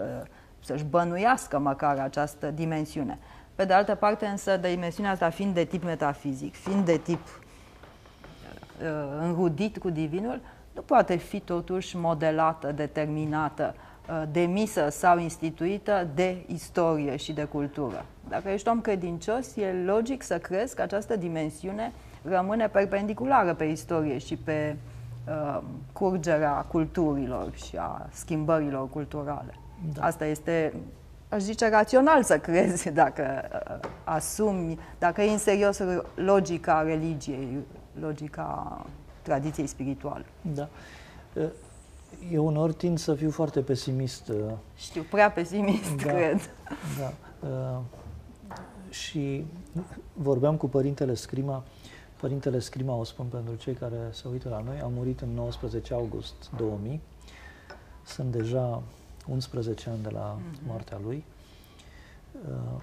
să-și 0.64 0.85
bănuiască 0.85 1.59
măcar 1.59 1.99
această 1.99 2.51
dimensiune. 2.51 3.18
Pe 3.55 3.64
de 3.64 3.73
altă 3.73 3.95
parte, 3.95 4.27
însă, 4.27 4.57
dimensiunea 4.57 5.12
asta 5.12 5.31
fiind 5.31 5.55
de 5.55 5.64
tip 5.64 5.85
metafizic, 5.85 6.55
fiind 6.55 6.85
de 6.85 6.97
tip 6.97 7.20
uh, 7.23 8.89
înrudit 9.20 9.79
cu 9.79 9.91
divinul, 9.91 10.41
nu 10.75 10.81
poate 10.81 11.16
fi 11.16 11.41
totuși 11.41 11.97
modelată, 11.97 12.73
determinată, 12.73 13.75
uh, 14.09 14.23
demisă 14.33 14.89
sau 14.91 15.18
instituită 15.18 16.09
de 16.14 16.45
istorie 16.47 17.16
și 17.16 17.33
de 17.33 17.45
cultură. 17.45 18.05
Dacă 18.29 18.49
ești 18.49 18.68
om 18.68 18.81
credincios, 18.81 19.57
e 19.57 19.73
logic 19.85 20.23
să 20.23 20.39
crezi 20.39 20.75
că 20.75 20.83
această 20.83 21.16
dimensiune 21.16 21.93
rămâne 22.23 22.68
perpendiculară 22.68 23.55
pe 23.55 23.64
istorie 23.64 24.18
și 24.18 24.37
pe 24.37 24.77
uh, 25.29 25.61
curgerea 25.93 26.53
culturilor 26.53 27.51
și 27.55 27.77
a 27.77 28.09
schimbărilor 28.12 28.89
culturale. 28.89 29.55
Da. 29.95 30.03
Asta 30.03 30.25
este 30.27 30.73
aș 31.29 31.41
zice, 31.41 31.68
rațional 31.68 32.23
să 32.23 32.39
crezi 32.39 32.91
dacă 32.91 33.49
uh, 33.53 33.89
asumi, 34.05 34.79
dacă 34.99 35.23
e 35.23 35.31
în 35.31 35.39
serios 35.39 35.81
logica 36.14 36.83
religiei, 36.83 37.59
logica 38.01 38.81
tradiției 39.23 39.66
spirituale. 39.66 40.25
Da. 40.55 40.68
Uh, 41.35 41.51
eu 42.31 42.47
uneori 42.47 42.75
tind 42.75 42.99
să 42.99 43.14
fiu 43.14 43.31
foarte 43.31 43.61
pesimist. 43.61 44.29
Uh, 44.29 44.53
Știu, 44.77 45.03
prea 45.11 45.31
pesimist, 45.31 45.97
da, 45.97 46.12
cred. 46.12 46.51
Da. 46.99 47.12
Uh, 47.49 47.81
și 48.91 49.45
vorbeam 50.12 50.57
cu 50.57 50.68
părintele 50.68 51.14
Scrima. 51.14 51.64
Părintele 52.20 52.59
Scrima, 52.59 52.95
o 52.95 53.05
spun 53.05 53.27
pentru 53.27 53.55
cei 53.55 53.75
care 53.75 53.97
se 54.11 54.29
uită 54.29 54.49
la 54.49 54.61
noi, 54.61 54.81
a 54.81 54.87
murit 54.87 55.20
în 55.20 55.29
19 55.29 55.95
august 55.95 56.51
2000. 56.57 57.01
Sunt 58.05 58.33
deja 58.33 58.83
11 59.29 59.91
ani 59.91 60.03
de 60.03 60.09
la 60.09 60.39
mhm. 60.39 60.66
moartea 60.66 60.99
lui. 61.05 61.25
Uh, 62.49 62.83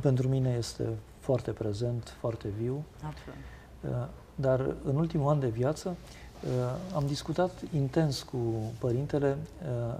pentru 0.00 0.28
mine 0.28 0.54
este 0.58 0.88
foarte 1.18 1.50
prezent, 1.50 2.16
foarte 2.20 2.48
viu. 2.48 2.84
Absolut. 3.04 3.38
Uh, 3.80 4.08
dar 4.36 4.74
în 4.84 4.96
ultimul 4.96 5.28
an 5.28 5.40
de 5.40 5.48
viață 5.48 5.96
uh, 6.44 6.50
am 6.94 7.06
discutat 7.06 7.50
intens 7.74 8.22
cu 8.22 8.38
părintele 8.78 9.36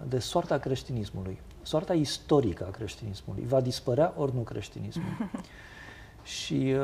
de 0.09 0.19
soarta 0.19 0.59
creștinismului, 0.59 1.39
soarta 1.63 1.95
istorică 1.95 2.67
a 2.67 2.71
creștinismului. 2.71 3.45
Va 3.49 3.61
dispărea 3.61 4.13
ori 4.17 4.35
nu 4.35 4.41
creștinismul? 4.41 5.05
și 6.23 6.75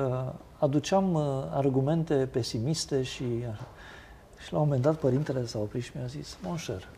aduceam 0.58 1.16
argumente 1.50 2.14
pesimiste 2.14 3.02
și 3.02 3.24
așa. 3.52 3.66
Și 4.44 4.52
la 4.52 4.58
un 4.58 4.64
moment 4.64 4.82
dat 4.82 4.96
părintele 4.96 5.46
s-a 5.46 5.58
oprit 5.58 5.82
și 5.82 5.90
mi-a 5.94 6.06
zis, 6.06 6.36
Monșer, 6.42 6.88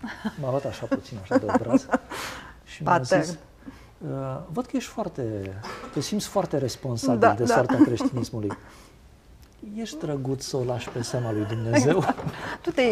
m-a 0.41 0.51
luat 0.51 0.65
așa 0.65 0.87
puțin, 0.87 1.19
așa 1.23 1.39
de 1.39 1.47
braț, 1.59 1.83
și 2.73 2.83
mi-a 2.83 3.01
zis, 3.03 3.31
uh, 3.31 4.39
văd 4.53 4.67
că 4.67 4.77
ești 4.77 4.91
foarte, 4.91 5.53
te 5.93 6.01
simți 6.01 6.27
foarte 6.27 6.59
responsabil 6.59 7.19
da, 7.19 7.35
de 7.35 7.45
da. 7.45 7.55
soarta 7.55 7.77
creștinismului. 7.85 8.51
Ești 9.77 9.99
drăguț 9.99 10.45
să 10.45 10.57
o 10.57 10.65
lași 10.65 10.89
pe 10.89 11.03
seama 11.03 11.33
lui 11.33 11.45
Dumnezeu? 11.45 12.05
tu 12.63 12.71
te, 12.71 12.83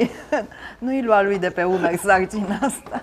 nu-i 0.85 1.03
lua 1.03 1.23
lui 1.23 1.39
de 1.39 1.51
pe 1.51 1.63
umeri 1.65 1.99
sarcina 1.99 2.59
asta. 2.61 3.03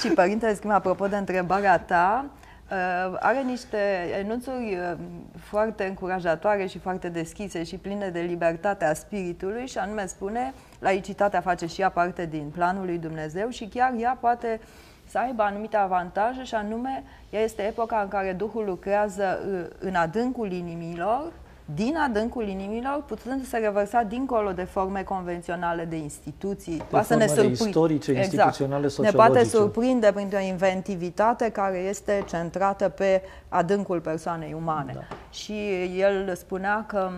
și 0.00 0.08
părintele 0.08 0.54
scrie, 0.54 0.72
apropo 0.72 1.06
de 1.06 1.16
întrebarea 1.16 1.78
ta, 1.78 2.30
Uh, 2.70 3.16
are 3.20 3.42
niște 3.42 3.78
enunțuri 4.18 4.76
uh, 4.76 4.98
foarte 5.38 5.84
încurajatoare 5.84 6.66
și 6.66 6.78
foarte 6.78 7.08
deschise 7.08 7.62
și 7.62 7.76
pline 7.76 8.08
de 8.08 8.20
libertate 8.20 8.84
a 8.84 8.94
spiritului 8.94 9.66
și 9.66 9.78
anume 9.78 10.06
spune, 10.06 10.54
laicitatea 10.78 11.40
face 11.40 11.66
și 11.66 11.80
ea 11.80 11.90
parte 11.90 12.26
din 12.26 12.50
planul 12.54 12.84
lui 12.84 12.98
Dumnezeu 12.98 13.48
și 13.48 13.66
chiar 13.66 13.94
ea 13.98 14.18
poate 14.20 14.60
să 15.08 15.18
aibă 15.18 15.42
anumite 15.42 15.76
avantaje 15.76 16.44
și 16.44 16.54
anume 16.54 17.04
ea 17.30 17.40
este 17.40 17.62
epoca 17.62 18.00
în 18.00 18.08
care 18.08 18.32
Duhul 18.32 18.64
lucrează 18.64 19.38
uh, 19.50 19.76
în 19.78 19.94
adâncul 19.94 20.52
inimilor 20.52 21.32
din 21.74 21.96
adâncul 21.96 22.48
inimilor, 22.48 23.02
putând 23.06 23.42
să 23.42 23.48
se 23.48 23.56
revărsa 23.56 24.02
dincolo 24.02 24.52
de 24.52 24.62
forme 24.62 25.02
convenționale 25.02 25.84
de 25.84 25.96
instituții. 25.96 26.82
De 26.90 27.02
să 27.02 27.14
ne 27.14 27.26
surprind. 27.26 27.56
istorice, 27.56 28.10
exact. 28.10 28.32
instituționale, 28.32 28.88
sociologice. 28.88 29.22
Ne 29.22 29.28
poate 29.28 29.48
surprinde 29.48 30.12
printr-o 30.14 30.38
inventivitate 30.38 31.48
care 31.50 31.78
este 31.78 32.24
centrată 32.28 32.88
pe 32.88 33.22
adâncul 33.48 34.00
persoanei 34.00 34.52
umane. 34.52 34.92
Da. 34.94 35.16
Și 35.30 35.54
el 35.98 36.34
spunea 36.34 36.84
că 36.86 37.10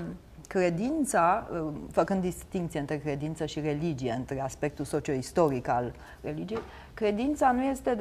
credința, 0.46 1.46
făcând 1.90 2.20
distinție 2.20 2.80
între 2.80 2.96
credință 2.96 3.46
și 3.46 3.60
religie, 3.60 4.14
între 4.18 4.40
aspectul 4.42 4.84
socio-istoric 4.84 5.68
al 5.68 5.92
religiei, 6.20 6.60
credința 6.94 7.52
nu 7.52 7.62
este, 7.62 7.96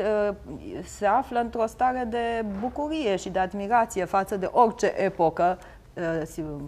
se 0.84 1.06
află 1.06 1.40
într-o 1.40 1.66
stare 1.66 2.08
de 2.10 2.46
bucurie 2.60 3.16
și 3.16 3.30
de 3.30 3.40
admirație 3.40 4.06
față 4.06 4.38
de 4.38 4.50
orice 4.52 4.94
epocă 4.98 5.58
Uh, 5.60 5.77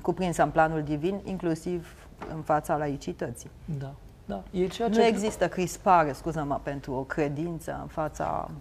cuprinsă 0.02 0.44
în 0.44 0.50
planul 0.50 0.84
divin, 0.84 1.22
inclusiv 1.24 1.94
în 2.36 2.42
fața 2.42 2.78
laicității. 2.78 3.50
Da. 3.80 3.94
Da. 4.26 4.44
E 4.52 4.68
ceea 4.68 4.90
ce... 4.90 5.00
Nu 5.00 5.06
există 5.06 5.48
crispare, 5.48 6.12
scuză-mă, 6.12 6.60
pentru 6.64 6.94
o 6.94 7.04
credință 7.04 7.80
în 7.82 7.88
fața 7.88 8.52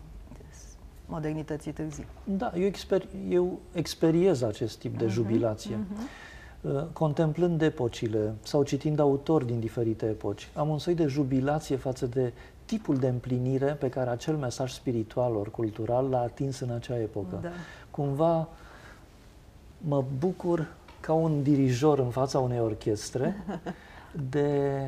modernității 1.07 1.73
târzii. 1.73 2.07
Da, 2.25 2.53
eu, 2.55 2.71
exper- 2.71 3.29
eu 3.29 3.59
experiez 3.73 4.43
acest 4.43 4.79
tip 4.79 4.99
de 4.99 5.05
uh-huh, 5.05 5.09
jubilație. 5.09 5.77
Uh-huh. 5.77 6.93
Contemplând 6.93 7.63
epocile 7.63 8.35
sau 8.43 8.63
citind 8.63 8.99
autori 8.99 9.47
din 9.47 9.61
diferite 9.61 10.07
epoci, 10.07 10.49
am 10.55 10.69
un 10.69 10.79
soi 10.79 10.95
de 10.95 11.07
jubilație 11.07 11.77
față 11.77 12.07
de 12.07 12.33
tipul 12.65 12.97
de 12.97 13.09
împlinire 13.09 13.67
pe 13.67 13.89
care 13.89 14.11
acel 14.11 14.37
mesaj 14.37 14.73
spiritual 14.73 15.35
ori 15.35 15.51
cultural 15.51 16.09
l-a 16.09 16.21
atins 16.21 16.61
în 16.61 16.71
acea 16.71 17.01
epocă. 17.01 17.39
Da. 17.41 17.49
Cumva 17.91 18.49
mă 19.79 20.05
bucur 20.19 20.67
ca 21.01 21.13
un 21.13 21.43
dirijor 21.43 21.99
în 21.99 22.11
fața 22.11 22.39
unei 22.39 22.61
orchestre 22.61 23.45
de, 24.31 24.81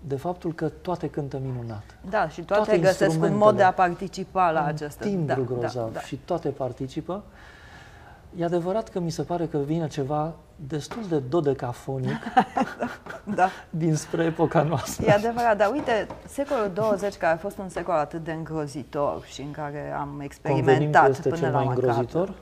de 0.00 0.16
faptul 0.16 0.52
că 0.52 0.68
toate 0.68 1.08
cântă 1.08 1.38
minunat. 1.42 1.98
Da, 2.10 2.28
și 2.28 2.42
toate, 2.42 2.62
toate 2.64 2.78
găsesc 2.78 3.22
un 3.22 3.36
mod 3.36 3.56
de 3.56 3.62
a 3.62 3.72
participa 3.72 4.50
la 4.50 4.64
acest 4.64 4.98
timbru 4.98 5.40
da, 5.40 5.54
grozav 5.54 5.84
da, 5.84 5.92
da. 5.92 6.00
și 6.00 6.16
toate 6.24 6.48
participă. 6.48 7.22
E 8.36 8.44
adevărat 8.44 8.88
că 8.88 9.00
mi 9.00 9.10
se 9.10 9.22
pare 9.22 9.46
că 9.46 9.58
vine 9.58 9.88
ceva 9.88 10.32
destul 10.56 11.02
de 11.08 11.18
dodecafonic 11.18 12.18
da. 13.34 13.48
dinspre 13.70 14.24
epoca 14.24 14.62
noastră. 14.62 15.06
E 15.06 15.12
adevărat, 15.12 15.56
dar 15.56 15.70
uite, 15.72 16.06
secolul 16.26 16.70
20, 16.74 17.16
care 17.16 17.32
a 17.32 17.36
fost 17.36 17.58
un 17.58 17.68
secol 17.68 17.94
atât 17.94 18.24
de 18.24 18.32
îngrozitor 18.32 19.24
și 19.24 19.40
în 19.40 19.50
care 19.50 19.94
am 19.98 20.20
experimentat 20.20 21.08
este 21.08 21.28
până 21.28 21.40
cel 21.40 21.50
la 21.50 21.58
mai 21.58 21.66
îngrozitor? 21.66 22.34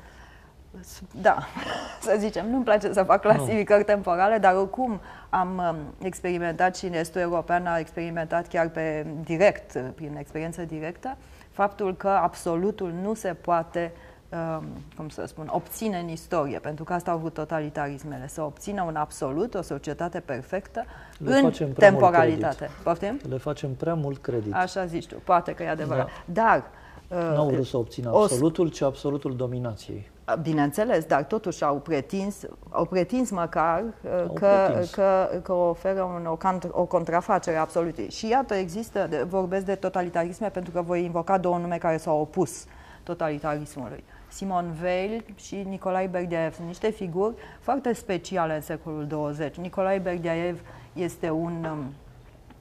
Da, 1.21 1.39
să 2.07 2.17
zicem, 2.19 2.51
nu-mi 2.51 2.65
place 2.65 2.93
să 2.93 3.03
fac 3.03 3.21
clasificări 3.21 3.85
temporale, 3.85 4.39
dar 4.39 4.55
oricum 4.55 5.01
am 5.29 5.59
um, 5.59 6.07
experimentat 6.07 6.77
și 6.77 6.87
în 6.87 6.93
estul 6.93 7.21
european 7.21 7.67
a 7.67 7.79
experimentat 7.79 8.49
chiar 8.49 8.69
pe 8.69 9.07
direct, 9.25 9.93
prin 9.95 10.17
experiență 10.19 10.63
directă, 10.63 11.17
faptul 11.51 11.97
că 11.97 12.09
absolutul 12.09 12.93
nu 13.03 13.15
se 13.15 13.29
poate 13.29 13.93
um, 14.29 14.65
cum 14.97 15.09
să 15.09 15.25
spun, 15.27 15.49
obține 15.53 15.99
în 15.99 16.09
istorie, 16.09 16.59
pentru 16.59 16.85
că 16.85 16.93
asta 16.93 17.11
au 17.11 17.17
avut 17.17 17.35
totalitarismele, 17.35 18.29
să 18.29 18.43
obțină 18.43 18.83
un 18.83 18.97
absolut, 18.97 19.55
o 19.55 19.63
societate 19.63 20.21
perfectă 20.21 20.85
Le 21.19 21.39
în 21.39 21.73
temporalitate. 21.73 22.71
Poftim? 22.83 23.21
Le 23.29 23.37
facem 23.37 23.75
prea 23.75 23.95
mult 23.95 24.19
credit. 24.19 24.55
Așa 24.55 24.87
zici 24.87 25.07
tu, 25.07 25.15
poate 25.25 25.53
că 25.53 25.63
e 25.63 25.69
adevărat. 25.69 26.07
Da. 26.25 26.43
Dar 26.43 26.65
nu 27.09 27.41
au 27.41 27.49
vrut 27.49 27.67
să 27.67 27.77
obțină 27.77 28.11
absolutul, 28.15 28.69
ci 28.69 28.81
absolutul 28.81 29.37
dominației. 29.37 30.11
Bineînțeles, 30.43 31.05
dar 31.05 31.25
totuși 31.25 31.65
au 31.65 31.77
pretins, 31.77 32.37
au 32.71 32.85
pretins 32.85 33.31
măcar 33.31 33.83
uh, 33.83 34.11
au 34.29 34.33
că, 34.33 34.65
pretins. 34.67 34.91
Că, 34.91 35.29
că 35.43 35.53
oferă 35.53 36.03
un, 36.03 36.27
o, 36.27 36.37
o 36.71 36.85
contrafacere 36.85 37.57
absolută. 37.57 38.03
Și 38.03 38.29
iată, 38.29 38.55
există, 38.55 39.27
vorbesc 39.29 39.65
de 39.65 39.75
totalitarisme 39.75 40.49
pentru 40.49 40.73
că 40.73 40.83
voi 40.83 41.05
invoca 41.05 41.39
două 41.39 41.59
nume 41.59 41.79
care 41.79 41.97
s-au 41.97 42.21
opus 42.21 42.65
totalitarismului. 43.03 44.05
Simon 44.29 44.77
Weil 44.83 45.25
și 45.37 45.55
Nicolae 45.69 46.07
Berdiaev 46.07 46.55
sunt 46.55 46.67
niște 46.67 46.91
figuri 46.91 47.35
foarte 47.61 47.93
speciale 47.93 48.55
în 48.55 48.61
secolul 48.61 49.07
20. 49.07 49.55
Nicolae 49.55 49.99
Berdiaev 49.99 50.61
este 50.93 51.31
un 51.31 51.67
um, 51.71 51.79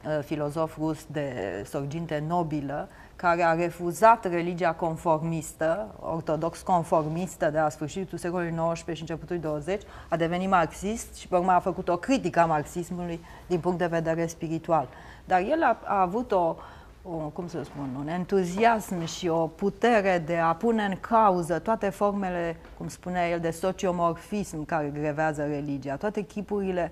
uh, 0.06 0.24
filozof 0.24 0.78
rus 0.78 1.06
de 1.12 1.34
sorginte 1.66 2.24
nobilă, 2.28 2.90
care 3.22 3.44
a 3.44 3.54
refuzat 3.54 4.26
religia 4.30 4.72
conformistă, 4.72 5.96
ortodox 6.00 6.62
conformistă 6.62 7.50
de 7.50 7.60
la 7.60 7.70
sfârșitul 7.70 8.18
secolului 8.18 8.74
XIX 8.74 8.96
și 8.96 9.02
începutul 9.02 9.40
20, 9.40 9.82
a 10.10 10.16
devenit 10.16 10.50
marxist 10.50 11.16
și 11.16 11.28
pe 11.28 11.36
urmă 11.36 11.52
a 11.52 11.60
făcut 11.60 11.90
o 11.90 11.98
critică 11.98 12.40
a 12.40 12.46
marxismului 12.46 13.20
din 13.48 13.60
punct 13.60 13.78
de 13.78 13.86
vedere 13.86 14.28
spiritual. 14.28 14.88
Dar 15.26 15.40
el 15.40 15.64
a, 15.64 15.80
a 15.84 16.02
avut 16.02 16.32
o, 16.32 16.56
o, 17.04 17.10
cum 17.10 17.48
să 17.48 17.64
spun, 17.64 17.90
un 18.00 18.08
entuziasm 18.08 19.06
și 19.06 19.28
o 19.28 19.48
putere 19.48 20.24
de 20.26 20.38
a 20.38 20.54
pune 20.54 20.84
în 20.84 20.96
cauză 21.00 21.60
toate 21.60 21.90
formele, 21.90 22.58
cum 22.78 22.88
spunea 22.88 23.30
el, 23.30 23.40
de 23.40 23.52
sociomorfism 23.52 24.66
care 24.66 24.92
grevează 24.94 25.46
religia, 25.46 25.96
toate 25.96 26.22
chipurile 26.22 26.92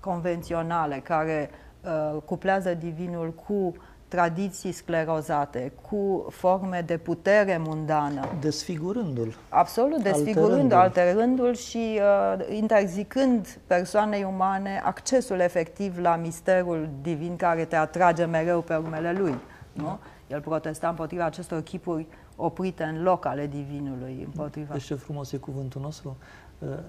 convenționale 0.00 0.96
care 0.96 1.50
uh, 1.80 2.22
cuplează 2.24 2.74
divinul 2.74 3.32
cu 3.46 3.74
tradiții 4.14 4.72
sclerozate, 4.72 5.72
cu 5.88 6.26
forme 6.30 6.82
de 6.86 6.96
putere 6.96 7.60
mundană. 7.66 8.28
Desfigurându-l. 8.40 9.34
Absolut, 9.48 10.02
desfigurând, 10.02 10.72
alterându-l, 10.72 11.46
alterându 11.46 11.52
și 11.52 12.00
uh, 12.00 12.56
interzicând 12.56 13.58
persoanei 13.66 14.24
umane 14.24 14.80
accesul 14.84 15.38
efectiv 15.38 15.98
la 15.98 16.16
misterul 16.16 16.88
divin 17.02 17.36
care 17.36 17.64
te 17.64 17.76
atrage 17.76 18.24
mereu 18.24 18.60
pe 18.60 18.74
urmele 18.74 19.12
lui. 19.12 19.34
Nu? 19.72 19.98
El 20.26 20.40
protesta 20.40 20.88
împotriva 20.88 21.24
acestor 21.24 21.62
chipuri 21.62 22.06
oprite 22.36 22.82
în 22.82 23.02
loc 23.02 23.24
ale 23.26 23.46
divinului. 23.46 24.22
Împotriva. 24.24 24.72
Deci 24.72 24.84
ce 24.84 24.94
frumos 24.94 25.32
e 25.32 25.36
cuvântul 25.36 25.80
nostru, 25.80 26.16
uh, 26.18 26.43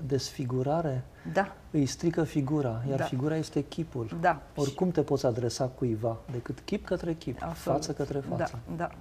desfigurare, 0.06 1.04
da. 1.34 1.56
îi 1.72 1.86
strică 1.86 2.24
figura, 2.24 2.82
iar 2.90 2.98
da. 2.98 3.04
figura 3.04 3.36
este 3.36 3.64
chipul. 3.64 4.18
Da. 4.22 4.42
Oricum 4.56 4.92
te 4.92 5.02
poți 5.02 5.26
adresa 5.26 5.66
cuiva, 5.66 6.18
decât 6.32 6.60
chip 6.60 6.86
către 6.86 7.14
chip, 7.14 7.38
Absolut. 7.42 7.78
față 7.78 7.92
către 7.92 8.20
față. 8.20 8.60
Da, 8.68 8.76
da. 8.76 8.92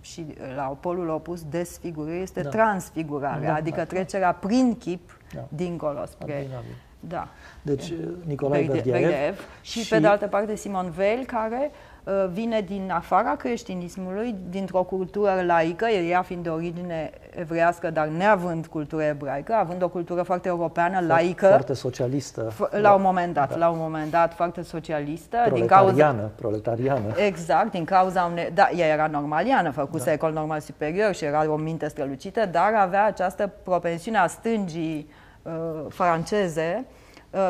Și 0.00 0.26
uh, 0.28 0.54
la 0.56 0.62
polul 0.62 1.08
opus, 1.08 1.44
desfigurare 1.44 2.16
este 2.16 2.42
da. 2.42 2.48
transfigurarea, 2.48 3.48
da, 3.48 3.54
adică 3.54 3.76
da. 3.76 3.84
trecerea 3.84 4.32
prin 4.32 4.76
chip 4.78 5.18
da. 5.34 5.46
dincolo 5.48 6.04
spre... 6.06 6.34
Admirabil. 6.34 6.74
Da. 7.00 7.28
Deci 7.62 7.92
Nicolae 8.24 8.66
Berdyaev 8.66 9.38
și, 9.60 9.82
și 9.82 9.88
pe 9.88 9.98
de 9.98 10.06
altă 10.06 10.26
parte 10.26 10.56
Simon 10.56 10.90
Veil, 10.90 11.24
care 11.24 11.70
Uh, 11.70 11.87
vine 12.32 12.60
din 12.60 12.90
afara 12.94 13.36
creștinismului, 13.36 14.34
dintr-o 14.48 14.82
cultură 14.82 15.42
laică, 15.46 15.86
ea 15.86 16.22
fiind 16.22 16.42
de 16.42 16.48
origine 16.48 17.10
evreiască, 17.34 17.90
dar 17.90 18.06
neavând 18.06 18.66
cultură 18.66 19.02
ebraică, 19.02 19.54
având 19.54 19.82
o 19.82 19.88
cultură 19.88 20.22
foarte 20.22 20.48
europeană, 20.48 20.92
foarte, 20.92 21.12
laică. 21.12 21.46
Foarte 21.46 21.72
socialistă. 21.74 22.52
La 22.70 22.92
un 22.92 23.02
moment 23.02 23.34
dat, 23.34 23.50
da. 23.50 23.56
la 23.56 23.68
un 23.68 23.78
moment 23.80 24.10
dat, 24.10 24.34
foarte 24.34 24.62
socialistă. 24.62 25.36
Proletariană, 25.44 25.58
din 25.58 25.66
cauza, 25.66 26.30
proletariană. 26.34 27.14
Exact, 27.26 27.70
din 27.70 27.84
cauza 27.84 28.28
unei... 28.30 28.50
Da, 28.54 28.68
ea 28.76 28.86
era 28.86 29.06
normaliană, 29.06 29.70
făcuse 29.70 30.04
da. 30.04 30.12
ecol 30.12 30.32
normal 30.32 30.60
superior 30.60 31.14
și 31.14 31.24
era 31.24 31.50
o 31.50 31.56
minte 31.56 31.88
strălucită, 31.88 32.46
dar 32.46 32.72
avea 32.74 33.04
această 33.04 33.52
propensiune 33.62 34.18
a 34.18 34.26
stângii 34.26 35.10
uh, 35.42 35.52
franceze, 35.88 36.86
Uh, 36.86 36.97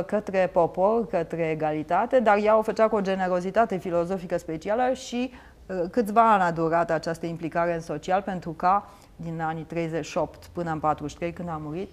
către 0.07 0.51
popor, 0.53 1.07
către 1.07 1.51
egalitate, 1.51 2.21
dar 2.21 2.39
ea 2.43 2.59
o 2.59 2.63
făcea 2.63 2.89
cu 2.89 2.97
o 2.97 3.01
generozitate 3.01 3.77
filozofică 3.77 4.39
specială 4.39 4.93
și 4.93 5.31
uh, 5.67 5.83
câțiva 5.91 6.33
ani 6.33 6.43
a 6.43 6.51
durat 6.51 6.91
această 6.91 7.27
implicare 7.27 7.75
în 7.75 7.81
social 7.81 8.23
pentru 8.23 8.51
ca 8.51 8.91
din 9.17 9.41
anii 9.41 9.63
38 9.63 10.45
până 10.53 10.71
în 10.71 10.79
43 10.79 11.33
când 11.33 11.49
a 11.49 11.61
murit, 11.63 11.91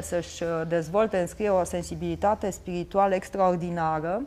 să-și 0.00 0.42
uh, 0.42 0.48
dezvolte, 0.68 1.18
înscrie 1.18 1.48
o 1.48 1.64
sensibilitate 1.64 2.50
spirituală 2.50 3.14
extraordinară 3.14 4.22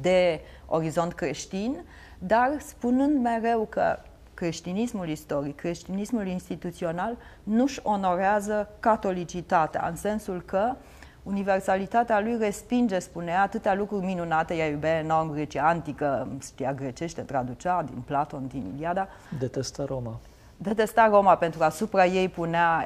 de 0.00 0.40
orizont 0.66 1.12
creștin, 1.12 1.84
dar 2.18 2.50
spunând 2.58 3.22
mereu 3.22 3.66
că 3.70 3.98
creștinismul 4.34 5.08
istoric, 5.08 5.56
creștinismul 5.56 6.26
instituțional 6.26 7.16
nu-și 7.42 7.80
onorează 7.82 8.68
catolicitatea, 8.80 9.86
în 9.88 9.96
sensul 9.96 10.42
că 10.46 10.70
uh, 10.70 10.91
universalitatea 11.22 12.20
lui 12.20 12.36
respinge, 12.40 12.98
spunea, 12.98 13.42
atâtea 13.42 13.74
lucruri 13.74 14.04
minunate, 14.04 14.54
ea 14.54 14.66
iubea 14.66 14.98
enorm 14.98 15.32
Grecia 15.32 15.68
antică, 15.68 16.28
știa 16.42 16.72
grecește, 16.72 17.20
traducea 17.20 17.82
din 17.82 18.02
Platon, 18.06 18.46
din 18.48 18.72
Iliada. 18.76 19.08
Detesta 19.38 19.84
Roma. 19.84 20.20
Detesta 20.56 21.08
Roma 21.08 21.36
pentru 21.36 21.58
că 21.58 21.64
asupra 21.64 22.06
ei 22.06 22.28
punea 22.28 22.84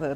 uh, 0.00 0.10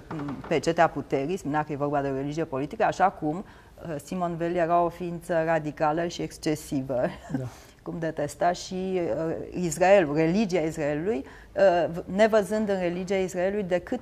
pecetea 0.48 0.88
puterii, 0.88 1.36
spunea 1.36 1.64
că 1.64 1.72
e 1.72 1.76
vorba 1.76 2.02
de 2.02 2.08
o 2.08 2.14
religie 2.14 2.44
politică, 2.44 2.84
așa 2.84 3.10
cum 3.10 3.36
uh, 3.36 3.94
Simon 4.04 4.36
Veil 4.36 4.56
era 4.56 4.80
o 4.80 4.88
ființă 4.88 5.42
radicală 5.44 6.06
și 6.06 6.22
excesivă. 6.22 7.00
Da. 7.38 7.44
cum 7.82 7.98
detesta 7.98 8.52
și 8.52 9.00
uh, 9.00 9.34
Israelul, 9.54 10.14
religia 10.16 10.60
Israelului, 10.60 11.24
uh, 11.56 12.02
nevăzând 12.04 12.68
în 12.68 12.78
religia 12.78 13.16
Israelului 13.16 13.64
decât 13.64 14.00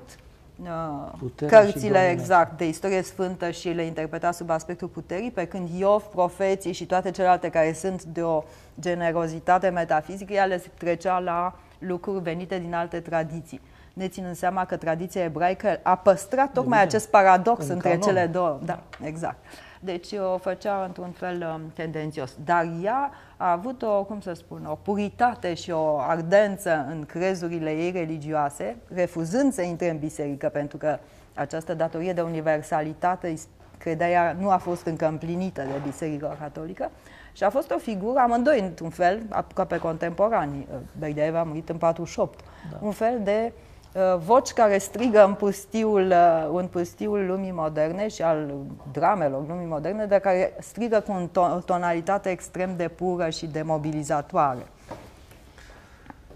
Puterea 1.19 1.59
cărțile 1.59 2.09
exact 2.09 2.57
de 2.57 2.67
istorie 2.67 3.01
sfântă 3.01 3.51
și 3.51 3.69
le 3.69 3.83
interpreta 3.83 4.31
sub 4.31 4.49
aspectul 4.49 4.87
puterii, 4.87 5.31
pe 5.31 5.45
când 5.45 5.69
Iov, 5.77 6.03
profeții 6.03 6.71
și 6.71 6.85
toate 6.85 7.11
celelalte 7.11 7.49
care 7.49 7.73
sunt 7.73 8.03
de 8.03 8.21
o 8.23 8.43
generozitate 8.79 9.69
metafizică, 9.69 10.33
ea 10.33 10.45
le 10.45 10.63
trecea 10.77 11.19
la 11.19 11.53
lucruri 11.79 12.23
venite 12.23 12.59
din 12.59 12.73
alte 12.73 12.99
tradiții. 12.99 13.61
Ne 13.93 14.07
ținând 14.07 14.35
seama 14.35 14.65
că 14.65 14.77
tradiția 14.77 15.23
ebraică 15.23 15.79
a 15.83 15.95
păstrat 15.95 16.51
tocmai 16.51 16.81
acest 16.81 17.09
paradox 17.09 17.67
între 17.67 17.89
canon. 17.89 18.01
cele 18.01 18.25
două. 18.25 18.59
Da, 18.63 18.79
exact. 19.03 19.37
Deci 19.83 20.11
o 20.33 20.37
făcea 20.37 20.83
într-un 20.85 21.11
fel 21.11 21.51
um, 21.53 21.71
tendențios. 21.73 22.35
Dar 22.45 22.69
ea 22.83 23.11
a 23.37 23.51
avut 23.51 23.81
o, 23.81 24.03
cum 24.03 24.19
să 24.19 24.33
spun, 24.33 24.65
o 24.65 24.75
puritate 24.75 25.53
și 25.53 25.71
o 25.71 25.97
ardență 25.99 26.85
în 26.89 27.05
crezurile 27.05 27.71
ei 27.71 27.91
religioase, 27.91 28.75
refuzând 28.93 29.53
să 29.53 29.61
intre 29.61 29.89
în 29.89 29.97
biserică, 29.97 30.49
pentru 30.49 30.77
că 30.77 30.99
această 31.33 31.73
datorie 31.73 32.13
de 32.13 32.21
universalitate, 32.21 33.33
credea 33.77 34.09
ea, 34.09 34.35
nu 34.39 34.49
a 34.49 34.57
fost 34.57 34.85
încă 34.85 35.07
împlinită 35.07 35.61
de 35.61 35.81
Biserica 35.85 36.37
Catolică. 36.39 36.91
Și 37.33 37.43
a 37.43 37.49
fost 37.49 37.71
o 37.71 37.77
figură, 37.77 38.19
amândoi, 38.19 38.59
într-un 38.59 38.89
fel, 38.89 39.21
aproape 39.29 39.77
contemporani. 39.77 40.67
Berdeaev 40.99 41.35
a 41.35 41.43
murit 41.43 41.69
în 41.69 41.77
48. 41.77 42.39
Da. 42.71 42.77
Un 42.81 42.91
fel 42.91 43.19
de 43.23 43.51
uh, 43.53 43.53
Uh, 43.53 43.70
voci 44.17 44.51
care 44.51 44.77
strigă 44.77 45.23
în 45.25 45.33
pustiul, 45.33 46.07
uh, 46.07 46.49
în 46.53 46.67
pustiul 46.67 47.25
lumii 47.25 47.51
moderne 47.51 48.07
și 48.07 48.21
al 48.21 48.53
dramelor 48.91 49.47
lumii 49.47 49.67
moderne, 49.67 50.05
dar 50.05 50.19
care 50.19 50.53
strigă 50.59 51.03
cu 51.07 51.29
o 51.35 51.59
tonalitate 51.59 52.29
extrem 52.29 52.75
de 52.75 52.87
pură 52.87 53.29
și 53.29 53.45
de 53.45 53.61
mobilizatoare. 53.61 54.67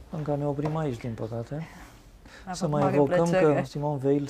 Încă 0.09 0.35
ne 0.35 0.45
oprim 0.45 0.77
aici, 0.77 0.97
din 0.97 1.13
păcate. 1.13 1.67
Să 2.51 2.67
mai 2.67 2.93
evocăm 2.93 3.23
plăcere. 3.23 3.53
că 3.53 3.65
Simon 3.65 3.97
Veil 3.97 4.29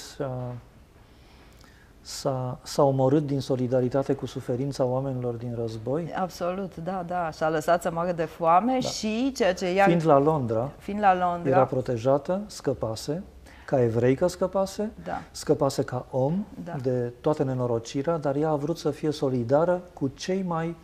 s-a, 2.05 2.59
s-a 2.63 2.83
omorât 2.83 3.25
din 3.25 3.39
solidaritate 3.39 4.13
cu 4.13 4.25
suferința 4.25 4.83
oamenilor 4.83 5.33
din 5.33 5.55
război. 5.55 6.13
Absolut, 6.15 6.75
da, 6.75 7.03
da. 7.07 7.31
Și-a 7.31 7.49
lăsat 7.49 7.81
să 7.81 7.91
moară 7.91 8.11
de 8.11 8.23
foame 8.23 8.77
da. 8.81 8.87
și 8.87 9.31
ceea 9.35 9.53
ce 9.53 9.65
ea... 9.65 9.85
Fiind 9.85 10.05
la 10.05 10.17
Londra, 10.17 10.71
fiind 10.77 10.99
la 10.99 11.15
Londra, 11.15 11.49
era 11.49 11.65
protejată, 11.65 12.41
scăpase, 12.45 13.23
ca 13.65 13.81
evreică 13.81 14.27
scăpase, 14.27 14.91
da. 15.03 15.21
scăpase 15.31 15.83
ca 15.83 16.05
om 16.11 16.45
da. 16.63 16.75
de 16.81 17.13
toată 17.21 17.43
nenorocirea, 17.43 18.17
dar 18.17 18.35
ea 18.35 18.49
a 18.49 18.55
vrut 18.55 18.77
să 18.77 18.91
fie 18.91 19.11
solidară 19.11 19.81
cu 19.93 20.07
cei 20.07 20.43
mai 20.43 20.75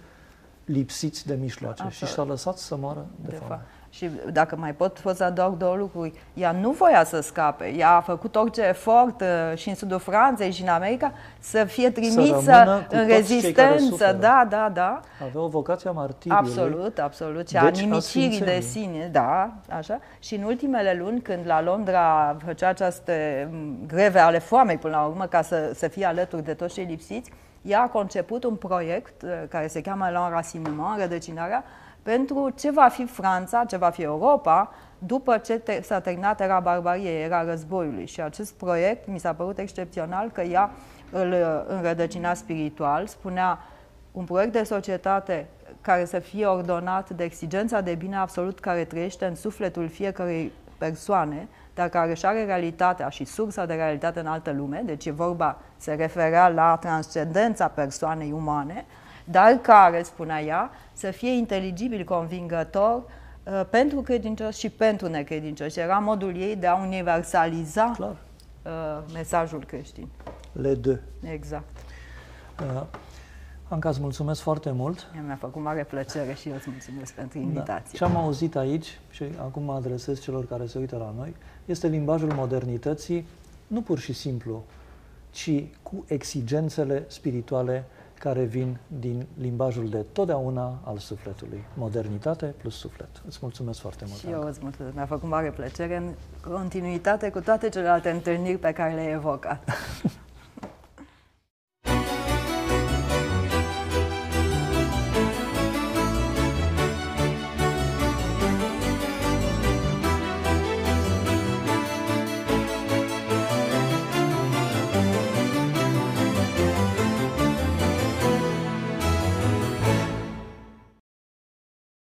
lipsiți 0.65 1.27
de 1.27 1.33
mijloace 1.33 1.83
Absolut. 1.83 2.09
și 2.09 2.15
s-a 2.15 2.23
lăsat 2.23 2.57
să 2.57 2.75
moară 2.75 3.05
de, 3.15 3.29
de 3.29 3.35
foame. 3.35 3.61
Fa- 3.63 3.80
și 3.93 4.09
dacă 4.31 4.55
mai 4.55 4.73
pot, 4.73 4.99
pot 4.99 5.15
să 5.15 5.23
adaug 5.23 5.57
două 5.57 5.75
lucruri. 5.75 6.13
Ea 6.33 6.51
nu 6.51 6.71
voia 6.71 7.03
să 7.03 7.21
scape. 7.21 7.73
Ea 7.77 7.95
a 7.95 8.01
făcut 8.01 8.35
orice 8.35 8.61
efort 8.61 9.21
uh, 9.21 9.57
și 9.57 9.69
în 9.69 9.75
sudul 9.75 9.99
Franței 9.99 10.51
și 10.51 10.61
în 10.61 10.67
America 10.67 11.13
să 11.39 11.63
fie 11.63 11.89
trimisă 11.89 12.39
să 12.43 12.83
în 12.89 13.07
rezistență. 13.07 14.17
Da, 14.19 14.47
da, 14.49 14.71
da. 14.73 14.99
Avea 15.23 15.41
o 15.41 15.47
vocație 15.47 15.89
a 15.89 15.91
martiriului. 15.91 16.47
Absolut, 16.47 16.99
absolut. 16.99 17.47
Și 17.47 17.53
deci, 17.53 17.63
a 17.63 17.69
nimicirii 17.69 18.39
de 18.39 18.59
sine. 18.59 19.09
Da, 19.11 19.53
așa. 19.69 19.99
Și 20.19 20.35
în 20.35 20.43
ultimele 20.43 20.95
luni, 20.99 21.21
când 21.21 21.45
la 21.45 21.61
Londra 21.61 22.37
făcea 22.45 22.67
aceste 22.67 23.47
mm, 23.51 23.77
greve 23.87 24.19
ale 24.19 24.39
foamei 24.39 24.77
până 24.77 24.95
la 24.95 25.03
urmă, 25.03 25.25
ca 25.25 25.41
să, 25.41 25.71
să 25.73 25.87
fie 25.87 26.05
alături 26.05 26.43
de 26.43 26.53
toți 26.53 26.73
cei 26.73 26.85
lipsiți, 26.85 27.31
ea 27.61 27.81
a 27.81 27.87
conceput 27.87 28.43
un 28.43 28.55
proiect 28.55 29.21
uh, 29.21 29.29
care 29.49 29.67
se 29.67 29.81
cheamă 29.81 30.07
L'Enracinement, 30.09 30.99
rădăcinarea, 30.99 31.63
pentru 32.01 32.49
ce 32.49 32.71
va 32.71 32.87
fi 32.87 33.05
Franța, 33.05 33.65
ce 33.65 33.77
va 33.77 33.89
fi 33.89 34.01
Europa, 34.01 34.71
după 34.97 35.37
ce 35.37 35.59
te- 35.59 35.81
s-a 35.81 35.99
terminat 35.99 36.41
era 36.41 36.59
barbariei, 36.59 37.23
era 37.23 37.43
războiului. 37.43 38.05
Și 38.05 38.21
acest 38.21 38.53
proiect 38.53 39.07
mi 39.07 39.19
s-a 39.19 39.33
părut 39.33 39.57
excepțional 39.57 40.29
că 40.29 40.41
ea 40.41 40.69
îl 41.11 41.35
înrădăcina 41.67 42.33
spiritual, 42.33 43.07
spunea 43.07 43.59
un 44.11 44.23
proiect 44.23 44.51
de 44.51 44.63
societate 44.63 45.47
care 45.81 46.05
să 46.05 46.19
fie 46.19 46.45
ordonat 46.45 47.09
de 47.09 47.23
exigența 47.23 47.81
de 47.81 47.95
bine 47.95 48.15
absolut 48.15 48.59
care 48.59 48.83
trăiește 48.83 49.25
în 49.25 49.35
sufletul 49.35 49.89
fiecărei 49.89 50.51
persoane, 50.77 51.47
dar 51.73 51.89
care 51.89 52.11
își 52.11 52.25
are 52.25 52.45
realitatea 52.45 53.09
și 53.09 53.25
sursa 53.25 53.65
de 53.65 53.73
realitate 53.73 54.19
în 54.19 54.25
altă 54.25 54.51
lume, 54.51 54.81
deci 54.85 55.05
e 55.05 55.11
vorba, 55.11 55.57
se 55.77 55.93
referea 55.93 56.47
la 56.47 56.77
transcendența 56.81 57.67
persoanei 57.67 58.31
umane, 58.31 58.85
dar 59.23 59.51
care, 59.53 60.03
spunea 60.03 60.41
ea, 60.41 60.71
să 60.93 61.11
fie 61.11 61.31
inteligibil, 61.31 62.03
convingător 62.03 63.03
uh, 63.43 63.61
pentru 63.69 64.01
credincioși 64.01 64.59
și 64.59 64.69
pentru 64.69 65.07
necredincioși. 65.07 65.79
Era 65.79 65.99
modul 65.99 66.35
ei 66.35 66.55
de 66.55 66.67
a 66.67 66.75
universaliza 66.75 67.91
Clar. 67.95 68.15
Uh, 68.65 68.71
mesajul 69.13 69.63
creștin. 69.67 70.07
Le 70.51 70.73
deux. 70.73 70.99
Exact. 71.23 71.77
Uh, 72.59 72.81
Anca, 73.67 73.89
îți 73.89 73.99
mulțumesc 73.99 74.41
foarte 74.41 74.71
mult. 74.71 75.07
Mi-a 75.25 75.35
făcut 75.35 75.61
mare 75.61 75.83
plăcere 75.83 76.33
și 76.33 76.49
eu 76.49 76.55
îți 76.55 76.69
mulțumesc 76.69 77.13
pentru 77.13 77.37
da. 77.39 77.43
invitație. 77.43 77.97
Da. 77.97 77.97
Ce 77.97 78.03
am 78.03 78.15
auzit 78.15 78.55
aici, 78.55 78.99
și 79.09 79.23
acum 79.39 79.63
mă 79.63 79.73
adresez 79.73 80.21
celor 80.21 80.47
care 80.47 80.65
se 80.65 80.77
uită 80.77 80.97
la 80.97 81.13
noi, 81.17 81.35
este 81.65 81.87
limbajul 81.87 82.33
modernității, 82.33 83.27
nu 83.67 83.81
pur 83.81 83.99
și 83.99 84.13
simplu, 84.13 84.63
ci 85.29 85.63
cu 85.83 86.03
exigențele 86.07 87.03
spirituale 87.07 87.85
care 88.21 88.43
vin 88.43 88.77
din 88.87 89.27
limbajul 89.37 89.89
de 89.89 90.05
totdeauna 90.11 90.79
al 90.83 90.97
sufletului. 90.97 91.63
Modernitate 91.73 92.45
plus 92.45 92.75
suflet. 92.75 93.09
Îți 93.27 93.39
mulțumesc 93.41 93.79
foarte 93.79 94.03
mult. 94.07 94.19
Și 94.19 94.29
eu 94.29 94.47
îți 94.47 94.59
mulțumesc. 94.61 94.95
Mi-a 94.95 95.05
făcut 95.05 95.29
mare 95.29 95.51
plăcere 95.51 95.95
în 95.95 96.13
continuitate 96.53 97.29
cu 97.29 97.39
toate 97.39 97.69
celelalte 97.69 98.09
întâlniri 98.09 98.57
pe 98.57 98.71
care 98.71 98.93
le-ai 98.93 99.11
evocat. 99.11 99.69